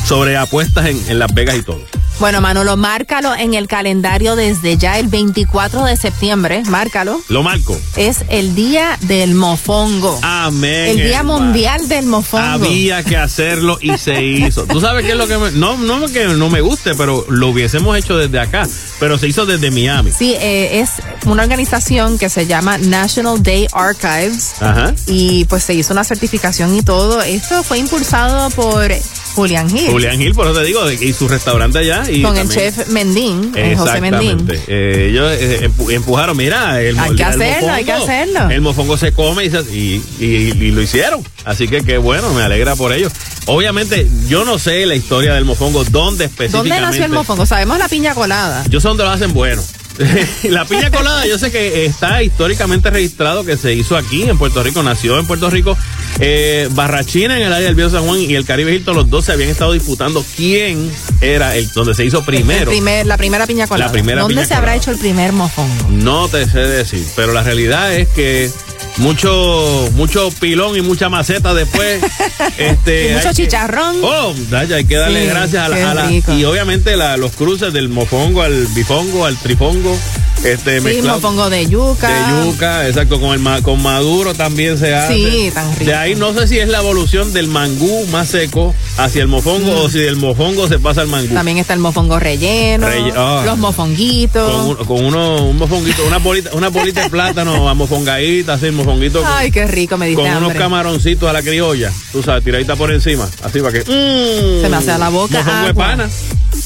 sobre 0.08 0.38
apuestas 0.38 0.88
en, 0.88 1.00
en 1.10 1.20
Las 1.20 1.34
Vegas 1.34 1.58
y 1.58 1.62
todo. 1.64 1.82
Bueno, 2.20 2.42
Manolo, 2.42 2.76
márcalo 2.76 3.34
en 3.34 3.54
el 3.54 3.70
calendario 3.70 4.36
desde 4.36 4.76
ya 4.76 5.00
el 5.00 5.08
24 5.08 5.86
de 5.86 5.96
septiembre, 5.96 6.64
márcalo. 6.68 7.22
Lo 7.30 7.44
marco. 7.44 7.80
Es 7.96 8.26
el 8.28 8.56
día 8.56 8.98
del 9.04 9.36
mofongo. 9.36 10.20
Amén. 10.22 10.90
el 10.90 10.98
día 10.98 11.20
hermano. 11.20 11.40
mundial 11.40 11.88
del 11.88 12.08
mofongo. 12.08 12.66
Había 12.66 13.04
que 13.04 13.16
hacerlo 13.16 13.78
y 13.80 13.98
se 13.98 14.22
hizo. 14.22 14.66
Tú 14.66 14.82
sabes 14.82 15.06
qué 15.06 15.14
es 15.14 15.18
lo 15.18 15.28
que 15.28 15.38
me, 15.38 15.52
no, 15.52 15.78
no 15.78 16.08
que 16.10 16.26
no 16.26 16.50
me 16.50 16.60
guste, 16.60 16.94
pero 16.94 17.26
lo 17.30 17.48
hubiésemos 17.48 17.98
hecho 17.98 18.18
desde 18.18 18.38
acá. 18.38 18.68
Pero 19.00 19.18
se 19.18 19.30
hizo 19.30 19.46
desde 19.46 19.72
Miami. 19.72 20.12
Sí, 20.12 20.36
eh, 20.42 20.82
es 20.82 20.90
una 21.26 21.44
organización 21.44 22.18
que 22.18 22.28
se 22.28 22.48
llama 22.48 22.78
National 22.80 23.42
Day 23.42 23.66
Archives 23.72 24.56
Ajá. 24.60 24.94
y 25.08 25.46
pues 25.46 25.64
se 25.64 25.74
hizo 25.74 25.94
una 25.94 26.04
certificación 26.04 26.76
y 26.76 26.82
todo. 26.82 27.22
Esto 27.22 27.64
fue 27.64 27.78
impulsado 27.78 28.50
por 28.50 28.92
Julián 29.36 29.70
Gil. 29.70 29.90
Julián 29.92 30.18
Gil, 30.18 30.34
por 30.34 30.48
eso 30.48 30.60
te 30.60 30.66
digo, 30.66 30.90
y 30.92 31.14
su 31.14 31.28
restaurante 31.28 31.80
allá. 31.80 32.04
Y 32.10 32.22
con 32.22 32.36
el 32.38 32.50
chef 32.50 32.88
Mendín, 32.90 33.52
el 33.56 33.78
José 33.78 34.02
Mendín. 34.02 34.46
Eh, 34.68 35.08
ellos 35.12 35.32
eh, 35.40 35.70
empu- 35.70 35.92
empujaron, 35.94 36.36
mira, 36.36 36.82
el, 36.82 36.98
Hay 37.00 37.16
que 37.16 37.24
el 37.24 37.30
hacerlo, 37.30 37.72
hay 37.72 37.86
que 37.86 37.92
mofongo, 37.94 38.12
hacerlo. 38.12 38.50
El 38.50 38.62
mofongo 38.62 38.98
se 38.98 39.12
come 39.14 39.46
y, 39.46 39.50
se- 39.50 39.62
y, 39.76 40.04
y- 40.20 40.26
y 40.66 40.72
lo 40.72 40.82
hicieron. 40.82 41.24
Así 41.46 41.68
que 41.68 41.82
qué 41.84 41.98
bueno, 41.98 42.34
me 42.34 42.42
alegra 42.42 42.76
por 42.76 42.92
ellos. 42.92 43.12
Obviamente, 43.46 44.08
yo 44.28 44.46
no 44.46 44.60
sé 44.60 44.86
la 44.86 44.96
historia 44.96 45.34
del 45.34 45.46
mofongo, 45.46 45.84
dónde 45.86 46.26
específicamente. 46.26 46.70
¿Dónde 46.76 46.86
nació 46.88 47.06
el 47.06 47.12
mofongo? 47.12 47.46
Sabemos 47.46 47.78
la 47.80 47.88
piña 47.88 48.14
colada. 48.14 48.64
Yo 48.70 48.80
sé 48.82 48.88
dónde 48.88 49.04
lo 49.04 49.10
hacen 49.12 49.34
bueno. 49.34 49.62
la 50.44 50.64
piña 50.66 50.92
colada, 50.92 51.26
yo 51.26 51.38
sé 51.38 51.52
que 51.52 51.86
está 51.86 52.24
históricamente 52.24 52.90
registrado 52.90 53.44
que 53.44 53.58
se 53.58 53.74
hizo 53.74 53.98
aquí 53.98 54.24
en 54.24 54.38
Puerto 54.38 54.64
Rico, 54.64 54.82
nació 54.82 55.20
en 55.20 55.28
Puerto 55.28 55.50
Rico. 55.50 55.78
Eh, 56.22 56.68
Barrachina 56.72 57.38
en 57.38 57.44
el 57.44 57.54
área 57.54 57.68
del 57.68 57.76
Viejo 57.76 57.92
San 57.92 58.06
Juan 58.06 58.20
y 58.20 58.36
el 58.36 58.44
Caribe 58.46 58.74
Hilton, 58.76 58.96
los 58.96 59.10
dos 59.10 59.26
se 59.26 59.32
habían 59.32 59.50
estado 59.50 59.72
disputando 59.74 60.26
quién 60.36 60.92
era 61.22 61.56
el 61.56 61.72
donde 61.72 61.94
se 61.96 62.04
hizo 62.06 62.20
El 62.20 62.26
primero. 62.26 62.70
primer- 62.72 63.06
la 63.06 63.16
primera 63.18 63.48
piña 63.48 63.68
colada. 63.68 63.88
La 63.88 63.92
primera 63.92 64.22
¿Dónde 64.22 64.36
piña 64.36 64.46
se 64.48 64.54
habrá 64.54 64.76
hecho 64.76 64.92
el 64.92 64.98
primer 64.98 65.32
mofongo? 65.32 65.88
No 65.90 66.28
te 66.28 66.46
sé 66.50 66.60
decir, 66.60 67.06
pero 67.16 67.32
la 67.32 67.42
realidad 67.44 67.94
es 67.94 68.08
que 68.10 68.50
mucho 68.98 69.90
mucho 69.96 70.30
pilón 70.42 70.76
y 70.78 70.82
mucha 70.82 71.08
maceta 71.10 71.54
después. 71.54 72.02
este, 72.58 73.12
Y 73.12 73.14
mucho 73.14 73.30
que- 73.30 73.36
chicharrón. 73.36 73.98
Oh, 74.04 74.34
Daya, 74.50 74.76
hay 74.78 74.86
que 74.86 74.96
darle 74.98 75.22
Sí, 75.24 75.28
gracias 75.30 75.64
a 75.64 75.70
la, 75.70 76.04
a 76.04 76.34
y 76.34 76.44
obviamente 76.44 76.98
la- 76.98 77.16
los 77.18 77.32
cruces 77.32 77.72
del 77.72 77.88
mofongo 77.90 78.42
al 78.42 78.68
bifongo 78.68 79.26
al 79.26 79.38
trifongo 79.38 79.98
este 80.44 80.80
Sí, 80.82 81.02
mofongo 81.02 81.50
de 81.50 81.68
yuca. 81.68 82.08
de 82.10 82.46
yuca 82.46 82.88
exacto 82.88 83.20
con 83.20 83.34
el 83.34 83.62
con 83.64 83.82
maduro 83.82 84.34
también 84.34 84.78
se 84.78 84.94
hace 84.96 85.14
Sí, 85.14 85.52
tan 85.54 85.72
rico. 85.76 85.86
de 85.92 85.96
ahí 85.96 86.16
no 86.16 86.34
sé 86.34 86.48
si 86.48 86.60
es 86.60 86.70
la 86.70 86.80
evolución 86.80 87.34
del 87.34 87.48
mangú 87.48 88.06
más 88.08 88.30
seco 88.30 88.74
hacia 88.98 89.22
el 89.22 89.28
mofongo 89.28 89.84
o 89.84 89.90
si 89.90 90.00
del 90.00 90.16
mofongo 90.16 90.68
se 90.68 90.80
pasa 90.80 91.02
al 91.02 91.08
mangú 91.08 91.30
Mm. 91.32 91.34
También 91.36 91.58
está 91.58 91.74
el 91.74 91.80
mofongo 91.80 92.18
relleno, 92.20 92.88
Relle- 92.88 93.14
ah. 93.16 93.44
los 93.46 93.58
mofonguitos. 93.58 94.52
con, 94.52 94.66
un- 94.70 94.86
con 94.86 95.06
uno 95.06 95.46
un 95.48 95.58
mofonguito 95.58 96.06
una 96.06 96.18
bolita 96.18 96.52
una 96.54 96.70
bolita 96.70 97.04
de 97.04 97.10
plátano 97.10 97.68
amofongadita 97.70 98.54
así 98.54 98.72
mofonguito 98.72 99.22
con- 99.22 99.32
Ay, 99.32 99.52
qué 99.52 99.68
rico, 99.68 99.98
me 99.98 100.08
diste 100.08 100.22
con 100.22 100.32
unos 100.38 100.54
camaroncitos 100.54 101.30
a 101.30 101.34
la 101.34 101.42
criolla, 101.42 101.92
tú 102.12 102.24
sabes, 102.24 102.44
tiradita 102.44 102.76
por 102.76 102.92
encima, 102.92 103.28
así 103.44 103.60
para 103.60 103.74
que. 103.74 103.80
mm, 103.82 104.62
Se 104.62 104.70
me 104.70 104.78
hace 104.78 104.92
a 104.92 104.98
la 104.98 105.10
boca 105.10 105.38
mofongo 105.40 105.62
de 105.64 105.70
agua. 105.70 105.86
pana. 105.86 106.10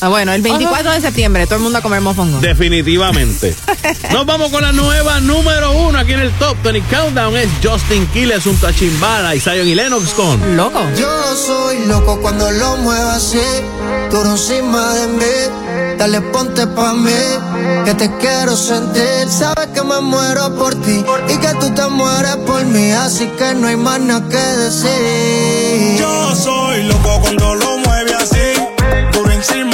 Ah, 0.03 0.09
bueno, 0.09 0.33
el 0.33 0.41
24 0.41 0.91
de 0.91 0.99
septiembre, 0.99 1.45
todo 1.45 1.55
el 1.55 1.61
mundo 1.61 1.77
a 1.77 1.81
comer 1.81 2.01
mofongo. 2.01 2.41
Definitivamente. 2.41 3.55
Nos 4.11 4.25
vamos 4.25 4.51
con 4.51 4.61
la 4.61 4.73
nueva 4.73 5.21
número 5.21 5.71
uno 5.71 5.97
aquí 5.97 6.11
en 6.11 6.19
el 6.19 6.31
Top 6.33 6.57
20 6.61 6.93
Countdown. 6.93 7.37
Es 7.37 7.47
Justin 7.63 8.05
Quiles 8.07 8.43
junto 8.43 8.67
a 8.67 8.73
Chimbala 8.73 9.33
y 9.33 9.39
Zion 9.39 9.65
y 9.65 9.75
Lennox 9.75 10.09
con 10.09 10.57
Loco. 10.57 10.81
Yo 10.97 11.07
soy 11.37 11.85
loco 11.85 12.19
cuando 12.19 12.51
lo 12.51 12.75
muevo 12.75 13.11
así, 13.11 13.39
duro 14.11 14.31
encima 14.31 14.93
de 14.93 15.07
mí. 15.07 15.95
Dale, 15.97 16.19
ponte 16.19 16.67
pa' 16.67 16.93
mí, 16.95 17.11
que 17.85 17.93
te 17.93 18.11
quiero 18.17 18.57
sentir. 18.57 19.29
Sabes 19.29 19.67
que 19.67 19.83
me 19.83 20.01
muero 20.01 20.53
por 20.57 20.75
ti 20.81 21.01
y 21.29 21.37
que 21.37 21.53
tú 21.61 21.73
te 21.73 21.87
mueres 21.87 22.35
por 22.45 22.65
mí, 22.65 22.91
así 22.91 23.25
que 23.37 23.55
no 23.55 23.67
hay 23.67 23.77
más 23.77 24.01
nada 24.01 24.27
que 24.27 24.35
decir. 24.35 25.97
Yo 25.97 26.35
soy 26.35 26.83
loco 26.83 27.21
cuando 27.21 27.55
lo 27.55 27.77
mueve 27.77 28.13
así, 28.15 28.51
duro 29.13 29.31
encima 29.31 29.72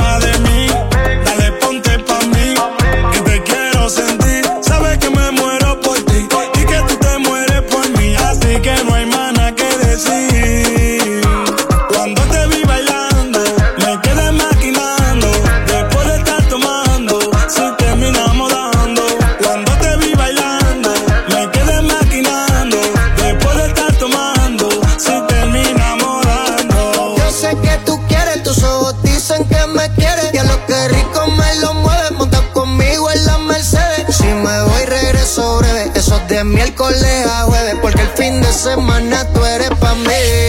miércoles 36.59 37.25
a 37.25 37.43
jueves, 37.43 37.75
porque 37.81 38.01
el 38.01 38.09
fin 38.09 38.41
de 38.41 38.51
semana 38.51 39.25
tú 39.33 39.45
eres 39.45 39.69
pa' 39.79 39.95
mí. 39.95 40.48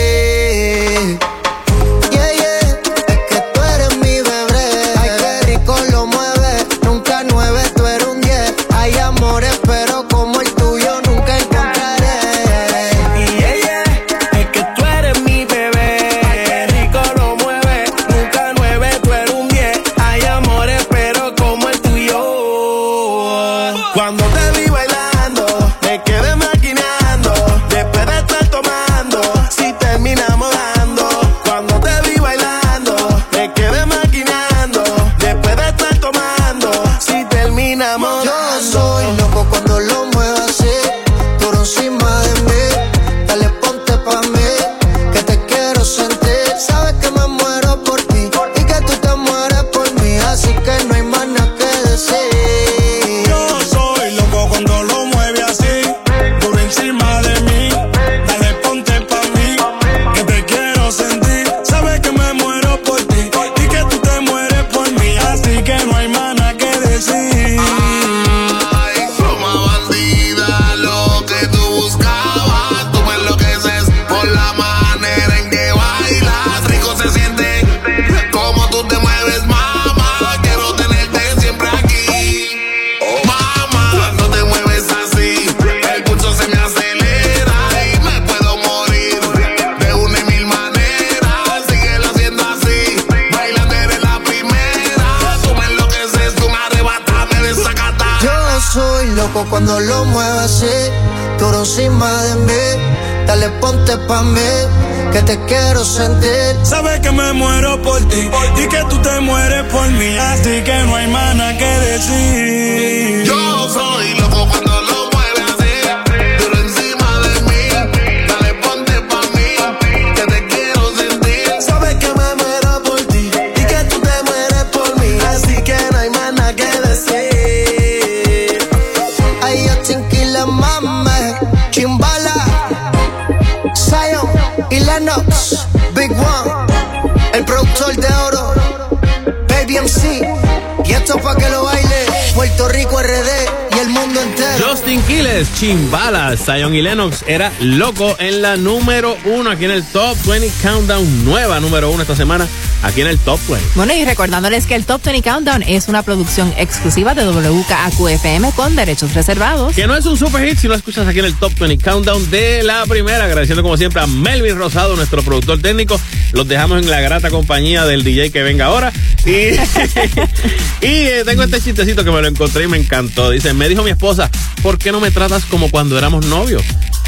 Zion 146.51 146.75
y 146.75 146.83
Lennox 146.83 147.25
era 147.29 147.53
loco 147.61 148.17
en 148.19 148.43
la 148.43 148.57
número 148.57 149.17
uno 149.25 149.51
aquí 149.51 149.67
en 149.67 149.71
el 149.71 149.85
Top 149.85 150.17
20 150.27 150.51
Countdown, 150.61 151.25
nueva 151.25 151.61
número 151.61 151.91
uno 151.91 152.03
esta 152.03 152.17
semana 152.17 152.49
aquí 152.83 153.03
en 153.03 153.07
el 153.07 153.19
Top 153.19 153.39
20. 153.49 153.69
Bueno, 153.77 153.95
y 153.95 154.05
recordándoles 154.05 154.67
que 154.67 154.75
el 154.75 154.85
Top 154.85 155.01
20 155.05 155.23
Countdown 155.23 155.63
es 155.63 155.87
una 155.87 156.03
producción 156.03 156.53
exclusiva 156.57 157.15
de 157.15 157.25
WKAQ-FM 157.25 158.53
con 158.53 158.75
derechos 158.75 159.15
reservados. 159.15 159.77
Que 159.77 159.87
no 159.87 159.95
es 159.95 160.05
un 160.07 160.17
super 160.17 160.45
hit 160.45 160.59
si 160.59 160.67
no 160.67 160.75
escuchas 160.75 161.07
aquí 161.07 161.21
en 161.21 161.27
el 161.27 161.35
Top 161.35 161.53
20 161.57 161.85
Countdown 161.85 162.31
de 162.33 162.65
la 162.65 162.85
primera. 162.87 163.27
Agradeciendo 163.27 163.63
como 163.63 163.77
siempre 163.77 164.03
a 164.03 164.09
Melvin 164.09 164.57
Rosado, 164.57 164.97
nuestro 164.97 165.23
productor 165.23 165.61
técnico. 165.63 166.01
Los 166.33 166.49
dejamos 166.49 166.83
en 166.83 166.91
la 166.91 167.01
grata 167.01 167.31
compañía 167.31 167.85
del 167.85 168.03
DJ 168.03 168.33
que 168.33 168.43
venga 168.43 168.67
ahora. 168.67 168.93
Y, 169.25 169.31
y 170.85 170.97
eh, 171.07 171.23
tengo 171.25 171.45
este 171.45 171.61
chistecito 171.61 172.03
que 172.03 172.11
me 172.11 172.21
lo 172.21 172.27
encontré 172.27 172.65
y 172.65 172.67
me 172.67 172.79
encantó. 172.79 173.31
Dice, 173.31 173.55
me 173.55 173.69
dijo 173.69 173.85
mi 173.85 173.91
esposa, 173.91 174.31
¿por 174.63 174.79
qué 174.79 174.93
no 174.93 175.01
me 175.01 175.11
tratas 175.11 175.45
como 175.45 175.71
cuando 175.71 175.99
éramos 175.99 176.27
novios? 176.27 176.63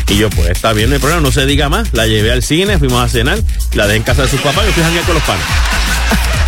Y 0.08 0.16
yo, 0.16 0.30
pues 0.30 0.50
está 0.50 0.72
bien, 0.72 0.90
no 0.90 0.94
hay 0.94 1.00
problema, 1.00 1.22
no 1.22 1.32
se 1.32 1.46
diga 1.46 1.68
más. 1.68 1.92
La 1.92 2.06
llevé 2.06 2.32
al 2.32 2.42
cine, 2.42 2.78
fuimos 2.78 3.02
a 3.02 3.08
cenar, 3.08 3.38
la 3.74 3.86
dejé 3.86 3.98
en 3.98 4.02
casa 4.02 4.22
de 4.22 4.28
sus 4.28 4.40
papás 4.40 4.64
y 4.64 4.66
me 4.66 4.72
fui 4.72 4.82
a 4.82 4.86
janguear 4.86 5.04
con 5.06 5.14
los 5.14 5.24
panes. 5.24 5.44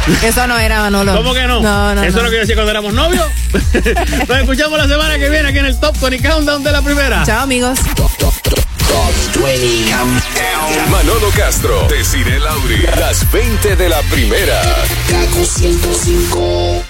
Eso 0.23 0.47
no 0.47 0.59
era 0.59 0.81
Manolo. 0.81 1.15
¿Cómo 1.17 1.33
que 1.33 1.47
no? 1.47 1.61
No, 1.61 1.95
no. 1.95 2.03
Eso 2.03 2.19
no. 2.19 2.19
es 2.19 2.25
lo 2.25 2.31
que 2.31 2.37
yo 2.37 2.41
decía 2.41 2.55
cuando 2.57 2.71
éramos 2.71 2.93
novios. 2.93 3.27
Nos 4.29 4.39
escuchamos 4.39 4.79
la 4.79 4.89
semana 4.89 5.19
que 5.19 5.31
viene 5.31 5.49
aquí 5.49 5.59
en 5.59 5.67
el 5.67 5.81
Top 5.81 5.99
20 5.99 6.29
Countdown 6.29 6.63
de 6.63 6.73
la 6.73 6.83
primera. 6.83 7.23
Chao, 7.25 7.43
amigos. 7.43 7.79
Manolo 10.91 11.31
Castro, 11.31 11.87
Desiree 11.89 12.39
Lauri, 12.39 12.87
las 12.99 13.31
20 13.33 13.77
de 13.77 13.89
la 13.89 14.01
primera. 14.03 14.61
Kaku 15.09 15.45
105. 15.45 16.84